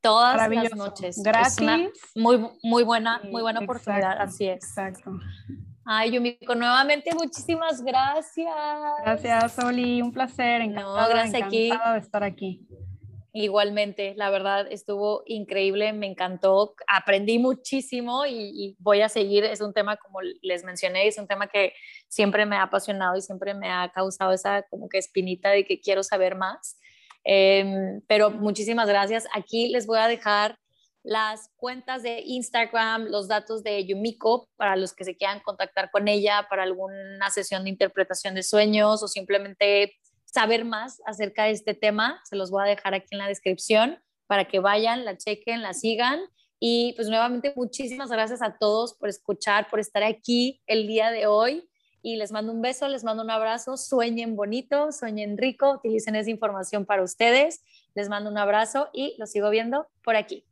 Todas 0.01 0.49
las 0.49 0.75
noches. 0.75 1.21
Gracias. 1.23 1.81
muy, 2.15 2.49
muy 2.63 2.83
buena, 2.83 3.21
muy 3.29 3.41
buena 3.41 3.59
oportunidad, 3.59 4.19
así 4.21 4.47
es. 4.47 4.63
Exacto. 4.63 5.11
Ay, 5.85 6.11
Yumiko, 6.11 6.55
nuevamente 6.55 7.13
muchísimas 7.15 7.81
gracias. 7.81 8.53
Gracias, 9.03 9.59
Oli, 9.59 10.01
un 10.01 10.11
placer, 10.11 10.61
encantada, 10.61 11.01
no, 11.01 11.09
gracias 11.09 11.51
encantada 11.51 11.93
de 11.93 11.99
estar 11.99 12.23
aquí. 12.23 12.67
Igualmente, 13.31 14.15
la 14.15 14.31
verdad 14.31 14.65
estuvo 14.71 15.21
increíble, 15.27 15.93
me 15.93 16.07
encantó, 16.07 16.73
aprendí 16.87 17.37
muchísimo 17.37 18.25
y, 18.25 18.75
voy 18.79 19.01
a 19.01 19.09
seguir. 19.09 19.43
Es 19.43 19.61
un 19.61 19.73
tema, 19.73 19.97
como 19.97 20.19
les 20.41 20.63
mencioné, 20.63 21.07
es 21.07 21.17
un 21.19 21.27
tema 21.27 21.47
que 21.47 21.73
siempre 22.07 22.45
me 22.45 22.55
ha 22.55 22.63
apasionado 22.63 23.15
y 23.17 23.21
siempre 23.21 23.53
me 23.53 23.69
ha 23.69 23.91
causado 23.93 24.33
esa 24.33 24.63
como 24.63 24.89
que 24.89 24.97
espinita 24.97 25.51
de 25.51 25.63
que 25.63 25.79
quiero 25.79 26.01
saber 26.01 26.35
más. 26.35 26.79
Em, 27.23 28.01
pero 28.07 28.31
muchísimas 28.31 28.87
gracias. 28.87 29.25
Aquí 29.33 29.67
les 29.69 29.85
voy 29.85 29.99
a 29.99 30.07
dejar 30.07 30.57
las 31.03 31.49
cuentas 31.55 32.03
de 32.03 32.21
Instagram, 32.25 33.05
los 33.05 33.27
datos 33.27 33.63
de 33.63 33.85
Yumiko 33.85 34.49
para 34.57 34.75
los 34.75 34.93
que 34.93 35.05
se 35.05 35.15
quieran 35.15 35.39
contactar 35.39 35.91
con 35.91 36.07
ella 36.07 36.47
para 36.49 36.63
alguna 36.63 37.29
sesión 37.29 37.63
de 37.63 37.69
interpretación 37.69 38.35
de 38.35 38.43
sueños 38.43 39.03
o 39.03 39.07
simplemente 39.07 39.93
saber 40.31 40.65
más 40.65 41.01
acerca 41.05 41.45
de 41.45 41.51
este 41.51 41.73
tema, 41.73 42.21
se 42.23 42.35
los 42.35 42.51
voy 42.51 42.63
a 42.63 42.69
dejar 42.69 42.93
aquí 42.93 43.07
en 43.11 43.19
la 43.19 43.27
descripción 43.27 43.99
para 44.27 44.45
que 44.47 44.59
vayan, 44.59 45.05
la 45.05 45.17
chequen, 45.17 45.61
la 45.61 45.73
sigan. 45.73 46.19
Y 46.59 46.93
pues 46.95 47.07
nuevamente 47.07 47.53
muchísimas 47.55 48.11
gracias 48.11 48.41
a 48.41 48.57
todos 48.57 48.93
por 48.93 49.09
escuchar, 49.09 49.69
por 49.69 49.79
estar 49.79 50.03
aquí 50.03 50.61
el 50.67 50.87
día 50.87 51.09
de 51.09 51.25
hoy. 51.25 51.69
Y 52.01 52.15
les 52.15 52.31
mando 52.31 52.53
un 52.53 52.61
beso, 52.61 52.87
les 52.87 53.03
mando 53.03 53.23
un 53.23 53.31
abrazo, 53.31 53.75
sueñen 53.75 54.35
bonito, 54.35 54.91
sueñen 54.91 55.37
rico, 55.37 55.71
utilicen 55.71 56.15
esa 56.15 56.29
información 56.29 56.85
para 56.85 57.03
ustedes. 57.03 57.63
Les 57.95 58.07
mando 58.07 58.29
un 58.29 58.37
abrazo 58.37 58.89
y 58.93 59.15
los 59.17 59.31
sigo 59.31 59.49
viendo 59.49 59.87
por 60.03 60.15
aquí. 60.15 60.45